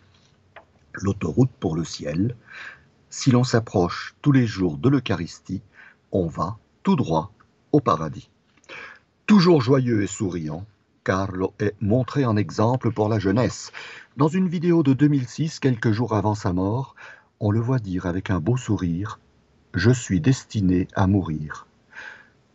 l'autoroute 0.95 1.51
pour 1.61 1.77
le 1.77 1.85
ciel. 1.85 2.37
Si 3.11 3.31
l'on 3.31 3.45
s'approche 3.45 4.15
tous 4.23 4.33
les 4.33 4.47
jours 4.47 4.79
de 4.79 4.89
l'Eucharistie, 4.89 5.61
on 6.11 6.27
va 6.27 6.57
tout 6.83 6.97
droit 6.97 7.33
au 7.73 7.81
paradis. 7.81 8.31
Toujours 9.27 9.61
joyeux 9.61 10.03
et 10.03 10.07
souriant, 10.07 10.65
Carlo 11.05 11.53
est 11.61 11.75
montré 11.83 12.25
en 12.25 12.37
exemple 12.37 12.93
pour 12.93 13.11
la 13.11 13.19
jeunesse. 13.19 13.73
Dans 14.17 14.29
une 14.29 14.49
vidéo 14.49 14.83
de 14.83 14.95
2006, 14.95 15.61
quelques 15.61 15.93
jours 15.93 16.15
avant 16.15 16.35
sa 16.35 16.55
mort, 16.55 16.97
on 17.41 17.51
le 17.51 17.61
voit 17.61 17.79
dire 17.79 18.07
avec 18.07 18.31
un 18.31 18.41
beau 18.41 18.57
sourire 18.57 19.21
Je 19.77 19.91
suis 19.91 20.23
destiné 20.23 20.89
à 20.95 21.07
mourir. 21.07 21.67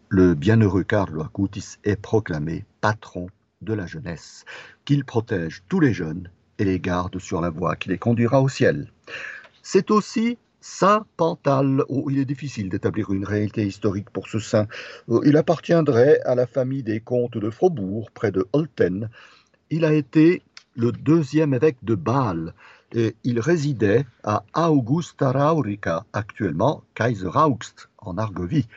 Le 0.10 0.34
bienheureux 0.34 0.82
Carlo 0.82 1.22
Acutis 1.22 1.76
est 1.84 1.96
proclamé 1.96 2.66
patron 2.82 3.28
de 3.62 3.76
la 3.76 3.86
jeunesse, 3.86 4.44
qu'il 4.86 5.06
protège 5.06 5.62
tous 5.70 5.80
les 5.80 5.94
jeunes 5.94 6.32
et 6.58 6.66
les 6.66 6.80
garde 6.80 7.20
sur 7.20 7.40
la 7.40 7.52
voie 7.52 7.76
qui 7.76 7.90
les 7.90 8.00
conduira 8.00 8.42
au 8.42 8.50
ciel. 8.50 8.92
C'est 9.62 9.92
aussi 9.92 10.40
Saint 10.62 11.06
Pantal. 11.16 11.84
Oh, 11.90 12.08
il 12.10 12.18
est 12.18 12.26
difficile 12.26 12.70
d'établir 12.70 13.12
une 13.12 13.24
réalité 13.24 13.68
historique 13.68 14.10
pour 14.10 14.28
ce 14.28 14.40
saint. 14.40 14.66
Euh, 15.10 15.22
il 15.24 15.38
appartiendrait 15.38 16.22
à 16.22 16.34
la 16.34 16.48
famille 16.48 16.82
des 16.82 17.02
comtes 17.02 17.38
de 17.38 17.52
Faubourg, 17.52 18.10
près 18.10 18.32
de 18.32 18.48
Holten. 18.52 19.12
Il 19.70 19.86
a 19.86 19.94
été 19.94 20.42
le 20.76 20.92
deuxième 20.92 21.54
évêque 21.54 21.84
de 21.84 21.94
Bâle 21.94 22.56
et 22.94 23.16
il 23.24 23.40
résidait 23.40 24.06
à 24.24 24.44
Augusta 24.72 25.32
Raurica, 25.32 26.06
actuellement 26.14 26.84
Kaiseraugst, 26.96 27.90
en 28.00 28.18
Argovie. 28.18 28.68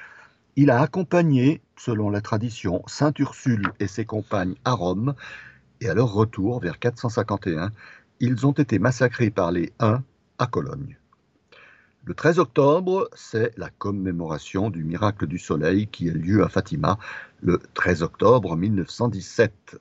Il 0.56 0.70
a 0.70 0.80
accompagné, 0.80 1.60
selon 1.76 2.10
la 2.10 2.20
tradition, 2.20 2.82
Saint 2.86 3.12
Ursule 3.18 3.72
et 3.80 3.88
ses 3.88 4.04
compagnes 4.04 4.54
à 4.64 4.72
Rome, 4.72 5.14
et 5.80 5.88
à 5.88 5.94
leur 5.94 6.12
retour, 6.12 6.60
vers 6.60 6.78
451, 6.78 7.72
ils 8.20 8.46
ont 8.46 8.52
été 8.52 8.78
massacrés 8.78 9.30
par 9.30 9.50
les 9.50 9.72
Huns 9.80 10.02
à 10.38 10.46
Cologne. 10.46 10.96
Le 12.04 12.14
13 12.14 12.38
octobre, 12.38 13.08
c'est 13.14 13.56
la 13.56 13.70
commémoration 13.70 14.70
du 14.70 14.84
miracle 14.84 15.26
du 15.26 15.38
soleil 15.38 15.86
qui 15.88 16.10
a 16.10 16.12
lieu 16.12 16.44
à 16.44 16.48
Fatima 16.48 16.98
le 17.40 17.60
13 17.72 18.02
octobre 18.02 18.56
1917. 18.56 19.80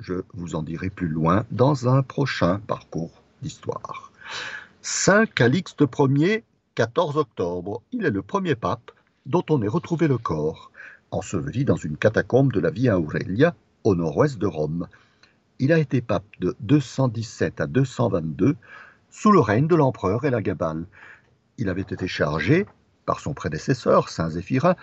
Je 0.00 0.14
vous 0.34 0.56
en 0.56 0.62
dirai 0.62 0.90
plus 0.90 1.08
loin 1.08 1.44
dans 1.52 1.88
un 1.88 2.02
prochain 2.02 2.60
parcours 2.66 3.23
Saint 4.82 5.26
Calixte 5.26 5.84
Ier, 5.98 6.44
14 6.74 7.16
octobre, 7.16 7.82
il 7.92 8.04
est 8.04 8.10
le 8.10 8.22
premier 8.22 8.54
pape 8.54 8.90
dont 9.26 9.44
on 9.50 9.62
ait 9.62 9.68
retrouvé 9.68 10.08
le 10.08 10.18
corps, 10.18 10.70
enseveli 11.10 11.64
dans 11.64 11.76
une 11.76 11.96
catacombe 11.96 12.52
de 12.52 12.60
la 12.60 12.70
Via 12.70 12.98
Aurelia, 12.98 13.54
au 13.84 13.94
nord-ouest 13.94 14.38
de 14.38 14.46
Rome. 14.46 14.88
Il 15.58 15.72
a 15.72 15.78
été 15.78 16.00
pape 16.00 16.24
de 16.40 16.56
217 16.60 17.60
à 17.60 17.66
222, 17.66 18.56
sous 19.10 19.32
le 19.32 19.40
règne 19.40 19.68
de 19.68 19.76
l'empereur 19.76 20.24
Elagabal 20.24 20.86
il 21.58 21.68
avait 21.68 21.82
été 21.82 22.08
chargé, 22.08 22.66
par 23.06 23.20
son 23.20 23.34
prédécesseur, 23.34 24.08
Saint 24.08 24.30
Zéphirin, 24.30 24.76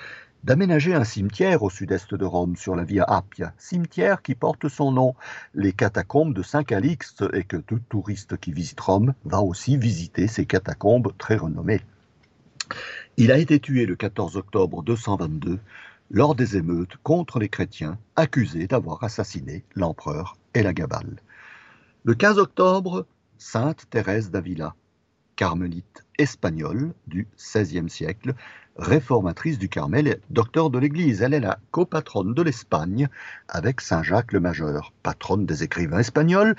d'aménager 0.44 0.94
un 0.94 1.04
cimetière 1.04 1.64
au 1.64 1.70
sud-est 1.70 2.16
de 2.16 2.26
Rome, 2.26 2.56
sur 2.56 2.76
la 2.76 2.84
Via 2.84 3.04
Appia, 3.04 3.54
cimetière 3.58 4.22
qui 4.22 4.36
porte 4.36 4.68
son 4.68 4.92
nom, 4.92 5.16
les 5.54 5.74
catacombes 5.74 6.34
de 6.34 6.42
Saint 6.42 6.64
Calixte, 6.64 7.24
et 7.34 7.44
que 7.44 7.58
tout 7.58 7.80
touriste 7.90 8.38
qui 8.38 8.52
visite 8.52 8.80
Rome 8.80 9.14
va 9.26 9.42
aussi 9.42 9.78
visiter 9.78 10.28
ces 10.28 10.46
catacombes 10.46 11.14
très 11.18 11.36
renommées. 11.36 11.82
Il 13.18 13.32
a 13.32 13.38
été 13.38 13.60
tué 13.60 13.86
le 13.86 13.96
14 13.96 14.38
octobre 14.38 14.84
222 14.84 15.60
lors 16.10 16.36
des 16.36 16.58
émeutes 16.58 16.98
contre 17.04 17.40
les 17.40 17.50
chrétiens 17.50 17.98
accusés 18.16 18.68
d'avoir 18.68 19.04
assassiné 19.04 19.64
l'empereur 19.76 20.38
et 20.54 20.64
la 20.64 20.74
Gabale. 20.74 21.22
Le 22.04 22.16
15 22.16 22.40
octobre, 22.40 23.06
Sainte 23.38 23.90
Thérèse 23.90 24.32
d'Avila, 24.32 24.76
carmélite 25.42 26.06
espagnole 26.20 26.94
du 27.08 27.28
XVIe 27.36 27.90
siècle, 27.90 28.36
réformatrice 28.76 29.58
du 29.58 29.70
Carmel 29.70 30.08
et 30.08 30.20
docteur 30.30 30.70
de 30.70 30.78
l'Église. 30.78 31.24
Elle 31.24 31.34
est 31.34 31.40
la 31.40 31.58
copatronne 31.72 32.36
de 32.36 32.44
l'Espagne 32.44 33.10
avec 33.48 33.82
Saint 33.82 34.04
Jacques 34.04 34.34
le 34.34 34.40
Majeur, 34.40 34.94
patronne 35.02 35.48
des 35.48 35.64
écrivains 35.64 35.98
espagnols 35.98 36.56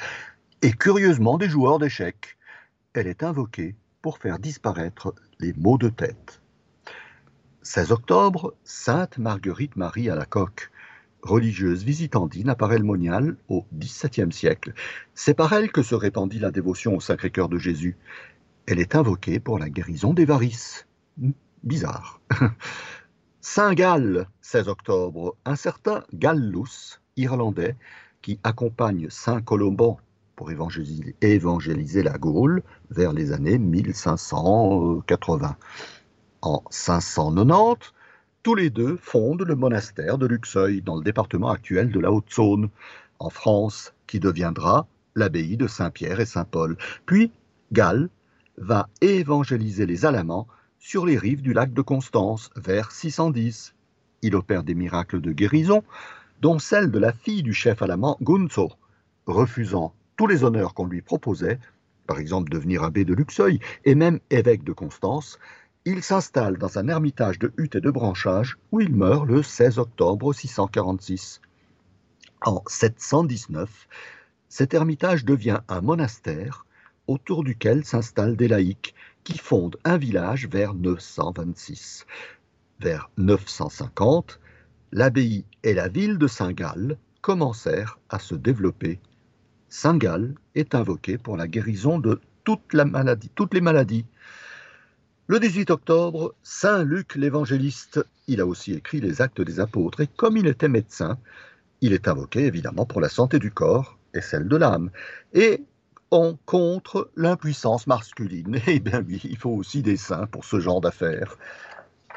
et 0.63 0.73
curieusement 0.73 1.39
des 1.39 1.49
joueurs 1.49 1.79
d'échecs. 1.79 2.37
Elle 2.93 3.07
est 3.07 3.23
invoquée 3.23 3.77
pour 4.01 4.19
faire 4.19 4.41
disparaître 4.41 5.15
les 5.39 5.53
maux 5.53 5.79
de 5.79 5.89
tête. 5.89 6.41
16 7.63 7.93
octobre, 7.93 8.53
Sainte 8.65 9.17
Marguerite 9.17 9.77
Marie 9.77 10.11
à 10.11 10.17
la 10.17 10.27
coque, 10.27 10.73
religieuse 11.23 11.85
visitandine 11.85 12.49
à 12.49 12.57
Parelmonial 12.57 13.37
au 13.49 13.65
XVIIe 13.73 14.33
siècle. 14.33 14.73
C'est 15.15 15.35
par 15.35 15.53
elle 15.53 15.71
que 15.71 15.83
se 15.83 15.95
répandit 15.95 16.41
la 16.41 16.51
dévotion 16.51 16.97
au 16.97 17.01
Sacré-Cœur 17.01 17.49
de 17.49 17.59
Jésus. 17.59 17.97
Elle 18.67 18.79
est 18.79 18.95
invoquée 18.95 19.41
pour 19.41 19.59
la 19.59 19.69
guérison 19.69 20.13
des 20.15 20.25
varices. 20.25 20.87
Hmm, 21.19 21.33
bizarre. 21.63 22.21
Saint-Gall, 23.41 24.27
16 24.41 24.69
octobre, 24.69 25.37
un 25.45 25.57
certain 25.57 26.05
Gallus, 26.15 27.01
irlandais, 27.17 27.77
qui 28.23 28.39
accompagne 28.45 29.09
Saint 29.11 29.41
Colomban 29.43 29.99
pour 30.37 30.51
évangéliser, 30.51 32.03
la 32.03 32.19
Gaule 32.19 32.63
vers 32.91 33.13
les 33.13 33.33
années 33.33 33.59
1580. 33.59 35.57
En 36.41 36.63
590, 36.71 37.93
tous 38.43 38.55
les 38.55 38.71
deux 38.71 38.97
fondent 38.97 39.43
le 39.43 39.55
monastère 39.55 40.19
de 40.19 40.27
Luxeuil 40.27 40.83
dans 40.83 40.97
le 40.97 41.05
département 41.05 41.51
actuel 41.51 41.91
de 41.93 42.01
la 42.01 42.11
Haute-Saône, 42.11 42.71
en 43.19 43.31
France, 43.31 43.93
qui 44.07 44.19
deviendra 44.19 44.87
l'abbaye 45.15 45.57
de 45.57 45.67
Saint-Pierre 45.67 46.21
et 46.21 46.27
Saint-Paul. 46.27 46.77
Puis, 47.07 47.31
Gall 47.73 48.09
va 48.57 48.89
évangéliser 49.01 49.87
les 49.87 50.05
Alamans 50.05 50.47
sur 50.79 51.07
les 51.07 51.17
rives 51.17 51.43
du 51.43 51.53
lac 51.53 51.73
de 51.73 51.81
Constance 51.81 52.51
vers 52.57 52.91
610. 52.91 53.75
Il 54.23 54.37
opère 54.37 54.63
des 54.63 54.75
miracles 54.75 55.21
de 55.21 55.33
guérison, 55.33 55.83
dont 56.41 56.59
celle 56.59 56.91
de 56.91 56.99
la 56.99 57.13
fille 57.13 57.43
du 57.43 57.55
chef 57.55 57.83
alamand 57.83 58.17
Gunzo, 58.21 58.73
refusant 59.27 59.95
tous 60.17 60.27
les 60.27 60.45
honneurs 60.45 60.75
qu'on 60.75 60.87
lui 60.87 61.03
proposait, 61.03 61.59
par 62.07 62.19
exemple 62.19 62.51
devenir 62.51 62.83
abbé 62.83 63.05
de 63.05 63.15
Luxeuil 63.15 63.61
et 63.85 63.95
même 63.95 64.21
évêque 64.31 64.65
de 64.65 64.73
Constance, 64.73 65.39
Il 65.85 66.03
s'installe 66.03 66.59
dans 66.59 66.79
un 66.79 66.87
ermitage 66.87 67.41
de 67.41 67.53
huttes 67.57 67.75
et 67.75 67.81
de 67.81 67.91
branchages 67.91 68.57
où 68.71 68.81
il 68.81 68.95
meurt 68.95 69.27
le 69.27 69.43
16 69.43 69.79
octobre 69.79 70.33
646. 70.33 71.41
En 72.45 72.63
719, 72.69 73.89
cet 74.49 74.75
ermitage 74.75 75.25
devient 75.25 75.61
un 75.69 75.81
monastère 75.81 76.67
autour 77.13 77.45
duquel 77.45 77.85
s'installent 77.85 78.37
des 78.37 78.49
laïcs 78.49 78.95
qui 79.23 79.37
fondent 79.39 79.77
un 79.85 79.99
village 79.99 80.49
vers 80.49 80.75
926. 80.75 82.07
Vers 82.81 83.11
950, 83.19 84.41
l'abbaye 84.93 85.45
et 85.63 85.75
la 85.75 85.89
ville 85.89 86.19
de 86.19 86.27
Saint-Gall 86.27 86.97
commencèrent 87.21 87.99
à 88.09 88.19
se 88.19 88.35
développer. 88.35 88.99
Saint-Gall 89.69 90.35
est 90.55 90.75
invoqué 90.75 91.19
pour 91.19 91.37
la 91.37 91.47
guérison 91.47 91.99
de 91.99 92.21
toute 92.45 92.73
la 92.73 92.85
maladie, 92.85 93.31
toutes 93.35 93.55
les 93.55 93.61
maladies. 93.61 94.07
Le 95.29 95.39
18 95.39 95.71
octobre, 95.71 96.35
Saint 96.43 96.83
Luc 96.83 97.15
l'évangéliste, 97.15 98.05
il 98.27 98.41
a 98.41 98.47
aussi 98.47 98.73
écrit 98.73 99.01
les 99.01 99.21
actes 99.23 99.41
des 99.41 99.61
apôtres, 99.61 100.01
et 100.01 100.09
comme 100.09 100.37
il 100.37 100.47
était 100.47 100.69
médecin, 100.69 101.19
il 101.81 101.93
est 101.93 102.09
invoqué 102.09 102.47
évidemment 102.47 102.87
pour 102.87 103.01
la 103.01 103.09
santé 103.09 103.39
du 103.39 103.51
corps 103.51 103.99
et 104.15 104.21
celle 104.21 104.49
de 104.49 104.57
l'âme. 104.57 104.91
Et 105.33 105.65
on 106.13 106.39
contre 106.45 107.11
l'impuissance 107.17 107.87
masculine. 107.87 108.61
Eh 108.67 108.79
bien 108.79 109.03
oui, 109.09 109.21
il 109.25 109.39
faut 109.39 109.51
aussi 109.51 109.83
des 109.83 109.97
saints 109.97 110.27
pour 110.27 110.45
ce 110.45 110.61
genre 110.61 110.83
d'affaires. 110.83 111.37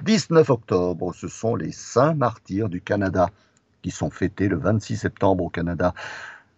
19 0.04 0.50
octobre, 0.50 1.14
ce 1.16 1.30
sont 1.30 1.56
les 1.56 1.72
saints 1.72 2.14
martyrs 2.14 2.68
du 2.68 2.82
Canada 2.82 3.30
qui 3.82 3.92
sont 3.92 4.10
fêtés 4.10 4.50
le 4.50 4.58
26 4.58 4.98
septembre 4.98 5.46
au 5.46 5.50
Canada. 5.50 5.94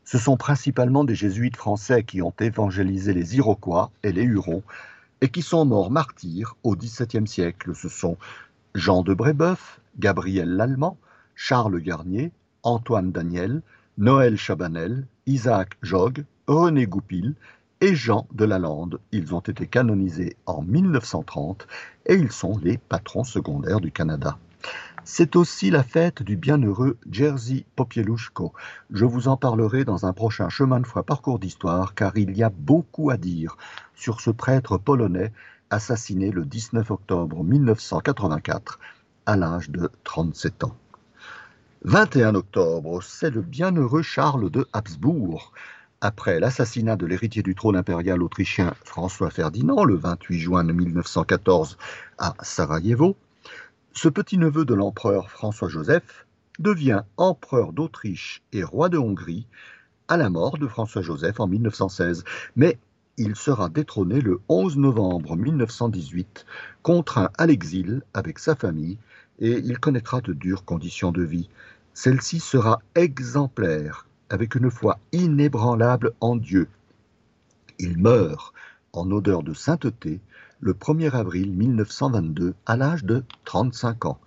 Ce 0.04 0.18
sont 0.18 0.36
principalement 0.36 1.04
des 1.04 1.14
jésuites 1.14 1.56
français 1.56 2.04
qui 2.04 2.24
ont 2.24 2.34
évangélisé 2.40 3.14
les 3.14 3.38
Iroquois 3.38 3.92
et 4.02 4.12
les 4.12 4.24
Hurons 4.24 4.64
et 5.22 5.30
qui 5.30 5.44
sont 5.44 5.64
morts 5.64 5.92
martyrs 5.92 6.56
au 6.64 6.76
XVIIe 6.76 7.28
siècle. 7.28 7.76
Ce 7.76 7.90
sont 7.90 8.18
Jean 8.74 9.04
de 9.04 9.14
Brébeuf, 9.14 9.80
Gabriel 10.00 10.50
Lallemand, 10.56 10.98
Charles 11.36 11.82
Garnier, 11.82 12.32
Antoine 12.64 13.12
Daniel, 13.12 13.62
Noël 14.00 14.38
Chabanel, 14.38 15.06
Isaac 15.28 15.78
Jogues, 15.84 16.24
René 16.48 16.88
Goupil 16.88 17.36
et 17.82 17.94
Jean 17.94 18.26
de 18.32 18.46
Lalande. 18.46 19.02
Ils 19.12 19.36
ont 19.36 19.42
été 19.42 19.68
canonisés 19.68 20.38
en 20.46 20.62
1930 20.62 21.68
et 22.06 22.16
ils 22.16 22.32
sont 22.32 22.58
les 22.64 22.78
patrons 22.78 23.26
secondaires 23.26 23.82
du 23.82 23.92
Canada. 23.92 24.38
C'est 25.04 25.36
aussi 25.36 25.70
la 25.70 25.84
fête 25.84 26.24
du 26.24 26.38
bienheureux 26.38 26.98
Jerzy 27.12 27.66
Popieluszko. 27.76 28.54
Je 28.92 29.04
vous 29.04 29.28
en 29.28 29.36
parlerai 29.36 29.84
dans 29.84 30.06
un 30.06 30.14
prochain 30.14 30.48
chemin 30.48 30.80
de 30.80 30.88
foi 30.88 31.04
parcours 31.04 31.38
d'histoire 31.38 31.96
car 31.96 32.16
il 32.18 32.38
y 32.38 32.44
a 32.44 32.50
beaucoup 32.50 33.10
à 33.10 33.18
dire 33.18 33.58
sur 33.94 34.22
ce 34.22 34.30
prêtre 34.30 34.78
polonais 34.78 35.34
assassiné 35.70 36.32
le 36.32 36.46
19 36.46 36.92
octobre 36.92 37.44
1984 37.44 38.80
à 39.26 39.36
l'âge 39.36 39.70
de 39.70 39.92
37 40.06 40.64
ans. 40.64 40.78
21 41.84 42.36
octobre, 42.36 43.04
c'est 43.04 43.30
le 43.32 43.42
bienheureux 43.42 44.02
Charles 44.02 44.50
de 44.50 44.66
Habsbourg. 44.72 45.52
Après 46.00 46.40
l'assassinat 46.40 46.96
de 46.96 47.08
l'héritier 47.08 47.42
du 47.42 47.56
trône 47.56 47.76
impérial 47.76 48.22
autrichien 48.22 48.76
François 48.84 49.32
Ferdinand 49.32 49.84
le 49.84 49.96
28 49.96 50.38
juin 50.38 50.64
1914 50.64 51.76
à 52.20 52.36
Sarajevo, 52.44 53.18
ce 53.94 54.08
petit-neveu 54.08 54.64
de 54.64 54.76
l'empereur 54.76 55.32
François-Joseph 55.32 56.28
devient 56.60 57.02
empereur 57.18 57.74
d'Autriche 57.74 58.44
et 58.54 58.64
roi 58.64 58.90
de 58.90 59.00
Hongrie 59.00 59.48
à 60.08 60.18
la 60.18 60.30
mort 60.30 60.60
de 60.60 60.68
François-Joseph 60.68 61.40
en 61.40 61.48
1916. 61.48 62.24
Mais 62.56 62.78
il 63.18 63.36
sera 63.36 63.68
détrôné 63.68 64.22
le 64.22 64.40
11 64.50 64.78
novembre 64.78 65.36
1918, 65.36 66.46
contraint 66.84 67.32
à 67.40 67.48
l'exil 67.48 68.04
avec 68.14 68.38
sa 68.38 68.56
famille 68.56 69.00
et 69.40 69.54
il 69.58 69.80
connaîtra 69.80 70.22
de 70.22 70.34
dures 70.34 70.64
conditions 70.64 71.12
de 71.12 71.24
vie. 71.24 71.50
Celle-ci 71.96 72.40
sera 72.40 72.84
exemplaire, 72.94 74.07
avec 74.30 74.56
une 74.56 74.72
foi 74.72 75.00
inébranlable 75.12 76.14
en 76.20 76.36
Dieu. 76.36 76.68
Il 77.80 77.98
meurt 77.98 78.54
en 78.94 79.12
odeur 79.12 79.44
de 79.44 79.54
sainteté 79.54 80.20
le 80.60 80.74
1er 80.74 81.12
avril 81.12 81.52
1922 81.52 82.56
à 82.66 82.78
l'âge 82.78 83.04
de 83.04 83.24
35 83.46 84.06
ans. 84.06 84.20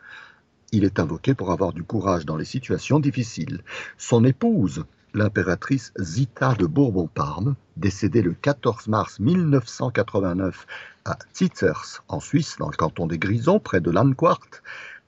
Il 0.73 0.85
est 0.85 1.01
invoqué 1.01 1.35
pour 1.35 1.51
avoir 1.51 1.73
du 1.73 1.83
courage 1.83 2.25
dans 2.25 2.37
les 2.37 2.45
situations 2.45 3.01
difficiles. 3.01 3.63
Son 3.99 4.25
épouse, 4.25 4.85
l'impératrice 5.15 5.93
Zita 5.99 6.55
de 6.55 6.67
Bourbon-Parme, 6.67 7.57
décédée 7.77 8.23
le 8.23 8.35
14 8.35 8.87
mars 8.87 9.19
1989 9.19 10.67
à 11.05 11.19
Zitzers, 11.35 12.03
en 12.07 12.21
Suisse, 12.21 12.57
dans 12.59 12.69
le 12.69 12.77
canton 12.77 13.09
des 13.09 13.19
Grisons, 13.19 13.59
près 13.59 13.81
de 13.81 13.91
Landquart, 13.91 14.47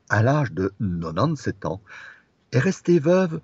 à 0.09 0.23
l'âge 0.23 0.53
de 0.53 0.73
97 0.81 1.67
ans, 1.67 1.81
est 2.51 2.59
restée 2.59 2.99
veuve 2.99 3.41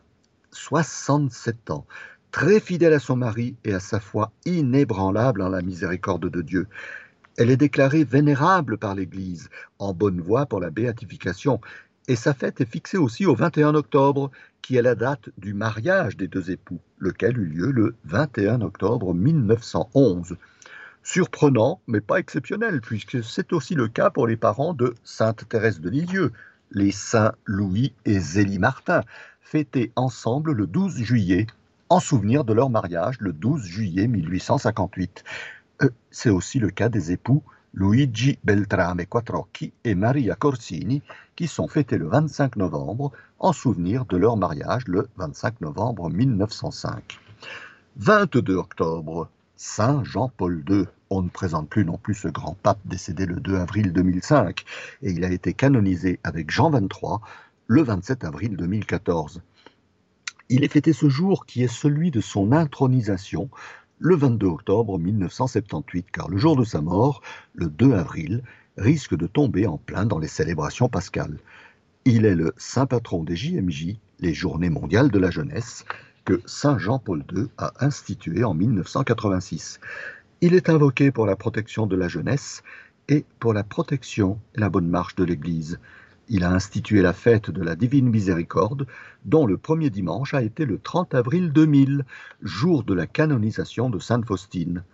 67 0.52 1.70
ans, 1.70 1.86
très 2.30 2.60
fidèle 2.60 2.92
à 2.92 2.98
son 2.98 3.16
mari 3.16 3.56
et 3.64 3.74
à 3.74 3.80
sa 3.80 4.00
foi 4.00 4.32
inébranlable 4.44 5.42
en 5.42 5.48
la 5.48 5.62
miséricorde 5.62 6.28
de 6.28 6.42
Dieu. 6.42 6.66
Elle 7.36 7.50
est 7.50 7.56
déclarée 7.56 8.04
vénérable 8.04 8.78
par 8.78 8.94
l'Église, 8.94 9.48
en 9.78 9.94
bonne 9.94 10.20
voie 10.20 10.46
pour 10.46 10.60
la 10.60 10.70
béatification, 10.70 11.60
et 12.08 12.16
sa 12.16 12.34
fête 12.34 12.60
est 12.60 12.70
fixée 12.70 12.96
aussi 12.96 13.26
au 13.26 13.34
21 13.34 13.74
octobre, 13.74 14.30
qui 14.62 14.76
est 14.76 14.82
la 14.82 14.94
date 14.94 15.28
du 15.38 15.54
mariage 15.54 16.16
des 16.16 16.26
deux 16.26 16.50
époux, 16.50 16.80
lequel 16.98 17.38
eut 17.38 17.46
lieu 17.46 17.70
le 17.70 17.94
21 18.04 18.62
octobre 18.62 19.14
1911. 19.14 20.36
Surprenant, 21.02 21.80
mais 21.86 22.00
pas 22.00 22.18
exceptionnel, 22.18 22.80
puisque 22.80 23.22
c'est 23.22 23.52
aussi 23.52 23.74
le 23.74 23.88
cas 23.88 24.10
pour 24.10 24.26
les 24.26 24.36
parents 24.36 24.74
de 24.74 24.94
Sainte 25.04 25.48
Thérèse 25.48 25.80
de 25.80 25.90
Lisieux, 25.90 26.32
les 26.70 26.92
saints 26.92 27.32
Louis 27.44 27.92
et 28.04 28.18
Zélie 28.18 28.58
Martin, 28.58 29.02
fêtés 29.40 29.92
ensemble 29.96 30.52
le 30.52 30.66
12 30.66 30.96
juillet, 30.96 31.46
en 31.88 32.00
souvenir 32.00 32.44
de 32.44 32.52
leur 32.52 32.70
mariage 32.70 33.16
le 33.20 33.32
12 33.32 33.64
juillet 33.64 34.06
1858. 34.06 35.24
Euh, 35.82 35.90
c'est 36.10 36.30
aussi 36.30 36.58
le 36.58 36.70
cas 36.70 36.88
des 36.88 37.12
époux 37.12 37.42
Luigi 37.74 38.38
Beltrame 38.44 39.04
Quattrocchi 39.06 39.72
et 39.84 39.94
Maria 39.94 40.34
Corsini, 40.34 41.02
qui 41.36 41.46
sont 41.46 41.68
fêtés 41.68 41.98
le 41.98 42.08
25 42.08 42.56
novembre, 42.56 43.12
en 43.38 43.52
souvenir 43.52 44.04
de 44.06 44.16
leur 44.16 44.36
mariage 44.36 44.88
le 44.88 45.08
25 45.16 45.60
novembre 45.60 46.10
1905. 46.10 47.18
22 47.96 48.56
octobre, 48.56 49.28
Saint 49.56 50.02
Jean-Paul 50.04 50.64
II. 50.68 50.86
On 51.10 51.22
ne 51.22 51.28
présente 51.28 51.68
plus 51.68 51.84
non 51.84 51.96
plus 51.96 52.14
ce 52.14 52.28
grand 52.28 52.56
pape 52.62 52.80
décédé 52.84 53.24
le 53.24 53.36
2 53.36 53.56
avril 53.56 53.92
2005 53.92 54.64
et 55.02 55.10
il 55.10 55.24
a 55.24 55.30
été 55.30 55.54
canonisé 55.54 56.20
avec 56.22 56.50
Jean 56.50 56.70
XXIII 56.70 57.18
le 57.66 57.82
27 57.82 58.24
avril 58.24 58.56
2014. 58.56 59.42
Il 60.50 60.64
est 60.64 60.72
fêté 60.72 60.92
ce 60.92 61.08
jour 61.08 61.46
qui 61.46 61.62
est 61.62 61.68
celui 61.68 62.10
de 62.10 62.20
son 62.20 62.52
intronisation 62.52 63.48
le 63.98 64.16
22 64.16 64.46
octobre 64.46 64.98
1978 64.98 66.06
car 66.12 66.28
le 66.28 66.38
jour 66.38 66.56
de 66.56 66.64
sa 66.64 66.80
mort, 66.80 67.22
le 67.54 67.68
2 67.68 67.94
avril, 67.94 68.42
risque 68.76 69.16
de 69.16 69.26
tomber 69.26 69.66
en 69.66 69.78
plein 69.78 70.06
dans 70.06 70.18
les 70.18 70.28
célébrations 70.28 70.88
pascales. 70.88 71.38
Il 72.04 72.24
est 72.24 72.36
le 72.36 72.52
saint 72.56 72.86
patron 72.86 73.24
des 73.24 73.36
JMJ, 73.36 73.96
les 74.20 74.34
Journées 74.34 74.70
mondiales 74.70 75.10
de 75.10 75.18
la 75.18 75.30
jeunesse, 75.30 75.84
que 76.24 76.40
Saint 76.46 76.78
Jean-Paul 76.78 77.24
II 77.34 77.46
a 77.56 77.72
institué 77.80 78.44
en 78.44 78.54
1986. 78.54 79.80
Il 80.40 80.54
est 80.54 80.68
invoqué 80.68 81.10
pour 81.10 81.26
la 81.26 81.34
protection 81.34 81.88
de 81.88 81.96
la 81.96 82.06
jeunesse 82.06 82.62
et 83.08 83.24
pour 83.40 83.52
la 83.52 83.64
protection 83.64 84.38
et 84.54 84.60
la 84.60 84.68
bonne 84.68 84.86
marche 84.86 85.16
de 85.16 85.24
l'Église. 85.24 85.80
Il 86.28 86.44
a 86.44 86.52
institué 86.52 87.02
la 87.02 87.12
fête 87.12 87.50
de 87.50 87.60
la 87.60 87.74
Divine 87.74 88.08
Miséricorde, 88.08 88.86
dont 89.24 89.46
le 89.46 89.58
premier 89.58 89.90
dimanche 89.90 90.34
a 90.34 90.42
été 90.42 90.64
le 90.64 90.78
30 90.78 91.12
avril 91.14 91.52
2000, 91.52 92.04
jour 92.40 92.84
de 92.84 92.94
la 92.94 93.08
canonisation 93.08 93.90
de 93.90 93.98
Sainte 93.98 94.26
Faustine. 94.26 94.84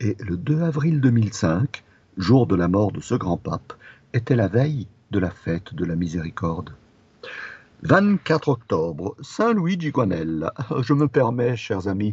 Et 0.00 0.16
le 0.20 0.36
2 0.36 0.60
avril 0.60 1.00
2005, 1.00 1.82
jour 2.18 2.46
de 2.46 2.56
la 2.56 2.68
mort 2.68 2.92
de 2.92 3.00
ce 3.00 3.14
grand 3.14 3.38
pape, 3.38 3.72
était 4.12 4.36
la 4.36 4.48
veille 4.48 4.86
de 5.12 5.18
la 5.18 5.30
fête 5.30 5.72
de 5.72 5.86
la 5.86 5.96
Miséricorde. 5.96 6.74
24 7.84 8.48
octobre, 8.48 9.16
Saint-Louis 9.22 9.80
Giguanel. 9.80 10.50
Je 10.82 10.92
me 10.92 11.08
permets, 11.08 11.56
chers 11.56 11.88
amis, 11.88 12.12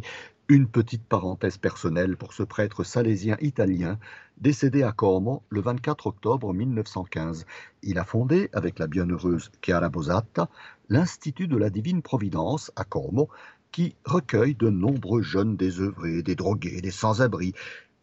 une 0.50 0.66
petite 0.66 1.04
parenthèse 1.04 1.58
personnelle 1.58 2.16
pour 2.16 2.32
ce 2.32 2.42
prêtre 2.42 2.82
salésien 2.82 3.36
italien 3.42 3.98
décédé 4.38 4.82
à 4.82 4.92
Como 4.92 5.42
le 5.50 5.60
24 5.60 6.06
octobre 6.06 6.54
1915. 6.54 7.44
Il 7.82 7.98
a 7.98 8.04
fondé, 8.04 8.48
avec 8.54 8.78
la 8.78 8.86
bienheureuse 8.86 9.50
Chiara 9.60 9.90
Bosata, 9.90 10.48
l'Institut 10.88 11.48
de 11.48 11.56
la 11.58 11.68
Divine 11.68 12.00
Providence 12.00 12.72
à 12.76 12.84
Como, 12.84 13.28
qui 13.72 13.94
recueille 14.06 14.54
de 14.54 14.70
nombreux 14.70 15.20
jeunes 15.20 15.56
désœuvrés, 15.56 16.22
des 16.22 16.34
drogués, 16.34 16.80
des 16.80 16.90
sans-abri, 16.90 17.52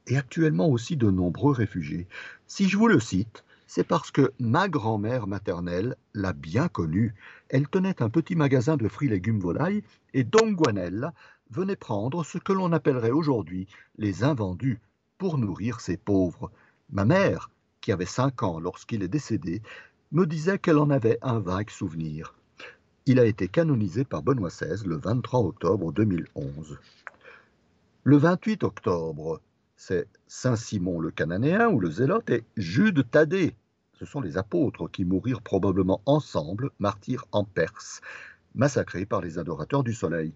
et 0.05 0.17
actuellement 0.17 0.69
aussi 0.69 0.97
de 0.97 1.09
nombreux 1.09 1.53
réfugiés. 1.53 2.05
Si 2.45 2.69
je 2.69 2.77
vous 2.77 2.87
le 2.87 2.99
cite, 2.99 3.43
c'est 3.65 3.87
parce 3.87 4.11
que 4.11 4.31
ma 4.39 4.69
grand-mère 4.69 5.25
maternelle 5.25 5.95
l'a 6.13 6.33
bien 6.33 6.67
connu. 6.67 7.15
Elle 7.49 7.67
tenait 7.67 8.03
un 8.03 8.11
petit 8.11 8.35
magasin 8.35 8.77
de 8.77 8.87
fruits, 8.87 9.09
légumes, 9.09 9.39
volailles, 9.39 9.81
et 10.13 10.23
Don 10.23 10.51
Guanel 10.51 11.11
venait 11.49 11.75
prendre 11.75 12.23
ce 12.23 12.37
que 12.37 12.53
l'on 12.53 12.71
appellerait 12.71 13.11
aujourd'hui 13.11 13.67
les 13.97 14.23
invendus 14.23 14.79
pour 15.17 15.37
nourrir 15.37 15.79
ses 15.79 15.97
pauvres. 15.97 16.51
Ma 16.89 17.05
mère, 17.05 17.49
qui 17.81 17.91
avait 17.91 18.05
cinq 18.05 18.43
ans 18.43 18.59
lorsqu'il 18.59 19.03
est 19.03 19.07
décédé, 19.07 19.61
me 20.11 20.25
disait 20.25 20.59
qu'elle 20.59 20.77
en 20.77 20.89
avait 20.89 21.19
un 21.21 21.39
vague 21.39 21.69
souvenir. 21.69 22.35
Il 23.05 23.19
a 23.19 23.25
été 23.25 23.47
canonisé 23.47 24.03
par 24.03 24.23
Benoît 24.23 24.49
XVI 24.49 24.83
le 24.85 24.97
23 24.97 25.41
octobre 25.41 25.93
2011. 25.93 26.79
Le 28.03 28.17
28 28.17 28.63
octobre, 28.63 29.41
c'est 29.77 30.07
Saint 30.27 30.55
Simon 30.55 30.99
le 30.99 31.11
Cananéen 31.11 31.67
ou 31.67 31.79
le 31.79 31.91
Zélote 31.91 32.29
et 32.29 32.43
Jude 32.57 33.09
Thaddée. 33.09 33.55
Ce 33.93 34.05
sont 34.05 34.21
les 34.21 34.37
apôtres 34.37 34.89
qui 34.91 35.05
mourirent 35.05 35.41
probablement 35.41 36.01
ensemble, 36.05 36.71
martyrs 36.79 37.25
en 37.31 37.43
Perse, 37.43 38.01
massacrés 38.55 39.05
par 39.05 39.21
les 39.21 39.37
adorateurs 39.37 39.83
du 39.83 39.93
soleil. 39.93 40.33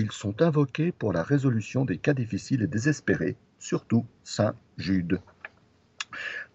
Ils 0.00 0.12
sont 0.12 0.42
invoqués 0.42 0.92
pour 0.92 1.12
la 1.12 1.24
résolution 1.24 1.84
des 1.84 1.98
cas 1.98 2.14
difficiles 2.14 2.62
et 2.62 2.68
désespérés, 2.68 3.36
surtout 3.58 4.06
Saint 4.22 4.54
Jude. 4.76 5.20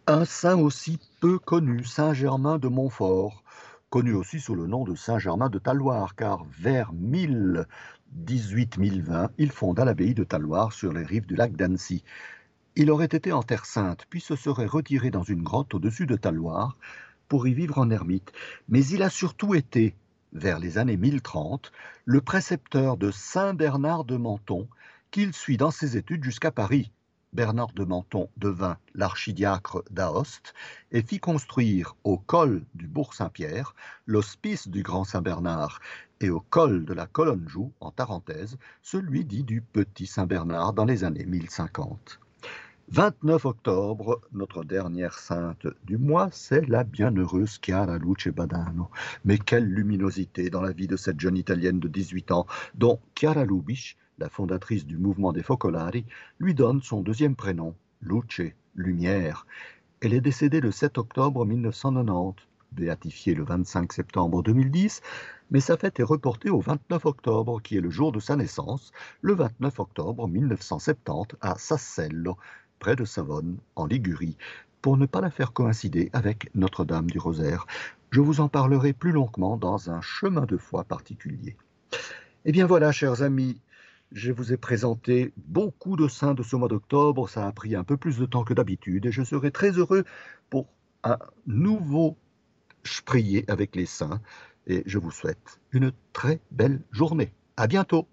Un 0.07 0.23
saint 0.23 0.57
aussi 0.57 0.97
peu 1.19 1.39
connu, 1.39 1.83
Saint 1.83 2.13
Germain 2.13 2.57
de 2.57 2.69
Montfort, 2.69 3.43
connu 3.89 4.13
aussi 4.13 4.39
sous 4.39 4.55
le 4.55 4.65
nom 4.65 4.85
de 4.85 4.95
Saint 4.95 5.19
Germain 5.19 5.49
de 5.49 5.59
Talloire, 5.59 6.15
car 6.15 6.45
vers 6.57 6.93
1018-1020, 6.93 9.31
il 9.37 9.51
fonda 9.51 9.83
l'abbaye 9.83 10.13
de 10.13 10.23
Talloire 10.23 10.71
sur 10.71 10.93
les 10.93 11.03
rives 11.03 11.25
du 11.25 11.35
lac 11.35 11.53
d'Annecy. 11.53 12.05
Il 12.77 12.89
aurait 12.91 13.07
été 13.07 13.33
en 13.33 13.43
Terre 13.43 13.65
Sainte, 13.65 14.05
puis 14.09 14.21
se 14.21 14.37
serait 14.37 14.67
retiré 14.67 15.11
dans 15.11 15.23
une 15.23 15.43
grotte 15.43 15.73
au-dessus 15.73 16.05
de 16.05 16.15
Talloire 16.15 16.77
pour 17.27 17.45
y 17.45 17.53
vivre 17.53 17.77
en 17.77 17.89
ermite. 17.89 18.31
Mais 18.69 18.85
il 18.85 19.03
a 19.03 19.09
surtout 19.09 19.53
été, 19.53 19.97
vers 20.33 20.59
les 20.59 20.77
années 20.77 20.97
1030, 20.97 21.71
le 22.05 22.21
précepteur 22.21 22.97
de 22.97 23.11
Saint 23.11 23.53
Bernard 23.53 24.03
de 24.03 24.17
Menton, 24.17 24.67
qu'il 25.11 25.33
suit 25.33 25.57
dans 25.57 25.71
ses 25.71 25.95
études 25.95 26.23
jusqu'à 26.23 26.51
Paris. 26.51 26.91
Bernard 27.33 27.73
de 27.73 27.83
Menton 27.83 28.29
devint 28.37 28.77
l'archidiacre 28.93 29.83
d'Aoste 29.89 30.53
et 30.91 31.01
fit 31.01 31.19
construire 31.19 31.95
au 32.03 32.17
col 32.17 32.63
du 32.75 32.87
Bourg-Saint-Pierre 32.87 33.73
l'hospice 34.05 34.67
du 34.67 34.83
Grand 34.83 35.03
Saint-Bernard 35.03 35.79
et 36.19 36.29
au 36.29 36.39
col 36.39 36.85
de 36.85 36.93
la 36.93 37.07
Colonne-Joux, 37.07 37.71
en 37.79 37.91
Tarentaise, 37.91 38.57
celui 38.81 39.25
dit 39.25 39.43
du 39.43 39.61
Petit 39.61 40.05
Saint-Bernard 40.05 40.73
dans 40.73 40.85
les 40.85 41.03
années 41.03 41.25
1050. 41.25 42.19
29 42.89 43.45
octobre, 43.45 44.21
notre 44.33 44.63
dernière 44.63 45.17
sainte 45.17 45.67
du 45.85 45.97
mois, 45.97 46.27
c'est 46.31 46.67
la 46.67 46.83
bienheureuse 46.83 47.59
Chiara 47.63 47.97
Luce 47.97 48.27
Badano. 48.27 48.89
Mais 49.23 49.37
quelle 49.37 49.65
luminosité 49.65 50.49
dans 50.49 50.61
la 50.61 50.73
vie 50.73 50.87
de 50.87 50.97
cette 50.97 51.19
jeune 51.19 51.37
Italienne 51.37 51.79
de 51.79 51.87
18 51.87 52.31
ans, 52.31 52.45
dont 52.75 52.99
Chiara 53.15 53.45
Lubich, 53.45 53.97
la 54.19 54.29
fondatrice 54.29 54.85
du 54.85 54.97
mouvement 54.97 55.31
des 55.31 55.43
Focolari, 55.43 56.05
lui 56.39 56.53
donne 56.53 56.81
son 56.81 57.01
deuxième 57.01 57.35
prénom, 57.35 57.73
Luce, 58.01 58.51
lumière. 58.75 59.47
Elle 60.01 60.13
est 60.13 60.21
décédée 60.21 60.59
le 60.59 60.71
7 60.71 60.97
octobre 60.97 61.45
1990, 61.45 62.45
béatifiée 62.73 63.33
le 63.33 63.43
25 63.43 63.93
septembre 63.93 64.43
2010, 64.43 65.01
mais 65.51 65.59
sa 65.61 65.77
fête 65.77 65.99
est 65.99 66.03
reportée 66.03 66.49
au 66.49 66.59
29 66.59 67.05
octobre, 67.05 67.61
qui 67.61 67.77
est 67.77 67.81
le 67.81 67.89
jour 67.89 68.11
de 68.11 68.19
sa 68.19 68.35
naissance, 68.35 68.91
le 69.21 69.35
29 69.35 69.79
octobre 69.79 70.27
1970 70.27 71.37
à 71.41 71.55
Sassello, 71.57 72.37
près 72.83 72.97
de 72.97 73.05
Savone, 73.05 73.55
en 73.77 73.85
Ligurie, 73.85 74.35
pour 74.81 74.97
ne 74.97 75.05
pas 75.05 75.21
la 75.21 75.29
faire 75.29 75.53
coïncider 75.53 76.09
avec 76.11 76.49
Notre-Dame 76.53 77.09
du 77.09 77.17
Rosaire. 77.17 77.65
Je 78.11 78.19
vous 78.19 78.41
en 78.41 78.49
parlerai 78.49 78.91
plus 78.91 79.13
longuement 79.13 79.55
dans 79.55 79.89
un 79.89 80.01
chemin 80.01 80.45
de 80.45 80.57
foi 80.57 80.83
particulier. 80.83 81.55
Eh 82.43 82.51
bien 82.51 82.65
voilà, 82.65 82.91
chers 82.91 83.21
amis, 83.21 83.61
je 84.11 84.33
vous 84.33 84.51
ai 84.51 84.57
présenté 84.57 85.31
beaucoup 85.37 85.95
de 85.95 86.09
saints 86.09 86.33
de 86.33 86.43
ce 86.43 86.57
mois 86.57 86.67
d'octobre. 86.67 87.29
Ça 87.29 87.47
a 87.47 87.51
pris 87.53 87.73
un 87.73 87.85
peu 87.85 87.95
plus 87.95 88.17
de 88.17 88.25
temps 88.25 88.43
que 88.43 88.53
d'habitude 88.53 89.05
et 89.05 89.13
je 89.13 89.23
serai 89.23 89.49
très 89.51 89.71
heureux 89.71 90.03
pour 90.49 90.67
un 91.05 91.19
nouveau 91.47 92.17
prier 93.05 93.45
avec 93.47 93.77
les 93.77 93.85
saints. 93.85 94.19
Et 94.67 94.83
je 94.85 94.97
vous 94.97 95.11
souhaite 95.11 95.61
une 95.71 95.93
très 96.11 96.41
belle 96.51 96.81
journée. 96.91 97.31
À 97.55 97.67
bientôt. 97.67 98.09